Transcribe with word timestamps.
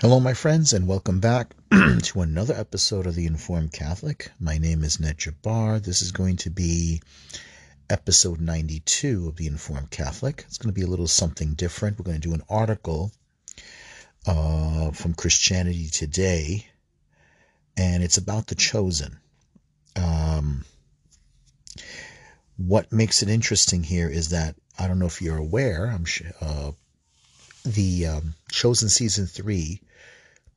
Hello, 0.00 0.20
my 0.20 0.32
friends, 0.32 0.72
and 0.72 0.86
welcome 0.86 1.18
back 1.18 1.56
to 2.04 2.20
another 2.20 2.54
episode 2.54 3.04
of 3.08 3.16
The 3.16 3.26
Informed 3.26 3.72
Catholic. 3.72 4.30
My 4.38 4.56
name 4.56 4.84
is 4.84 5.00
Ned 5.00 5.18
Jabbar. 5.18 5.82
This 5.82 6.02
is 6.02 6.12
going 6.12 6.36
to 6.36 6.50
be 6.50 7.02
episode 7.90 8.40
92 8.40 9.26
of 9.26 9.34
The 9.34 9.48
Informed 9.48 9.90
Catholic. 9.90 10.44
It's 10.46 10.56
going 10.56 10.72
to 10.72 10.80
be 10.80 10.86
a 10.86 10.88
little 10.88 11.08
something 11.08 11.54
different. 11.54 11.98
We're 11.98 12.04
going 12.04 12.20
to 12.20 12.28
do 12.28 12.34
an 12.34 12.44
article 12.48 13.10
uh, 14.24 14.92
from 14.92 15.14
Christianity 15.14 15.88
Today, 15.88 16.68
and 17.76 18.00
it's 18.00 18.18
about 18.18 18.46
the 18.46 18.54
chosen. 18.54 19.18
Um, 19.96 20.64
what 22.56 22.92
makes 22.92 23.24
it 23.24 23.28
interesting 23.28 23.82
here 23.82 24.08
is 24.08 24.28
that 24.28 24.54
I 24.78 24.86
don't 24.86 25.00
know 25.00 25.06
if 25.06 25.20
you're 25.20 25.38
aware. 25.38 25.86
I'm 25.86 26.04
sure. 26.04 26.28
Uh, 26.40 26.70
the 27.64 28.06
um, 28.06 28.34
chosen 28.48 28.88
season 28.88 29.26
three 29.26 29.80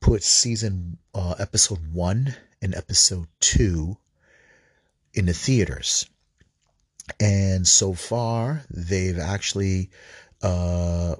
put 0.02 0.24
season 0.24 0.98
uh, 1.14 1.36
episode 1.38 1.94
one 1.94 2.34
and 2.60 2.74
episode 2.74 3.28
two 3.40 3.96
in 5.14 5.26
the 5.26 5.32
theaters. 5.32 6.10
And 7.20 7.66
so 7.66 7.94
far, 7.94 8.64
they've 8.68 9.18
actually 9.18 9.90
uh, 10.42 11.14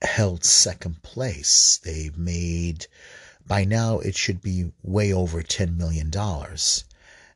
held 0.00 0.44
second 0.44 1.02
place. 1.02 1.78
They've 1.84 2.16
made, 2.16 2.86
by 3.46 3.64
now, 3.64 3.98
it 3.98 4.16
should 4.16 4.40
be 4.40 4.72
way 4.82 5.12
over 5.12 5.42
$10 5.42 5.76
million. 5.76 6.10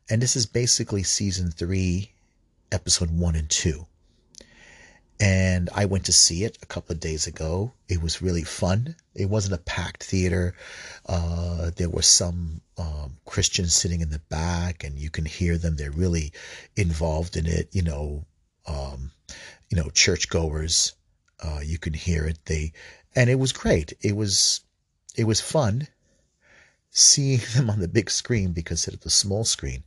And 0.08 0.22
this 0.22 0.34
is 0.34 0.46
basically 0.46 1.02
season 1.02 1.50
three, 1.50 2.12
episode 2.72 3.10
one 3.10 3.36
and 3.36 3.50
two 3.50 3.86
and 5.20 5.69
I 5.74 5.84
went 5.84 6.06
to 6.06 6.12
see 6.12 6.45
it 6.45 6.56
a 6.62 6.66
couple 6.66 6.95
of 6.95 7.01
days 7.01 7.27
ago. 7.27 7.74
It 7.88 8.01
was 8.01 8.23
really 8.23 8.42
fun. 8.42 8.97
It 9.15 9.29
wasn't 9.29 9.55
a 9.55 9.59
packed 9.59 10.02
theater. 10.02 10.55
Uh, 11.05 11.70
there 11.77 11.91
were 11.91 12.01
some 12.01 12.62
um, 12.79 13.18
Christians 13.27 13.74
sitting 13.74 14.01
in 14.01 14.09
the 14.09 14.23
back, 14.30 14.82
and 14.82 14.99
you 14.99 15.10
can 15.10 15.27
hear 15.27 15.59
them. 15.59 15.77
They're 15.77 15.90
really 15.90 16.32
involved 16.74 17.37
in 17.37 17.46
it. 17.46 17.68
You 17.73 17.82
know, 17.82 18.24
um, 18.66 19.10
you 19.68 19.77
know, 19.77 19.90
churchgoers. 19.90 20.95
Uh, 21.38 21.60
you 21.62 21.79
can 21.79 21.93
hear 21.93 22.24
it. 22.24 22.38
They, 22.46 22.73
and 23.15 23.29
it 23.29 23.38
was 23.38 23.52
great. 23.52 23.93
It 24.01 24.16
was, 24.16 24.60
it 25.16 25.24
was 25.24 25.40
fun 25.40 25.88
seeing 26.90 27.40
them 27.55 27.68
on 27.68 27.80
the 27.80 27.88
big 27.88 28.10
screen 28.10 28.52
because 28.52 28.88
it's 28.88 29.05
a 29.05 29.10
small 29.10 29.45
screen. 29.45 29.84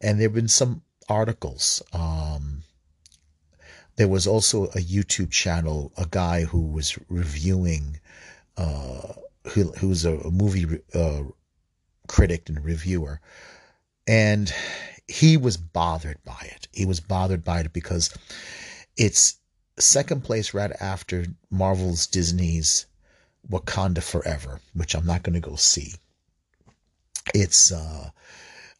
And 0.00 0.20
there 0.20 0.28
have 0.28 0.34
been 0.34 0.48
some 0.48 0.82
articles. 1.08 1.82
Um, 1.92 2.55
there 3.96 4.08
was 4.08 4.26
also 4.26 4.64
a 4.64 4.78
YouTube 4.78 5.30
channel, 5.30 5.92
a 5.96 6.06
guy 6.06 6.44
who 6.44 6.60
was 6.60 6.98
reviewing, 7.08 7.98
uh, 8.56 9.12
who 9.54 9.72
a, 10.04 10.18
a 10.20 10.30
movie 10.30 10.80
uh, 10.94 11.22
critic 12.06 12.48
and 12.48 12.64
reviewer, 12.64 13.20
and 14.06 14.52
he 15.08 15.36
was 15.36 15.56
bothered 15.56 16.22
by 16.24 16.40
it. 16.42 16.68
He 16.72 16.84
was 16.84 17.00
bothered 17.00 17.44
by 17.44 17.60
it 17.60 17.72
because 17.72 18.10
it's 18.96 19.38
second 19.78 20.24
place 20.24 20.54
right 20.54 20.72
after 20.80 21.26
Marvel's 21.50 22.06
Disney's 22.06 22.86
Wakanda 23.50 24.02
Forever, 24.02 24.60
which 24.74 24.94
I'm 24.94 25.06
not 25.06 25.22
going 25.22 25.40
to 25.40 25.48
go 25.48 25.56
see. 25.56 25.94
It's 27.34 27.72
uh, 27.72 28.10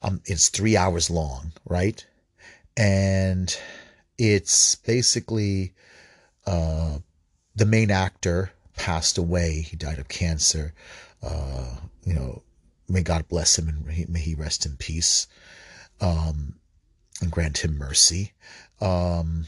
um, 0.02 0.20
it's 0.24 0.48
three 0.48 0.76
hours 0.76 1.10
long, 1.10 1.52
right? 1.64 2.04
And 2.76 3.56
it's 4.18 4.76
basically 4.76 5.72
uh, 6.46 6.98
the 7.54 7.66
main 7.66 7.90
actor 7.90 8.52
passed 8.76 9.18
away. 9.18 9.60
He 9.60 9.76
died 9.76 9.98
of 9.98 10.08
cancer. 10.08 10.74
Uh, 11.22 11.76
you 12.04 12.14
know, 12.14 12.42
may 12.88 13.02
God 13.02 13.28
bless 13.28 13.58
him 13.58 13.68
and 13.68 14.08
may 14.08 14.20
he 14.20 14.34
rest 14.34 14.66
in 14.66 14.76
peace 14.76 15.26
um, 16.00 16.54
and 17.20 17.30
grant 17.30 17.58
him 17.58 17.76
mercy. 17.76 18.32
Um, 18.80 19.46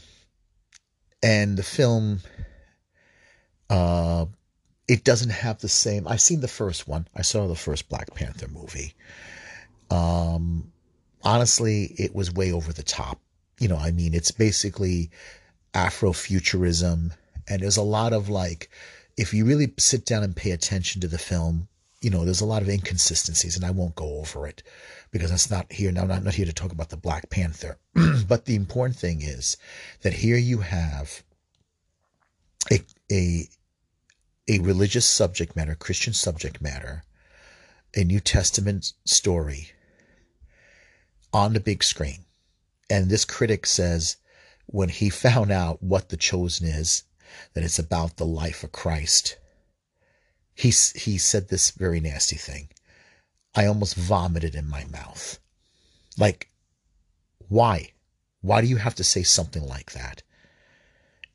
and 1.21 1.57
the 1.57 1.63
film, 1.63 2.21
uh, 3.69 4.25
it 4.87 5.03
doesn't 5.03 5.29
have 5.29 5.59
the 5.59 5.69
same. 5.69 6.07
I've 6.07 6.21
seen 6.21 6.41
the 6.41 6.47
first 6.47 6.87
one. 6.87 7.07
I 7.15 7.21
saw 7.21 7.47
the 7.47 7.55
first 7.55 7.89
Black 7.89 8.13
Panther 8.15 8.47
movie. 8.47 8.93
Um, 9.91 10.71
honestly, 11.23 11.93
it 11.97 12.15
was 12.15 12.33
way 12.33 12.51
over 12.51 12.73
the 12.73 12.83
top 12.83 13.19
you 13.59 13.67
know, 13.67 13.77
I 13.77 13.91
mean, 13.91 14.13
it's 14.13 14.31
basically 14.31 15.11
Afrofuturism. 15.73 17.11
And 17.47 17.61
there's 17.61 17.77
a 17.77 17.83
lot 17.83 18.13
of 18.13 18.29
like, 18.29 18.69
if 19.17 19.33
you 19.33 19.45
really 19.45 19.73
sit 19.77 20.05
down 20.05 20.23
and 20.23 20.35
pay 20.35 20.51
attention 20.51 21.01
to 21.01 21.07
the 21.07 21.17
film, 21.17 21.67
you 22.01 22.09
know, 22.09 22.23
there's 22.23 22.41
a 22.41 22.45
lot 22.45 22.61
of 22.61 22.69
inconsistencies, 22.69 23.57
and 23.57 23.65
I 23.65 23.71
won't 23.71 23.95
go 23.95 24.19
over 24.19 24.47
it 24.47 24.63
because 25.11 25.29
that's 25.31 25.51
not 25.51 25.71
here. 25.71 25.91
Now, 25.91 26.03
I'm 26.03 26.23
not 26.23 26.35
here 26.35 26.45
to 26.45 26.53
talk 26.53 26.71
about 26.71 26.89
the 26.89 26.95
Black 26.97 27.29
Panther. 27.29 27.77
but 28.27 28.45
the 28.45 28.55
important 28.55 28.97
thing 28.97 29.21
is 29.21 29.57
that 30.01 30.13
here 30.13 30.37
you 30.37 30.59
have 30.59 31.23
a, 32.71 32.79
a, 33.11 33.49
a 34.47 34.59
religious 34.59 35.05
subject 35.05 35.57
matter, 35.57 35.75
Christian 35.75 36.13
subject 36.13 36.61
matter, 36.61 37.03
a 37.97 38.05
New 38.05 38.21
Testament 38.21 38.93
story 39.03 39.71
on 41.33 41.51
the 41.51 41.59
big 41.59 41.83
screen 41.83 42.23
and 42.89 43.09
this 43.09 43.25
critic 43.25 43.65
says 43.65 44.17
when 44.65 44.89
he 44.89 45.09
found 45.09 45.51
out 45.51 45.81
what 45.83 46.09
The 46.09 46.17
Chosen 46.17 46.67
is, 46.67 47.03
that 47.53 47.63
it's 47.63 47.79
about 47.79 48.17
the 48.17 48.25
life 48.25 48.63
of 48.63 48.71
Christ, 48.71 49.37
he, 50.55 50.69
he 50.69 51.17
said 51.17 51.47
this 51.47 51.71
very 51.71 51.99
nasty 51.99 52.35
thing. 52.35 52.69
I 53.55 53.65
almost 53.65 53.95
vomited 53.95 54.55
in 54.55 54.67
my 54.67 54.85
mouth. 54.85 55.39
Like, 56.17 56.49
why? 57.47 57.93
Why 58.41 58.61
do 58.61 58.67
you 58.67 58.77
have 58.77 58.95
to 58.95 59.03
say 59.03 59.23
something 59.23 59.65
like 59.65 59.91
that? 59.93 60.23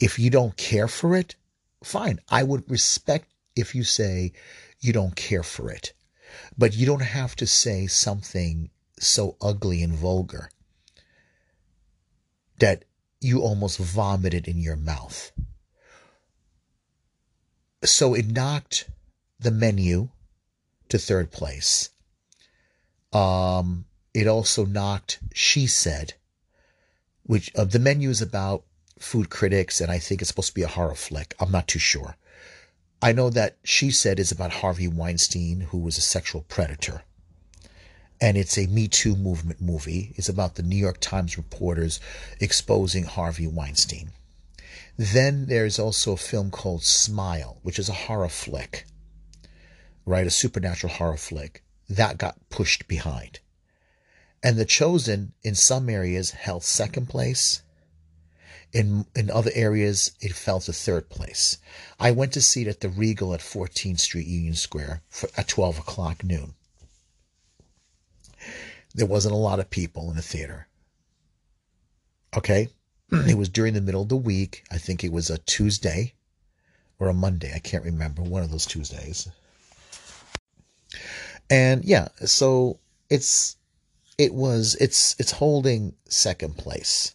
If 0.00 0.18
you 0.18 0.30
don't 0.30 0.56
care 0.56 0.88
for 0.88 1.16
it, 1.16 1.36
fine. 1.82 2.20
I 2.28 2.42
would 2.42 2.70
respect 2.70 3.32
if 3.56 3.74
you 3.74 3.84
say 3.84 4.32
you 4.80 4.92
don't 4.92 5.16
care 5.16 5.42
for 5.42 5.70
it. 5.70 5.92
But 6.58 6.74
you 6.74 6.86
don't 6.86 7.02
have 7.02 7.36
to 7.36 7.46
say 7.46 7.86
something 7.86 8.70
so 8.98 9.36
ugly 9.40 9.82
and 9.82 9.92
vulgar 9.92 10.50
that 12.58 12.84
you 13.20 13.40
almost 13.40 13.78
vomited 13.78 14.46
in 14.46 14.58
your 14.58 14.76
mouth. 14.76 15.32
So 17.84 18.14
it 18.14 18.26
knocked 18.26 18.88
the 19.38 19.50
menu 19.50 20.10
to 20.88 20.98
third 20.98 21.30
place. 21.30 21.90
Um, 23.12 23.86
it 24.12 24.26
also 24.26 24.64
knocked 24.64 25.20
She 25.32 25.66
Said, 25.66 26.14
which 27.22 27.50
uh, 27.54 27.64
the 27.64 27.78
menu 27.78 28.10
is 28.10 28.22
about 28.22 28.64
food 28.98 29.30
critics, 29.30 29.80
and 29.80 29.90
I 29.90 29.98
think 29.98 30.20
it's 30.20 30.28
supposed 30.28 30.48
to 30.48 30.54
be 30.54 30.62
a 30.62 30.68
horror 30.68 30.94
flick. 30.94 31.34
I'm 31.40 31.50
not 31.50 31.68
too 31.68 31.78
sure. 31.78 32.16
I 33.02 33.12
know 33.12 33.30
that 33.30 33.58
She 33.64 33.90
Said 33.90 34.18
is 34.18 34.32
about 34.32 34.52
Harvey 34.52 34.88
Weinstein, 34.88 35.60
who 35.60 35.78
was 35.78 35.98
a 35.98 36.02
sexual 36.02 36.42
predator 36.42 37.02
and 38.20 38.36
it's 38.36 38.56
a 38.56 38.66
Me 38.66 38.88
Too 38.88 39.16
movement 39.16 39.60
movie. 39.60 40.12
It's 40.16 40.28
about 40.28 40.54
the 40.54 40.62
New 40.62 40.76
York 40.76 40.98
Times 41.00 41.36
reporters 41.36 42.00
exposing 42.40 43.04
Harvey 43.04 43.46
Weinstein. 43.46 44.12
Then 44.96 45.46
there's 45.46 45.78
also 45.78 46.12
a 46.12 46.16
film 46.16 46.50
called 46.50 46.84
Smile, 46.84 47.58
which 47.62 47.78
is 47.78 47.88
a 47.88 47.94
horror 48.06 48.28
flick, 48.28 48.86
right? 50.06 50.26
A 50.26 50.30
supernatural 50.30 50.92
horror 50.92 51.16
flick 51.16 51.62
that 51.88 52.18
got 52.18 52.48
pushed 52.48 52.86
behind. 52.86 53.40
And 54.42 54.56
The 54.56 54.64
Chosen, 54.64 55.32
in 55.42 55.54
some 55.54 55.88
areas, 55.88 56.30
held 56.32 56.62
second 56.62 57.08
place. 57.08 57.62
In, 58.72 59.06
in 59.14 59.30
other 59.30 59.50
areas, 59.54 60.12
it 60.20 60.32
fell 60.34 60.60
to 60.60 60.72
third 60.72 61.08
place. 61.08 61.58
I 61.98 62.10
went 62.10 62.32
to 62.32 62.42
see 62.42 62.62
it 62.62 62.68
at 62.68 62.80
the 62.80 62.88
Regal 62.88 63.34
at 63.34 63.40
14th 63.40 64.00
Street 64.00 64.26
Union 64.26 64.54
Square 64.54 65.02
for, 65.08 65.28
at 65.36 65.48
12 65.48 65.78
o'clock 65.78 66.22
noon 66.24 66.54
there 68.94 69.06
wasn't 69.06 69.34
a 69.34 69.38
lot 69.38 69.60
of 69.60 69.70
people 69.70 70.10
in 70.10 70.16
the 70.16 70.22
theater. 70.22 70.68
Okay. 72.36 72.68
It 73.28 73.38
was 73.38 73.48
during 73.48 73.74
the 73.74 73.80
middle 73.80 74.02
of 74.02 74.08
the 74.08 74.16
week. 74.16 74.64
I 74.72 74.78
think 74.78 75.04
it 75.04 75.12
was 75.12 75.30
a 75.30 75.38
Tuesday 75.38 76.14
or 76.98 77.08
a 77.08 77.14
Monday. 77.14 77.52
I 77.54 77.60
can't 77.60 77.84
remember. 77.84 78.22
One 78.22 78.42
of 78.42 78.50
those 78.50 78.66
Tuesdays. 78.66 79.28
And 81.48 81.84
yeah, 81.84 82.08
so 82.24 82.80
it's 83.10 83.56
it 84.18 84.34
was 84.34 84.76
it's 84.80 85.14
it's 85.18 85.32
holding 85.32 85.94
second 86.08 86.56
place. 86.56 87.14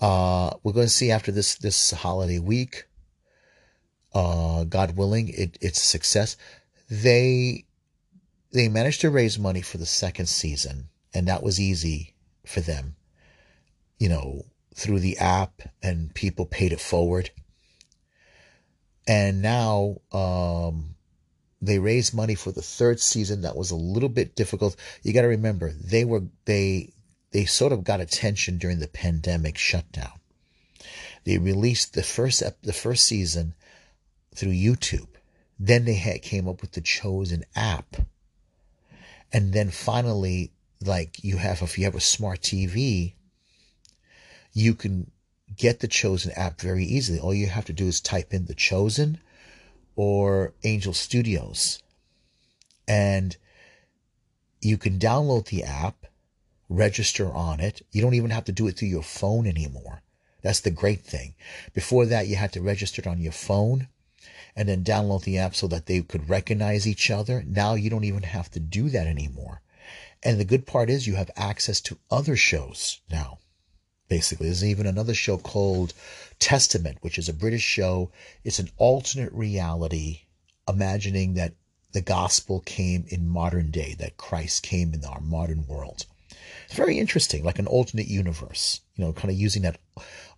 Uh, 0.00 0.50
we're 0.62 0.72
going 0.72 0.86
to 0.86 0.92
see 0.92 1.10
after 1.10 1.32
this 1.32 1.56
this 1.56 1.90
holiday 1.90 2.38
week. 2.38 2.84
Uh, 4.12 4.64
God 4.64 4.96
willing, 4.96 5.28
it, 5.28 5.56
it's 5.60 5.80
a 5.80 5.86
success. 5.86 6.36
They 6.88 7.64
they 8.52 8.68
managed 8.68 9.00
to 9.02 9.10
raise 9.10 9.38
money 9.38 9.62
for 9.62 9.78
the 9.78 9.86
second 9.86 10.26
season, 10.26 10.88
and 11.14 11.28
that 11.28 11.42
was 11.42 11.60
easy 11.60 12.14
for 12.44 12.60
them. 12.60 12.96
You 13.98 14.08
know, 14.08 14.44
through 14.74 15.00
the 15.00 15.18
app, 15.18 15.62
and 15.82 16.14
people 16.14 16.46
paid 16.46 16.72
it 16.72 16.80
forward. 16.80 17.30
And 19.06 19.42
now, 19.42 19.96
um, 20.12 20.94
they 21.62 21.78
raised 21.78 22.14
money 22.14 22.34
for 22.34 22.52
the 22.52 22.62
third 22.62 23.00
season. 23.00 23.42
That 23.42 23.56
was 23.56 23.70
a 23.70 23.76
little 23.76 24.08
bit 24.08 24.34
difficult. 24.34 24.76
You 25.02 25.12
got 25.12 25.22
to 25.22 25.28
remember 25.28 25.72
they 25.72 26.04
were 26.04 26.22
they 26.44 26.92
they 27.32 27.44
sort 27.44 27.72
of 27.72 27.84
got 27.84 28.00
attention 28.00 28.58
during 28.58 28.80
the 28.80 28.88
pandemic 28.88 29.58
shutdown. 29.58 30.18
They 31.24 31.38
released 31.38 31.94
the 31.94 32.02
first 32.02 32.42
the 32.62 32.72
first 32.72 33.04
season 33.04 33.54
through 34.34 34.52
YouTube. 34.52 35.08
Then 35.58 35.84
they 35.84 35.94
had 35.94 36.22
came 36.22 36.48
up 36.48 36.62
with 36.62 36.72
the 36.72 36.80
Chosen 36.80 37.44
app. 37.54 37.96
And 39.32 39.52
then 39.52 39.70
finally, 39.70 40.52
like 40.84 41.22
you 41.22 41.36
have 41.36 41.62
if 41.62 41.78
you 41.78 41.84
have 41.84 41.94
a 41.94 42.00
smart 42.00 42.40
TV, 42.40 43.14
you 44.52 44.74
can 44.74 45.10
get 45.56 45.80
the 45.80 45.88
Chosen 45.88 46.32
app 46.32 46.60
very 46.60 46.84
easily. 46.84 47.20
All 47.20 47.34
you 47.34 47.46
have 47.46 47.66
to 47.66 47.72
do 47.72 47.86
is 47.86 48.00
type 48.00 48.32
in 48.32 48.46
the 48.46 48.54
Chosen 48.54 49.18
or 49.96 50.54
Angel 50.64 50.92
Studios. 50.92 51.82
And 52.88 53.36
you 54.60 54.76
can 54.76 54.98
download 54.98 55.46
the 55.46 55.64
app, 55.64 56.06
register 56.68 57.32
on 57.32 57.60
it. 57.60 57.82
You 57.92 58.02
don't 58.02 58.14
even 58.14 58.30
have 58.30 58.44
to 58.46 58.52
do 58.52 58.66
it 58.66 58.76
through 58.76 58.88
your 58.88 59.02
phone 59.02 59.46
anymore. 59.46 60.02
That's 60.42 60.60
the 60.60 60.70
great 60.70 61.02
thing. 61.02 61.34
Before 61.74 62.06
that, 62.06 62.26
you 62.26 62.36
had 62.36 62.52
to 62.54 62.62
register 62.62 63.00
it 63.00 63.06
on 63.06 63.20
your 63.20 63.32
phone 63.32 63.88
and 64.56 64.68
then 64.68 64.84
download 64.84 65.24
the 65.24 65.38
app 65.38 65.54
so 65.54 65.66
that 65.68 65.86
they 65.86 66.00
could 66.02 66.28
recognize 66.28 66.86
each 66.86 67.10
other. 67.10 67.44
Now 67.46 67.74
you 67.74 67.90
don't 67.90 68.04
even 68.04 68.22
have 68.22 68.50
to 68.52 68.60
do 68.60 68.88
that 68.90 69.06
anymore. 69.06 69.62
And 70.22 70.38
the 70.38 70.44
good 70.44 70.66
part 70.66 70.90
is 70.90 71.06
you 71.06 71.14
have 71.14 71.30
access 71.36 71.80
to 71.82 71.98
other 72.10 72.36
shows 72.36 73.00
now. 73.10 73.38
Basically, 74.08 74.46
there's 74.46 74.64
even 74.64 74.86
another 74.86 75.14
show 75.14 75.38
called 75.38 75.94
Testament, 76.38 76.98
which 77.00 77.16
is 77.16 77.28
a 77.28 77.32
British 77.32 77.62
show. 77.62 78.10
It's 78.44 78.58
an 78.58 78.70
alternate 78.76 79.32
reality, 79.32 80.22
imagining 80.68 81.34
that 81.34 81.54
the 81.92 82.00
gospel 82.00 82.60
came 82.60 83.04
in 83.08 83.28
modern 83.28 83.70
day, 83.70 83.94
that 83.98 84.16
Christ 84.16 84.62
came 84.62 84.92
in 84.94 85.04
our 85.04 85.20
modern 85.20 85.66
world. 85.66 86.06
It's 86.66 86.74
very 86.74 86.98
interesting, 86.98 87.44
like 87.44 87.58
an 87.58 87.66
alternate 87.66 88.08
universe, 88.08 88.80
you 88.94 89.04
know, 89.04 89.12
kind 89.12 89.30
of 89.30 89.36
using 89.36 89.62
that 89.62 89.80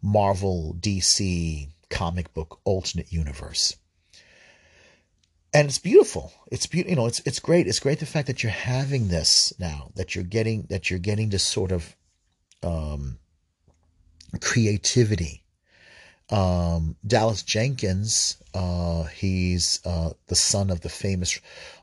Marvel 0.00 0.76
DC 0.80 1.68
comic 1.90 2.32
book 2.32 2.60
alternate 2.64 3.12
universe. 3.12 3.76
And 5.54 5.68
it's 5.68 5.78
beautiful. 5.78 6.32
It's 6.50 6.66
beautiful. 6.66 6.90
You 6.90 6.96
know, 6.96 7.06
it's 7.06 7.20
it's 7.26 7.38
great. 7.38 7.66
It's 7.66 7.80
great 7.80 7.98
the 7.98 8.06
fact 8.06 8.26
that 8.28 8.42
you're 8.42 8.52
having 8.52 9.08
this 9.08 9.52
now, 9.58 9.90
that 9.96 10.14
you're 10.14 10.24
getting 10.24 10.66
that 10.70 10.90
you're 10.90 10.98
getting 10.98 11.28
this 11.28 11.42
sort 11.44 11.72
of 11.72 11.94
um, 12.62 13.18
creativity. 14.40 15.44
Um, 16.30 16.96
Dallas 17.06 17.42
Jenkins, 17.42 18.38
uh, 18.54 19.04
he's 19.04 19.80
uh, 19.84 20.12
the 20.28 20.34
son 20.34 20.70
of 20.70 20.80
the 20.80 20.88
famous 20.88 21.38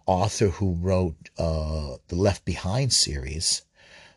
author 0.08 0.48
who 0.48 0.74
wrote 0.74 1.30
uh, 1.38 1.98
the 2.08 2.16
Left 2.16 2.46
Behind 2.46 2.92
series 2.92 3.62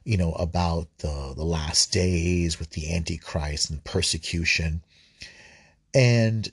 you 0.04 0.16
know, 0.16 0.32
about 0.32 0.88
the, 0.98 1.32
the 1.36 1.44
last 1.44 1.92
days 1.92 2.58
with 2.58 2.70
the 2.70 2.92
Antichrist 2.94 3.70
and 3.70 3.82
persecution. 3.84 4.82
And, 5.94 6.50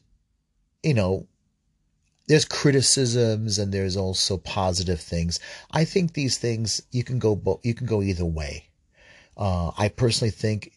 you 0.83 0.93
know, 0.93 1.27
there's 2.29 2.45
criticisms 2.45 3.57
and 3.57 3.73
there's 3.73 3.97
also 3.97 4.37
positive 4.37 5.01
things. 5.01 5.39
I 5.71 5.83
think 5.83 6.13
these 6.13 6.37
things 6.37 6.79
you 6.91 7.03
can 7.03 7.17
go 7.17 7.35
bo- 7.35 7.59
you 7.63 7.73
can 7.73 7.87
go 7.87 8.03
either 8.03 8.23
way. 8.23 8.69
Uh, 9.35 9.71
I 9.75 9.89
personally 9.89 10.29
think 10.29 10.71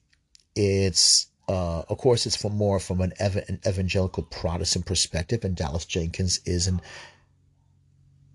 it's 0.57 1.27
uh, 1.49 1.83
of 1.91 1.99
course 1.99 2.25
it's 2.25 2.37
from 2.37 2.57
more 2.57 2.81
from 2.81 3.03
an, 3.03 3.13
ev- 3.19 3.45
an, 3.49 3.61
evangelical 3.67 4.23
Protestant 4.23 4.87
perspective, 4.87 5.45
and 5.45 5.55
Dallas 5.55 5.85
Jenkins 5.85 6.41
is 6.47 6.69
an 6.69 6.81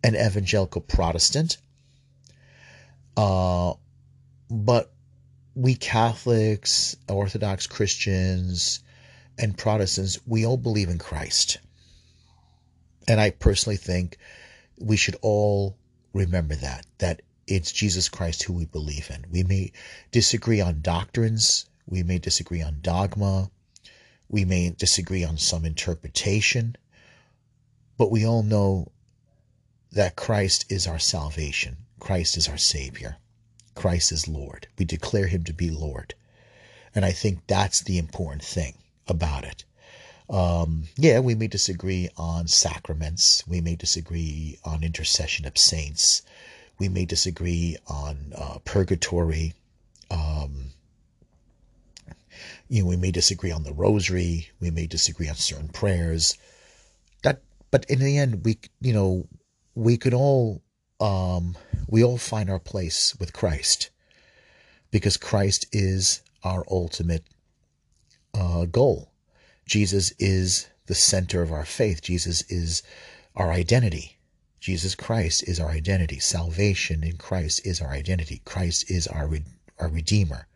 an 0.03 0.15
evangelical 0.15 0.81
Protestant. 0.81 1.57
Uh, 3.17 3.73
but 4.51 4.91
we 5.55 5.73
Catholics, 5.73 6.95
Orthodox 7.09 7.65
Christians, 7.65 8.81
and 9.39 9.57
Protestants, 9.57 10.19
we 10.27 10.45
all 10.45 10.57
believe 10.57 10.89
in 10.89 10.99
Christ. 10.99 11.57
And 13.07 13.19
I 13.19 13.29
personally 13.31 13.77
think 13.77 14.17
we 14.77 14.97
should 14.97 15.15
all 15.21 15.77
remember 16.13 16.55
that, 16.55 16.85
that 16.97 17.21
it's 17.47 17.71
Jesus 17.71 18.09
Christ 18.09 18.43
who 18.43 18.53
we 18.53 18.65
believe 18.65 19.09
in. 19.09 19.25
We 19.31 19.43
may 19.43 19.71
disagree 20.11 20.59
on 20.59 20.81
doctrines, 20.81 21.65
we 21.85 22.03
may 22.03 22.19
disagree 22.19 22.61
on 22.61 22.79
dogma, 22.81 23.49
we 24.29 24.43
may 24.43 24.71
disagree 24.71 25.23
on 25.23 25.37
some 25.37 25.63
interpretation, 25.63 26.75
but 27.97 28.11
we 28.11 28.25
all 28.25 28.43
know 28.43 28.91
that 29.91 30.17
Christ 30.17 30.65
is 30.69 30.85
our 30.85 30.99
salvation, 30.99 31.77
Christ 31.99 32.37
is 32.37 32.47
our 32.47 32.57
Savior. 32.57 33.17
Christ 33.77 34.11
is 34.11 34.27
Lord. 34.27 34.67
We 34.79 34.85
declare 34.85 35.27
him 35.27 35.43
to 35.43 35.53
be 35.53 35.69
Lord. 35.69 36.15
And 36.95 37.05
I 37.05 37.11
think 37.11 37.45
that's 37.45 37.81
the 37.81 37.99
important 37.99 38.43
thing 38.43 38.73
about 39.07 39.43
it. 39.43 39.65
Um, 40.29 40.83
yeah, 40.97 41.19
we 41.19 41.35
may 41.35 41.47
disagree 41.47 42.09
on 42.17 42.47
sacraments. 42.47 43.43
We 43.47 43.61
may 43.61 43.75
disagree 43.75 44.59
on 44.65 44.83
intercession 44.83 45.45
of 45.45 45.57
saints. 45.57 46.21
We 46.79 46.89
may 46.89 47.05
disagree 47.05 47.77
on 47.87 48.33
uh, 48.35 48.57
purgatory. 48.65 49.53
Um, 50.11 50.71
you 52.69 52.81
know, 52.81 52.89
we 52.89 52.97
may 52.97 53.11
disagree 53.11 53.51
on 53.51 53.63
the 53.63 53.73
rosary. 53.73 54.49
We 54.59 54.69
may 54.71 54.87
disagree 54.87 55.29
on 55.29 55.35
certain 55.35 55.69
prayers. 55.69 56.37
That, 57.23 57.41
but 57.71 57.85
in 57.85 57.99
the 57.99 58.17
end, 58.17 58.43
we, 58.43 58.59
you 58.81 58.93
know, 58.93 59.27
we 59.75 59.97
could 59.97 60.13
all 60.13 60.61
um, 60.99 61.55
we 61.87 62.03
all 62.03 62.17
find 62.17 62.49
our 62.49 62.59
place 62.59 63.15
with 63.19 63.33
Christ 63.33 63.91
because 64.91 65.17
Christ 65.17 65.67
is 65.71 66.21
our 66.43 66.65
ultimate 66.69 67.23
uh, 68.33 68.65
goal. 68.65 69.11
Jesus 69.67 70.13
is 70.17 70.67
the 70.87 70.95
center 70.95 71.41
of 71.41 71.51
our 71.51 71.65
faith. 71.65 72.01
Jesus 72.01 72.41
is 72.49 72.81
our 73.35 73.51
identity. 73.51 74.17
Jesus 74.59 74.95
Christ 74.95 75.43
is 75.43 75.59
our 75.59 75.69
identity. 75.69 76.19
Salvation 76.19 77.03
in 77.03 77.17
Christ 77.17 77.65
is 77.65 77.81
our 77.81 77.91
identity. 77.91 78.41
Christ 78.45 78.89
is 78.89 79.07
our 79.07 79.29
our 79.77 79.89
redeemer. 79.89 80.47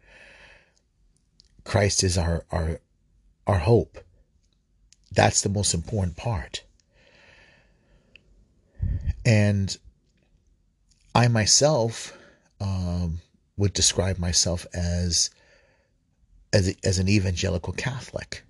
Christ 1.63 2.03
is 2.03 2.17
our 2.17 2.45
our 2.51 2.79
our 3.45 3.59
hope. 3.59 3.99
That's 5.11 5.41
the 5.41 5.49
most 5.49 5.73
important 5.73 6.15
part. 6.15 6.63
And 9.25 9.77
I 11.13 11.27
myself 11.27 12.17
um, 12.59 13.19
would 13.57 13.73
describe 13.73 14.17
myself 14.17 14.65
as 14.73 15.29
as 16.53 16.73
as 16.83 16.97
an 16.97 17.09
evangelical 17.09 17.73
Catholic. 17.73 18.43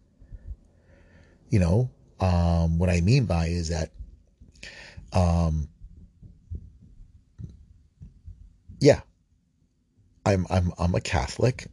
You 1.52 1.60
know, 1.60 1.90
um, 2.20 2.80
what 2.80 2.90
I 2.90 3.02
mean 3.02 3.26
by 3.26 3.48
is 3.48 3.70
that, 3.70 3.92
um, 5.14 5.70
yeah, 8.80 9.02
I'm 10.26 10.48
I'm 10.50 10.74
I'm 10.80 10.96
a 10.96 11.02
Catholic. 11.02 11.68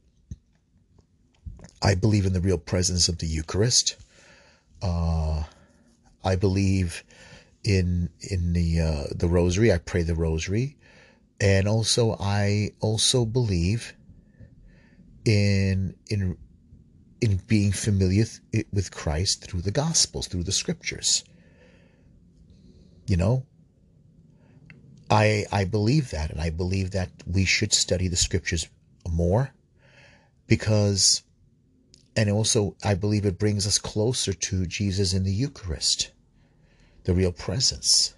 I 1.81 1.95
believe 1.95 2.27
in 2.27 2.35
the 2.35 2.41
real 2.41 2.59
presence 2.59 3.09
of 3.09 3.17
the 3.17 3.27
Eucharist. 3.27 3.97
Uh, 4.83 5.45
I 6.23 6.37
believe 6.37 7.03
in 7.65 8.11
in 8.21 8.53
the 8.53 8.81
uh, 8.81 9.05
the 9.15 9.29
Rosary. 9.29 9.73
I 9.73 9.79
pray 9.79 10.03
the 10.03 10.15
Rosary 10.15 10.77
and 11.41 11.69
also 11.69 12.17
I 12.19 12.71
also 12.81 13.25
believe 13.25 13.95
in 15.25 15.95
in 16.09 16.37
in 17.21 17.41
being 17.47 17.73
familiar 17.73 18.25
with 18.73 18.91
Christ 18.91 19.45
through 19.45 19.63
the 19.63 19.71
Gospels, 19.71 20.29
through 20.29 20.45
the 20.45 20.53
Scriptures. 20.53 21.25
You 23.07 23.17
know, 23.17 23.47
I 25.11 25.47
I 25.51 25.65
believe 25.65 26.11
that, 26.11 26.31
and 26.31 26.41
I 26.41 26.51
believe 26.51 26.91
that 26.93 27.11
we 27.27 27.45
should 27.45 27.73
study 27.73 28.09
the 28.09 28.17
Scriptures 28.17 28.69
more 29.09 29.53
because, 30.47 31.23
and 32.15 32.31
also 32.31 32.77
I 32.85 32.95
believe 32.95 33.25
it 33.25 33.39
brings 33.39 33.67
us 33.67 33.79
closer 33.79 34.33
to 34.33 34.67
Jesus 34.67 35.13
in 35.15 35.25
the 35.25 35.33
Eucharist, 35.33 36.13
the 37.05 37.15
real 37.15 37.33
presence. 37.33 38.15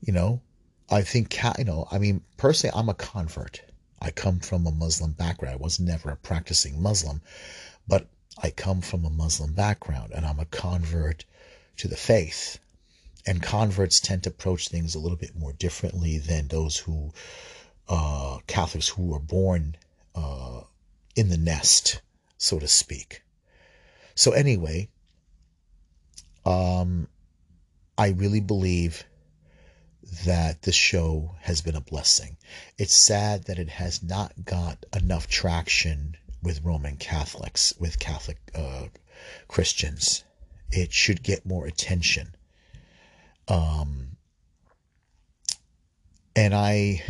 You 0.00 0.12
know, 0.12 0.42
I 0.90 1.02
think, 1.02 1.40
you 1.58 1.64
know, 1.64 1.86
I 1.90 1.98
mean, 1.98 2.22
personally, 2.36 2.76
I'm 2.76 2.88
a 2.88 2.94
convert. 2.94 3.62
I 4.02 4.10
come 4.10 4.40
from 4.40 4.66
a 4.66 4.72
Muslim 4.72 5.12
background. 5.12 5.54
I 5.54 5.62
was 5.62 5.78
never 5.78 6.10
a 6.10 6.16
practicing 6.16 6.82
Muslim, 6.82 7.22
but 7.86 8.08
I 8.42 8.50
come 8.50 8.80
from 8.80 9.04
a 9.04 9.10
Muslim 9.10 9.52
background 9.52 10.10
and 10.12 10.26
I'm 10.26 10.40
a 10.40 10.44
convert 10.44 11.24
to 11.76 11.86
the 11.86 11.96
faith. 11.96 12.58
And 13.24 13.40
converts 13.40 14.00
tend 14.00 14.24
to 14.24 14.30
approach 14.30 14.68
things 14.68 14.96
a 14.96 14.98
little 14.98 15.16
bit 15.16 15.36
more 15.36 15.52
differently 15.52 16.18
than 16.18 16.48
those 16.48 16.78
who, 16.78 17.12
uh, 17.88 18.38
Catholics 18.48 18.88
who 18.88 19.06
were 19.06 19.20
born 19.20 19.76
uh, 20.16 20.62
in 21.14 21.28
the 21.28 21.36
nest, 21.36 22.02
so 22.38 22.58
to 22.58 22.66
speak. 22.66 23.22
So, 24.16 24.32
anyway, 24.32 24.88
um, 26.44 27.06
I 27.96 28.08
really 28.08 28.40
believe 28.40 29.04
that 30.24 30.62
this 30.62 30.74
show 30.74 31.34
has 31.40 31.62
been 31.62 31.74
a 31.74 31.80
blessing. 31.80 32.36
It's 32.76 32.94
sad 32.94 33.44
that 33.44 33.58
it 33.58 33.70
has 33.70 34.02
not 34.02 34.32
got 34.44 34.84
enough 34.94 35.26
traction 35.26 36.16
with 36.42 36.62
Roman 36.62 36.96
Catholics, 36.96 37.72
with 37.78 37.98
Catholic 37.98 38.38
uh, 38.54 38.88
Christians. 39.48 40.24
It 40.70 40.92
should 40.92 41.22
get 41.22 41.46
more 41.46 41.66
attention. 41.66 42.34
Um, 43.48 44.16
and 46.36 46.54
I, 46.54 47.02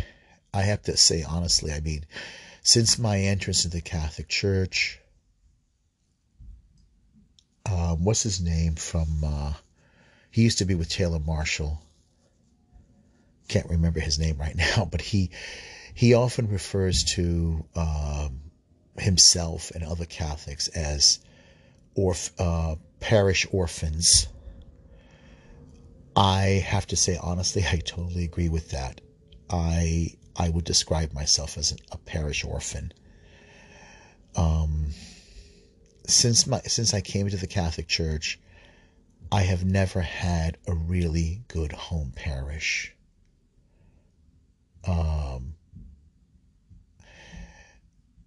I 0.53 0.61
have 0.61 0.83
to 0.83 0.95
say 0.95 1.23
honestly, 1.23 1.73
I 1.73 1.81
mean, 1.81 2.05
since 2.61 2.97
my 2.97 3.19
entrance 3.19 3.65
into 3.65 3.77
the 3.77 3.81
Catholic 3.81 4.29
Church, 4.29 4.99
um, 7.65 8.03
what's 8.03 8.23
his 8.23 8.41
name 8.41 8.75
from? 8.75 9.23
Uh, 9.23 9.53
he 10.31 10.41
used 10.41 10.57
to 10.59 10.65
be 10.65 10.75
with 10.75 10.89
Taylor 10.89 11.19
Marshall. 11.19 11.81
Can't 13.47 13.69
remember 13.69 13.99
his 13.99 14.19
name 14.19 14.37
right 14.37 14.55
now, 14.77 14.87
but 14.89 15.01
he 15.01 15.31
he 15.93 16.13
often 16.13 16.49
refers 16.49 17.03
to 17.03 17.65
um, 17.75 18.41
himself 18.97 19.71
and 19.71 19.83
other 19.83 20.05
Catholics 20.05 20.67
as 20.69 21.19
orf, 21.95 22.31
uh, 22.39 22.75
parish 22.99 23.45
orphans. 23.51 24.27
I 26.15 26.63
have 26.65 26.87
to 26.87 26.95
say 26.95 27.17
honestly, 27.21 27.63
I 27.71 27.77
totally 27.77 28.23
agree 28.23 28.49
with 28.49 28.69
that. 28.71 29.01
I 29.49 30.15
I 30.35 30.49
would 30.49 30.65
describe 30.65 31.13
myself 31.13 31.57
as 31.57 31.75
a 31.91 31.97
parish 31.97 32.43
orphan. 32.43 32.91
Um, 34.35 34.87
since 36.07 36.47
my 36.47 36.61
since 36.61 36.93
I 36.93 37.01
came 37.01 37.27
into 37.27 37.37
the 37.37 37.47
Catholic 37.47 37.87
Church, 37.87 38.39
I 39.31 39.41
have 39.41 39.63
never 39.63 40.01
had 40.01 40.57
a 40.67 40.73
really 40.73 41.43
good 41.47 41.71
home 41.71 42.13
parish. 42.15 42.95
Um, 44.85 45.55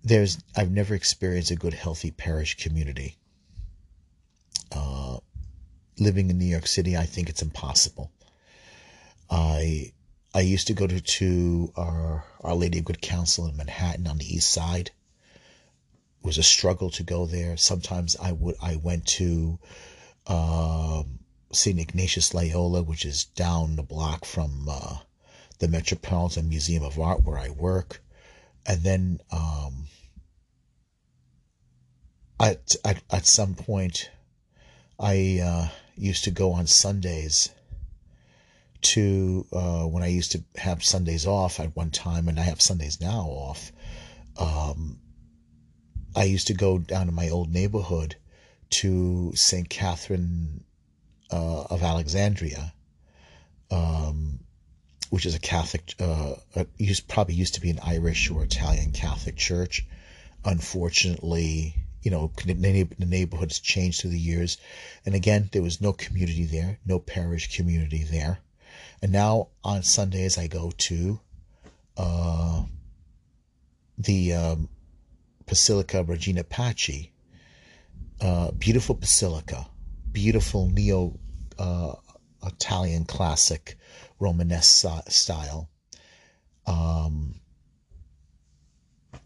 there's 0.02 0.38
I've 0.56 0.70
never 0.70 0.94
experienced 0.94 1.50
a 1.50 1.56
good 1.56 1.75
healthy 1.75 2.10
parish 2.10 2.56
community. 2.56 3.16
Uh, 4.72 5.18
living 5.98 6.30
in 6.30 6.38
New 6.38 6.46
York 6.46 6.66
City, 6.66 6.96
I 6.96 7.04
think 7.04 7.28
it's 7.28 7.42
impossible. 7.42 8.12
I 9.30 9.92
I 10.34 10.40
used 10.40 10.66
to 10.68 10.75
go 10.75 10.86
to, 10.86 11.00
to 11.00 11.72
our 11.76 12.25
Our 12.40 12.54
Lady 12.54 12.78
of 12.78 12.84
Good 12.84 13.00
Counsel 13.00 13.46
in 13.46 13.56
Manhattan 13.56 14.06
on 14.06 14.18
the 14.18 14.34
East 14.34 14.50
Side. 14.50 14.90
It 16.20 16.26
was 16.26 16.38
a 16.38 16.42
struggle 16.42 16.90
to 16.90 17.02
go 17.02 17.26
there. 17.26 17.56
Sometimes 17.56 18.16
I 18.16 18.32
would 18.32 18.56
I 18.62 18.76
went 18.76 19.06
to 19.18 19.58
um, 20.26 21.20
St. 21.52 21.78
Ignatius 21.80 22.34
Loyola, 22.34 22.82
which 22.82 23.04
is 23.04 23.25
down 23.25 23.76
the 23.76 23.82
block 23.82 24.25
from 24.25 24.68
uh, 24.68 24.98
the 25.58 25.68
Metropolitan 25.68 26.48
Museum 26.48 26.82
of 26.82 26.98
Art 26.98 27.25
where 27.25 27.38
I 27.38 27.50
work, 27.50 28.02
and 28.66 28.82
then 28.82 29.20
um, 29.30 29.86
at, 32.40 32.75
at 32.84 33.02
at 33.10 33.26
some 33.26 33.54
point 33.54 34.10
I 34.98 35.40
uh, 35.42 35.68
used 35.96 36.25
to 36.25 36.30
go 36.30 36.52
on 36.52 36.66
Sundays 36.66 37.50
to 38.82 39.46
uh, 39.52 39.84
when 39.84 40.02
I 40.02 40.08
used 40.08 40.32
to 40.32 40.44
have 40.56 40.84
Sundays 40.84 41.26
off 41.26 41.60
at 41.60 41.75
one 41.75 41.90
time, 41.90 42.28
and 42.28 42.38
I 42.38 42.42
have 42.42 42.60
Sundays 42.60 43.00
now 43.00 43.22
off. 43.22 43.72
Um, 44.38 44.98
I 46.14 46.25
used 46.25 46.46
to 46.46 46.54
go 46.54 46.78
down 46.78 47.06
to 47.06 47.12
my 47.12 47.28
old 47.28 47.52
neighborhood 47.52 48.16
to 48.70 49.32
St. 49.34 49.68
Catherine 49.68 50.64
uh, 51.30 51.64
of 51.64 51.82
Alexandria, 51.82 52.72
um, 53.70 54.40
which 55.10 55.26
is 55.26 55.34
a 55.34 55.38
Catholic, 55.38 55.94
uh, 56.00 56.34
used, 56.78 57.08
probably 57.08 57.34
used 57.34 57.54
to 57.54 57.60
be 57.60 57.70
an 57.70 57.80
Irish 57.82 58.30
or 58.30 58.44
Italian 58.44 58.92
Catholic 58.92 59.36
church. 59.36 59.86
Unfortunately, 60.44 61.75
you 62.02 62.10
know, 62.10 62.30
the 62.44 62.94
neighborhood's 62.98 63.58
changed 63.58 64.00
through 64.00 64.10
the 64.10 64.18
years. 64.18 64.58
And 65.04 65.14
again, 65.14 65.48
there 65.52 65.62
was 65.62 65.80
no 65.80 65.92
community 65.92 66.44
there, 66.44 66.78
no 66.86 66.98
parish 66.98 67.56
community 67.56 68.04
there. 68.04 68.38
And 69.02 69.12
now 69.12 69.48
on 69.64 69.82
Sundays, 69.82 70.38
I 70.38 70.46
go 70.46 70.72
to 70.76 71.20
uh, 71.96 72.62
the 73.98 74.32
um, 74.32 74.68
Basilica 75.46 76.04
Regina 76.04 76.44
Paci. 76.44 77.10
Uh, 78.20 78.50
beautiful 78.52 78.94
basilica, 78.94 79.66
beautiful 80.10 80.70
neo 80.70 81.18
uh, 81.58 81.94
Italian 82.47 83.05
classic 83.05 83.76
Romanesque 84.19 84.87
style. 85.09 85.69
Um, 86.67 87.41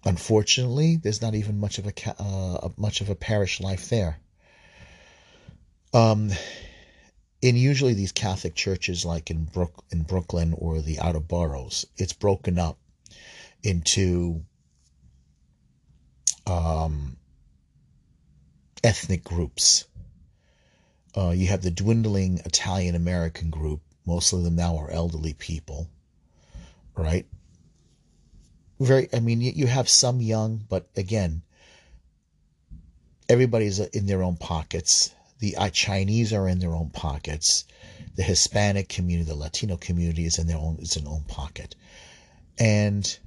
unfortunately, 0.04 0.96
there's 0.96 1.22
not 1.22 1.34
even 1.34 1.58
much 1.58 1.78
of 1.78 1.86
a 1.86 1.92
uh, 2.18 2.68
much 2.76 3.00
of 3.00 3.10
a 3.10 3.14
parish 3.14 3.60
life 3.60 3.88
there. 3.88 4.18
Um, 5.92 6.30
in 7.42 7.56
usually 7.56 7.94
these 7.94 8.12
Catholic 8.12 8.54
churches, 8.54 9.04
like 9.04 9.30
in 9.30 9.44
Brook 9.44 9.84
in 9.90 10.02
Brooklyn 10.02 10.54
or 10.56 10.80
the 10.80 11.00
outer 11.00 11.20
boroughs, 11.20 11.86
it's 11.96 12.12
broken 12.12 12.58
up 12.58 12.78
into 13.62 14.44
um, 16.46 17.16
ethnic 18.82 19.24
groups. 19.24 19.86
Uh, 21.16 21.30
you 21.30 21.48
have 21.48 21.62
the 21.62 21.70
dwindling 21.70 22.38
Italian 22.44 22.94
American 22.94 23.50
group. 23.50 23.80
Most 24.06 24.32
of 24.32 24.42
them 24.44 24.56
now 24.56 24.76
are 24.78 24.90
elderly 24.90 25.34
people, 25.34 25.88
right? 26.96 27.26
Very, 28.78 29.08
I 29.12 29.20
mean, 29.20 29.40
you, 29.40 29.66
have 29.66 29.88
some 29.88 30.20
young, 30.20 30.64
but 30.68 30.88
again, 30.96 31.42
everybody's 33.28 33.78
in 33.78 34.06
their 34.06 34.22
own 34.22 34.36
pockets 34.36 35.10
the 35.40 35.56
uh, 35.56 35.70
Chinese 35.70 36.32
are 36.32 36.48
in 36.48 36.58
their 36.58 36.74
own 36.74 36.90
pockets. 36.90 37.64
The 38.16 38.22
Hispanic 38.22 38.88
community, 38.88 39.30
the 39.30 39.36
Latino 39.36 39.76
community 39.76 40.26
is 40.26 40.38
in 40.38 40.46
their 40.46 40.58
own 40.58 40.78
in 40.78 41.04
their 41.04 41.12
own 41.12 41.24
pocket, 41.24 41.74
and 42.58 43.18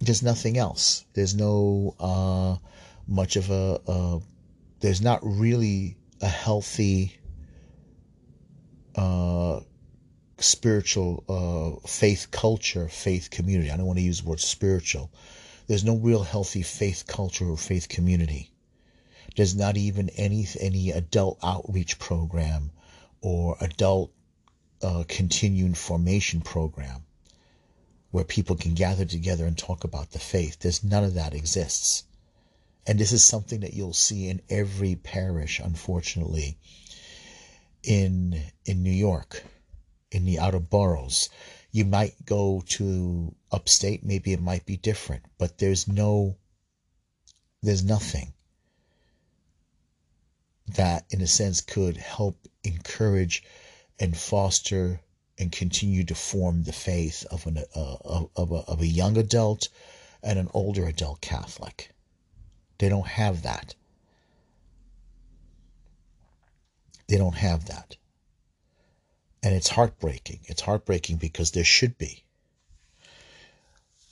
there's 0.00 0.22
nothing 0.22 0.58
else. 0.58 1.04
There's 1.14 1.34
no 1.34 1.94
uh, 2.00 2.56
much 3.06 3.36
of 3.36 3.50
a, 3.50 3.80
a. 3.86 4.20
There's 4.80 5.00
not 5.00 5.20
really 5.22 5.96
a 6.22 6.28
healthy 6.28 7.18
uh, 8.94 9.60
spiritual 10.38 11.24
uh, 11.28 11.86
faith 11.86 12.28
culture, 12.30 12.88
faith 12.88 13.30
community. 13.30 13.70
I 13.70 13.76
don't 13.76 13.86
want 13.86 13.98
to 13.98 14.04
use 14.04 14.22
the 14.22 14.28
word 14.28 14.40
spiritual. 14.40 15.10
There's 15.66 15.84
no 15.84 15.96
real 15.96 16.22
healthy 16.22 16.62
faith 16.62 17.04
culture 17.06 17.48
or 17.48 17.56
faith 17.56 17.88
community. 17.88 18.50
There's 19.36 19.54
not 19.54 19.76
even 19.76 20.10
any 20.10 20.46
any 20.60 20.90
adult 20.90 21.38
outreach 21.42 21.98
program 21.98 22.70
or 23.20 23.56
adult 23.60 24.12
uh, 24.82 25.04
continuing 25.08 25.74
formation 25.74 26.40
program 26.40 27.04
where 28.10 28.24
people 28.24 28.56
can 28.56 28.74
gather 28.74 29.06
together 29.06 29.46
and 29.46 29.56
talk 29.56 29.84
about 29.84 30.10
the 30.10 30.18
faith. 30.18 30.58
There's 30.60 30.84
none 30.84 31.04
of 31.04 31.14
that 31.14 31.34
exists. 31.34 32.04
And 32.86 32.98
this 32.98 33.12
is 33.12 33.24
something 33.24 33.60
that 33.60 33.74
you'll 33.74 33.92
see 33.92 34.28
in 34.28 34.42
every 34.48 34.96
parish, 34.96 35.60
unfortunately, 35.60 36.58
in 37.82 38.42
in 38.64 38.82
New 38.82 38.90
York, 38.90 39.44
in 40.10 40.24
the 40.24 40.38
outer 40.38 40.60
boroughs. 40.60 41.28
You 41.70 41.84
might 41.84 42.24
go 42.24 42.62
to 42.66 43.34
upstate, 43.50 44.04
maybe 44.04 44.32
it 44.32 44.42
might 44.42 44.66
be 44.66 44.76
different, 44.76 45.24
but 45.38 45.58
there's 45.58 45.86
no 45.86 46.36
there's 47.62 47.84
nothing 47.84 48.32
that, 50.66 51.04
in 51.10 51.20
a 51.20 51.26
sense, 51.26 51.60
could 51.60 51.96
help 51.96 52.48
encourage 52.64 53.44
and 53.98 54.16
foster 54.16 55.00
and 55.38 55.52
continue 55.52 56.04
to 56.04 56.14
form 56.14 56.64
the 56.64 56.72
faith 56.72 57.24
of, 57.30 57.46
an, 57.46 57.58
uh, 57.58 57.96
of, 58.34 58.50
a, 58.50 58.56
of 58.56 58.80
a 58.80 58.86
young 58.86 59.16
adult 59.16 59.68
and 60.22 60.38
an 60.38 60.48
older 60.52 60.86
adult 60.86 61.20
Catholic. 61.20 61.91
They 62.78 62.88
don't 62.88 63.06
have 63.06 63.42
that. 63.42 63.74
They 67.08 67.16
don't 67.16 67.36
have 67.36 67.66
that. 67.66 67.96
And 69.42 69.54
it's 69.54 69.68
heartbreaking. 69.68 70.40
It's 70.44 70.62
heartbreaking 70.62 71.16
because 71.16 71.50
there 71.50 71.64
should 71.64 71.98
be. 71.98 72.24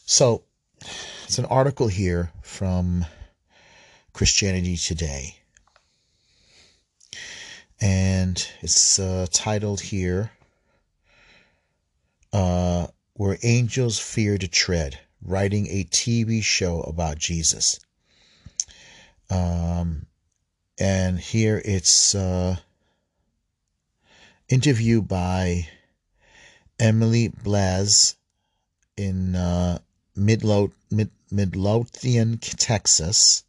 So, 0.04 0.42
it's 1.24 1.38
an 1.38 1.44
article 1.44 1.86
here 1.88 2.32
from 2.42 3.06
Christianity 4.12 4.76
Today 4.76 5.40
and 7.80 8.46
it's 8.60 8.98
uh, 8.98 9.26
titled 9.32 9.80
here 9.80 10.30
uh, 12.32 12.88
Where 13.14 13.38
Angels 13.42 13.98
Fear 13.98 14.38
to 14.38 14.48
Tread, 14.48 15.00
writing 15.22 15.66
a 15.68 15.84
TV 15.84 16.42
show 16.42 16.82
about 16.82 17.18
Jesus. 17.18 17.80
Um, 19.30 20.06
and 20.78 21.20
here 21.20 21.62
it's 21.64 22.14
uh, 22.14 22.56
interview 24.48 25.00
by 25.02 25.68
Emily 26.78 27.28
Belz 27.28 28.16
in 28.96 29.36
uh, 29.36 29.78
Midlo- 30.16 30.72
Mid- 30.90 31.10
Midlothian, 31.30 32.38
Texas. 32.38 33.44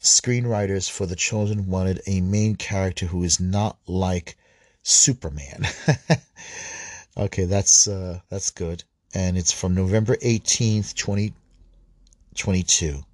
Screenwriters 0.00 0.88
for 0.88 1.04
The 1.04 1.16
Chosen 1.16 1.66
wanted 1.66 2.00
a 2.06 2.22
main 2.22 2.56
character 2.56 3.06
who 3.06 3.22
is 3.22 3.38
not 3.38 3.76
like 3.86 4.38
Superman. 4.82 5.66
okay, 7.16 7.44
that's 7.44 7.86
uh, 7.86 8.20
that's 8.30 8.50
good, 8.50 8.84
and 9.12 9.36
it's 9.36 9.52
from 9.52 9.74
November 9.74 10.16
eighteenth, 10.22 10.94
twenty 10.94 11.34
twenty 12.34 12.62
two. 12.62 13.04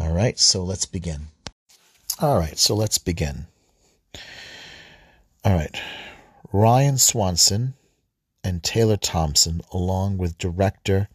All 0.00 0.12
right, 0.12 0.38
so 0.38 0.62
let's 0.62 0.86
begin. 0.86 1.28
All 2.18 2.38
right, 2.38 2.58
so 2.58 2.74
let's 2.74 2.98
begin. 2.98 3.46
All 5.44 5.54
right, 5.54 5.80
Ryan 6.52 6.98
Swanson 6.98 7.74
and 8.44 8.62
Taylor 8.62 8.96
Thompson, 8.96 9.60
along 9.72 10.18
with 10.18 10.38
director 10.38 11.08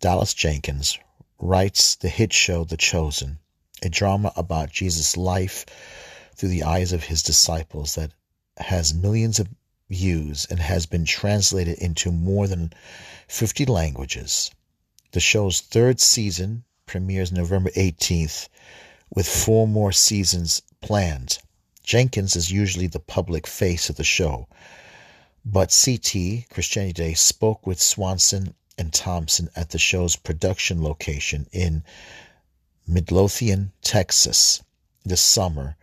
Dallas 0.00 0.34
Jenkins, 0.34 0.98
writes 1.38 1.94
the 1.94 2.08
hit 2.08 2.32
show 2.32 2.64
The 2.64 2.76
Chosen, 2.76 3.38
a 3.82 3.88
drama 3.88 4.32
about 4.36 4.70
Jesus' 4.70 5.16
life 5.16 5.64
through 6.34 6.50
the 6.50 6.64
eyes 6.64 6.92
of 6.92 7.04
his 7.04 7.22
disciples 7.22 7.94
that 7.94 8.12
has 8.58 8.92
millions 8.92 9.38
of 9.38 9.48
views 9.88 10.46
and 10.50 10.60
has 10.60 10.86
been 10.86 11.04
translated 11.04 11.78
into 11.78 12.10
more 12.12 12.48
than 12.48 12.72
50 13.28 13.64
languages. 13.66 14.50
The 15.12 15.20
show's 15.20 15.60
third 15.60 16.00
season 16.00 16.64
premieres 16.94 17.32
November 17.32 17.70
18th, 17.70 18.48
with 19.12 19.26
four 19.26 19.66
more 19.66 19.90
seasons 19.90 20.62
planned. 20.80 21.38
Jenkins 21.82 22.36
is 22.36 22.52
usually 22.52 22.86
the 22.86 23.00
public 23.00 23.48
face 23.48 23.90
of 23.90 23.96
the 23.96 24.04
show, 24.04 24.46
but 25.44 25.76
CT, 25.84 26.48
Christianity 26.50 26.92
Today, 26.92 27.14
spoke 27.14 27.66
with 27.66 27.82
Swanson 27.82 28.54
and 28.78 28.92
Thompson 28.92 29.50
at 29.56 29.70
the 29.70 29.78
show's 29.78 30.14
production 30.14 30.84
location 30.84 31.48
in 31.50 31.82
Midlothian, 32.86 33.72
Texas, 33.82 34.62
this 35.04 35.20
summer 35.20 35.76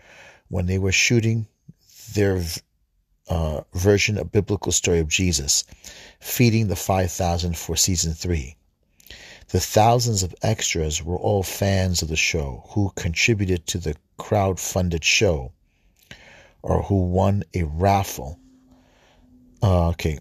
when 0.48 0.66
they 0.66 0.80
were 0.80 0.94
shooting 0.94 1.46
their 2.14 2.42
uh, 3.28 3.64
version 3.74 4.18
of 4.18 4.32
biblical 4.32 4.72
story 4.72 5.00
of 5.00 5.10
Jesus, 5.10 5.66
feeding 6.22 6.70
the 6.70 6.78
5,000 6.78 7.58
for 7.58 7.76
season 7.76 8.14
three. 8.14 8.56
The 9.52 9.60
thousands 9.60 10.24
of 10.24 10.34
extras 10.42 11.04
were 11.04 11.18
all 11.18 11.44
fans 11.44 12.02
of 12.02 12.08
the 12.08 12.16
show 12.16 12.64
who 12.70 12.94
contributed 12.96 13.68
to 13.68 13.80
the 13.80 13.98
crowd-funded 14.18 15.04
show 15.04 15.52
or 16.62 16.84
who 16.84 17.10
won 17.10 17.44
a 17.54 17.64
raffle. 17.64 18.40
Uh, 19.62 19.90
okay, 19.90 20.20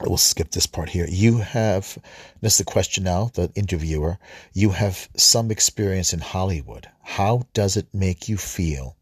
we'll 0.00 0.16
skip 0.16 0.52
this 0.52 0.66
part 0.66 0.90
here. 0.90 1.06
You 1.08 1.38
have, 1.38 1.98
this 2.40 2.52
is 2.52 2.58
the 2.58 2.64
question 2.72 3.02
now, 3.02 3.30
the 3.34 3.50
interviewer. 3.56 4.18
You 4.52 4.70
have 4.70 5.08
some 5.16 5.50
experience 5.50 6.12
in 6.12 6.20
Hollywood. 6.20 6.88
How 7.02 7.48
does 7.52 7.76
it 7.76 7.92
make 7.92 8.28
you 8.28 8.36
feel 8.36 8.96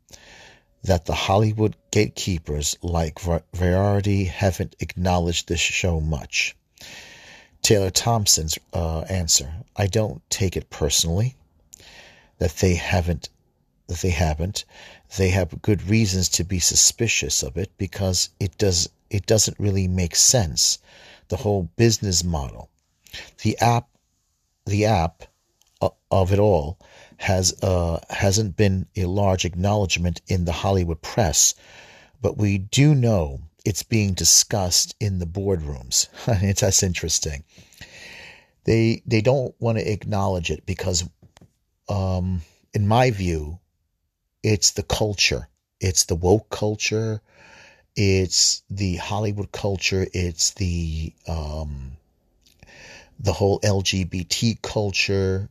that 0.85 1.05
the 1.05 1.15
Hollywood 1.15 1.77
gatekeepers 1.91 2.79
like 2.81 3.21
Variety 3.53 4.25
haven't 4.25 4.75
acknowledged 4.81 5.49
this 5.49 5.61
show 5.61 6.01
much? 6.01 6.57
Taylor 7.67 7.91
Thompson's 7.91 8.57
uh, 8.73 9.01
answer: 9.09 9.53
I 9.75 9.89
don't 9.89 10.23
take 10.31 10.57
it 10.57 10.71
personally 10.71 11.35
that 12.39 12.59
they 12.59 12.77
haven't 12.77 13.29
that 13.89 13.99
they 13.99 14.11
haven't. 14.11 14.65
They 15.17 15.31
have 15.31 15.61
good 15.63 15.83
reasons 15.83 16.29
to 16.29 16.45
be 16.45 16.61
suspicious 16.61 17.43
of 17.43 17.57
it 17.57 17.73
because 17.77 18.29
it 18.39 18.57
does 18.57 18.89
it 19.11 19.27
doesn't 19.27 19.59
really 19.59 19.89
make 19.89 20.15
sense. 20.15 20.79
The 21.27 21.39
whole 21.39 21.69
business 21.75 22.23
model, 22.23 22.71
the 23.43 23.59
app, 23.59 23.89
the 24.65 24.85
app 24.85 25.25
of 26.09 26.33
it 26.33 26.39
all 26.39 26.79
has 27.17 27.53
uh, 27.65 27.99
hasn't 28.09 28.57
been 28.57 28.87
a 28.95 29.07
large 29.07 29.45
acknowledgement 29.45 30.21
in 30.29 30.45
the 30.45 30.53
Hollywood 30.53 31.03
press, 31.03 31.57
but 32.23 32.39
we 32.39 32.59
do 32.59 32.95
know 32.95 33.41
it's 33.67 33.83
being 33.83 34.15
discussed 34.15 34.95
in 35.01 35.19
the 35.19 35.27
boardrooms. 35.27 36.09
it's 36.43 36.61
that's 36.61 36.83
interesting. 36.83 37.45
They 38.65 39.03
they 39.07 39.21
don't 39.21 39.55
want 39.61 39.79
to 39.79 39.93
acknowledge 39.93 40.51
it 40.51 40.65
because, 40.67 41.09
um, 41.89 42.43
in 42.73 42.87
my 42.87 43.11
view, 43.11 43.59
it's 44.43 44.73
the 44.73 44.83
culture. 44.85 45.49
It's 45.81 46.05
the 46.05 46.15
woke 46.15 46.49
culture. 46.49 47.21
It's 47.97 48.63
the 48.71 48.97
Hollywood 48.97 49.51
culture. 49.53 50.07
It's 50.13 50.53
the 50.53 51.13
um, 51.27 51.93
the 53.19 53.33
whole 53.33 53.61
LGBT 53.61 54.63
culture 54.63 55.49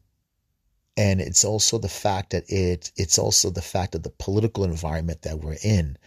and 0.97 1.19
it's 1.19 1.43
also 1.43 1.77
the 1.77 1.89
fact 1.89 2.29
that 2.29 2.49
it 2.49 2.91
it's 2.95 3.17
also 3.17 3.49
the 3.49 3.61
fact 3.61 3.95
of 3.95 4.03
the 4.03 4.09
political 4.11 4.63
environment 4.63 5.23
that 5.23 5.39
we're 5.39 5.57
in 5.63 5.97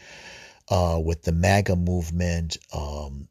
uh, 0.71 1.01
with 1.03 1.23
the 1.23 1.33
MAGA 1.33 1.77
movement. 1.77 2.59
Um, 2.73 3.29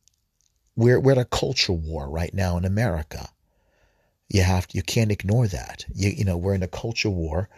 we're 0.76 1.00
we're 1.00 1.14
at 1.14 1.18
a 1.18 1.26
culture 1.26 1.74
war 1.74 2.10
right 2.10 2.34
now 2.34 2.58
in 2.58 2.66
America. 2.66 3.30
You 4.30 4.42
have 4.44 4.68
to, 4.68 4.78
you 4.78 4.84
can't 4.84 5.12
ignore 5.12 5.48
that. 5.48 5.86
You 5.94 6.10
you 6.10 6.26
know 6.26 6.38
we're 6.38 6.56
in 6.56 6.64
a 6.64 6.68
culture 6.68 7.10
war, 7.10 7.50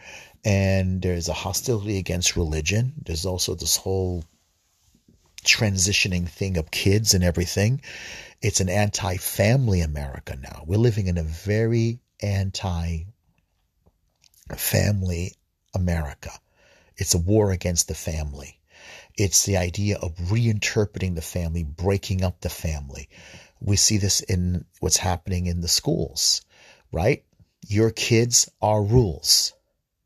and 0.46 1.02
there's 1.02 1.28
a 1.28 1.34
hostility 1.34 1.98
against 1.98 2.36
religion. 2.36 2.94
There's 3.06 3.26
also 3.26 3.56
this 3.56 3.76
whole 3.78 4.24
transitioning 5.44 6.28
thing 6.28 6.58
of 6.58 6.70
kids 6.72 7.14
and 7.14 7.24
everything. 7.24 7.82
It's 8.42 8.60
an 8.62 8.70
anti-family 8.70 9.82
America 9.82 10.38
now. 10.42 10.64
We're 10.66 10.78
living 10.78 11.08
in 11.08 11.18
a 11.18 11.24
very 11.24 12.00
anti-family 12.22 13.06
America. 15.74 16.32
It's 16.98 17.14
a 17.16 17.20
war 17.20 17.52
against 17.52 17.88
the 17.88 17.96
family. 17.96 18.59
It's 19.20 19.44
the 19.44 19.58
idea 19.58 19.98
of 19.98 20.16
reinterpreting 20.16 21.16
the 21.16 21.22
family, 21.22 21.64
breaking 21.64 22.24
up 22.24 22.40
the 22.40 22.50
family. 22.50 23.10
We 23.60 23.76
see 23.76 23.98
this 23.98 24.22
in 24.22 24.64
what's 24.80 24.96
happening 24.96 25.48
in 25.48 25.60
the 25.60 25.68
schools, 25.68 26.42
right? 26.94 27.26
Your 27.68 27.92
kids 27.92 28.50
are 28.62 28.82
rules, 28.82 29.52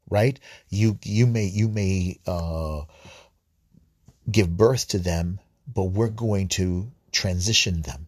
right? 0.10 0.39
You 0.69 0.97
you 1.04 1.28
may 1.28 1.45
you 1.45 1.67
may 1.67 2.19
uh, 2.26 2.86
give 4.32 4.58
birth 4.58 4.88
to 4.89 4.97
them, 4.97 5.39
but 5.71 5.84
we're 5.84 6.10
going 6.10 6.47
to 6.60 6.91
transition 7.12 7.84
them. 7.84 8.08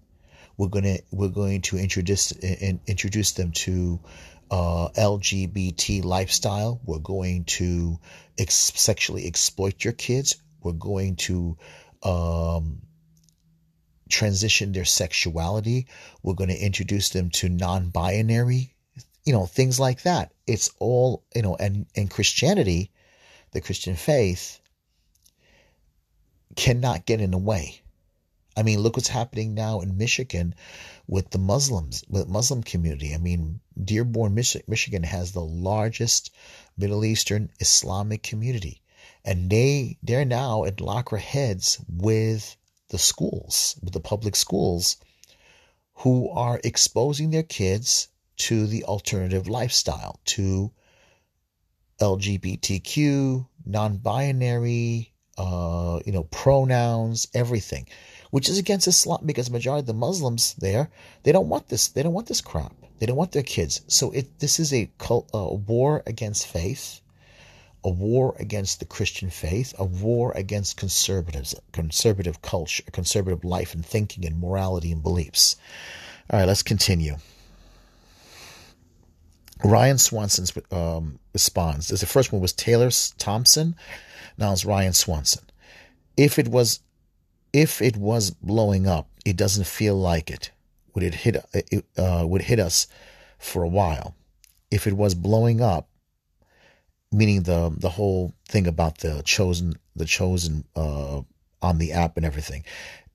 We're 0.58 0.70
gonna 0.70 0.98
we're 1.12 1.28
going 1.28 1.62
to 1.70 1.78
introduce 1.78 2.32
introduce 2.32 3.34
them 3.34 3.52
to 3.52 4.00
uh, 4.50 4.89
LGBT 4.89 6.04
lifestyle. 6.04 6.82
We're 6.84 6.98
going 6.98 7.44
to 7.60 8.00
ex- 8.39 8.74
sexually 8.76 9.28
exploit 9.28 9.84
your 9.84 9.94
kids. 9.94 10.38
We're 10.65 10.71
going 10.71 11.15
to 11.17 11.58
um, 12.01 12.82
transition 14.10 14.71
their 14.71 14.84
sexuality. 14.84 15.86
We're 16.23 16.34
going 16.34 16.49
to 16.49 16.58
introduce 16.58 17.10
them 17.10 17.30
to 17.32 17.49
non 17.49 17.89
binary, 17.89 18.73
you 19.25 19.32
know, 19.32 19.45
things 19.45 19.80
like 19.80 20.01
that. 20.01 20.34
It's 20.47 20.71
all, 20.80 21.23
you 21.36 21.43
know, 21.43 21.56
and, 21.56 21.86
and 21.95 22.10
Christianity, 22.10 22.91
the 23.51 23.62
Christian 23.62 23.95
faith, 23.95 24.60
cannot 26.56 27.06
get 27.06 27.21
in 27.21 27.30
the 27.30 27.38
way. 27.38 27.82
I 28.58 28.63
mean, 28.63 28.80
look 28.80 28.97
what's 28.97 29.10
happening 29.10 29.54
now 29.54 29.82
in 29.82 29.97
Michigan 29.97 30.56
with 31.08 31.30
the 31.30 31.38
Muslims, 31.38 32.04
with 32.10 32.28
Muslim 32.28 32.63
community. 32.63 33.13
I 33.13 33.19
mean, 33.19 33.60
Dearborn, 33.84 34.34
Michigan 34.34 35.04
has 35.04 35.32
the 35.32 35.43
largest 35.43 36.32
Middle 36.75 37.06
Eastern 37.06 37.51
Islamic 37.60 38.23
community 38.23 38.82
and 39.26 39.50
they 39.50 39.98
they're 40.04 40.24
now 40.24 40.66
at 40.66 40.80
loggerheads 40.80 41.84
with 41.90 42.56
the 42.90 43.00
schools, 43.00 43.78
with 43.84 43.94
the 43.94 44.00
public 44.00 44.36
schools, 44.36 44.98
who 45.96 46.30
are 46.30 46.62
exposing 46.64 47.32
their 47.32 47.44
kids 47.44 48.08
to 48.38 48.68
the 48.68 48.84
alternative 48.84 49.48
lifestyle, 49.48 50.20
to 50.26 50.72
LGBTQ, 52.00 53.48
non-binary, 53.66 55.14
uh, 55.38 56.00
you 56.06 56.12
know, 56.12 56.24
pronouns, 56.26 57.28
everything, 57.34 57.88
which 58.30 58.48
is 58.48 58.60
against 58.60 58.88
Islam 58.88 59.22
because 59.26 59.48
the 59.48 59.54
majority 59.54 59.80
of 59.82 59.88
the 59.88 59.94
Muslims 59.94 60.54
there 60.60 60.90
they 61.24 61.32
don't 61.32 61.50
want 61.50 61.68
this. 61.70 61.88
They 61.88 62.04
don't 62.04 62.14
want 62.14 62.28
this 62.28 62.42
crap. 62.42 62.76
They 63.00 63.08
don't 63.08 63.18
want 63.18 63.32
their 63.32 63.44
kids. 63.44 63.82
So 63.88 64.12
it 64.12 64.40
this 64.40 64.60
is 64.60 64.72
a, 64.72 64.92
cult, 65.00 65.30
a 65.34 65.56
war 65.56 66.04
against 66.06 66.48
faith 66.48 67.02
a 67.86 67.89
war 67.89 68.36
against 68.39 68.80
the 68.80 68.86
Christian 68.86 69.30
faith, 69.30 69.76
a 69.78 69.86
war 69.86 70.32
against 70.36 70.76
conservatives, 70.76 71.54
conservative 71.71 72.41
culture, 72.41 72.84
conservative 72.91 73.45
life 73.45 73.76
and 73.76 73.86
thinking 73.86 74.26
and 74.26 74.39
morality 74.39 74.91
and 74.91 75.04
beliefs. 75.04 75.56
All 76.32 76.39
right, 76.39 76.48
let's 76.48 76.63
continue. 76.63 77.17
Ryan 79.63 80.00
Swanson's 80.00 80.52
um, 80.71 81.19
response. 81.32 81.89
The 81.89 82.06
first 82.08 82.34
one 82.34 82.41
was 82.41 82.54
Taylor 82.54 82.89
Thompson. 83.19 83.76
Now 84.36 84.52
it's 84.52 84.65
Ryan 84.65 84.93
Swanson. 84.93 85.43
if 86.17 86.39
it 86.39 86.48
was 86.48 86.80
if 87.54 87.82
it 87.82 87.95
was 87.95 88.32
blowing 88.32 88.88
up, 88.88 89.08
it 89.26 89.38
doesn't 89.38 89.67
feel 89.67 89.95
like 89.95 90.30
it. 90.32 90.52
Would 90.93 91.04
it 91.04 91.13
hit 91.13 91.36
it 91.54 91.86
uh, 91.98 92.26
would 92.28 92.41
hit 92.43 92.60
us 92.60 92.88
for 93.38 93.63
a 93.63 93.67
while? 93.67 94.15
If 94.71 94.88
it 94.88 94.93
was 94.93 95.13
blowing 95.13 95.62
up, 95.62 95.88
meaning 97.15 97.43
the 97.43 97.73
the 97.78 97.89
whole 97.89 98.34
thing 98.47 98.67
about 98.67 98.99
the 98.99 99.21
chosen 99.23 99.75
the 99.95 100.06
chosen 100.06 100.65
uh, 100.75 101.21
on 101.62 101.78
the 101.78 101.93
app 101.93 102.17
and 102.17 102.25
everything, 102.25 102.63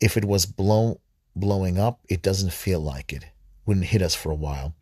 if 0.00 0.16
it 0.16 0.24
was 0.24 0.46
blow 0.46 1.00
blowing 1.36 1.78
up, 1.78 2.00
it 2.08 2.22
doesn't 2.22 2.52
feel 2.52 2.80
like 2.80 3.12
it. 3.12 3.24
Wouldn't 3.66 3.86
hit 3.86 4.02
us 4.02 4.14
for 4.14 4.32
a 4.32 4.42
while. 4.46 4.74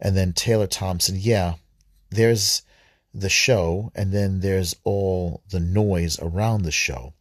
And 0.00 0.16
then 0.16 0.32
Taylor 0.32 0.66
Thompson, 0.66 1.16
yeah, 1.18 1.54
there's 2.10 2.62
the 3.14 3.28
show, 3.28 3.92
and 3.94 4.10
then 4.10 4.40
there's 4.40 4.74
all 4.84 5.42
the 5.50 5.60
noise 5.60 6.18
around 6.18 6.62
the 6.62 6.72
show. 6.72 7.12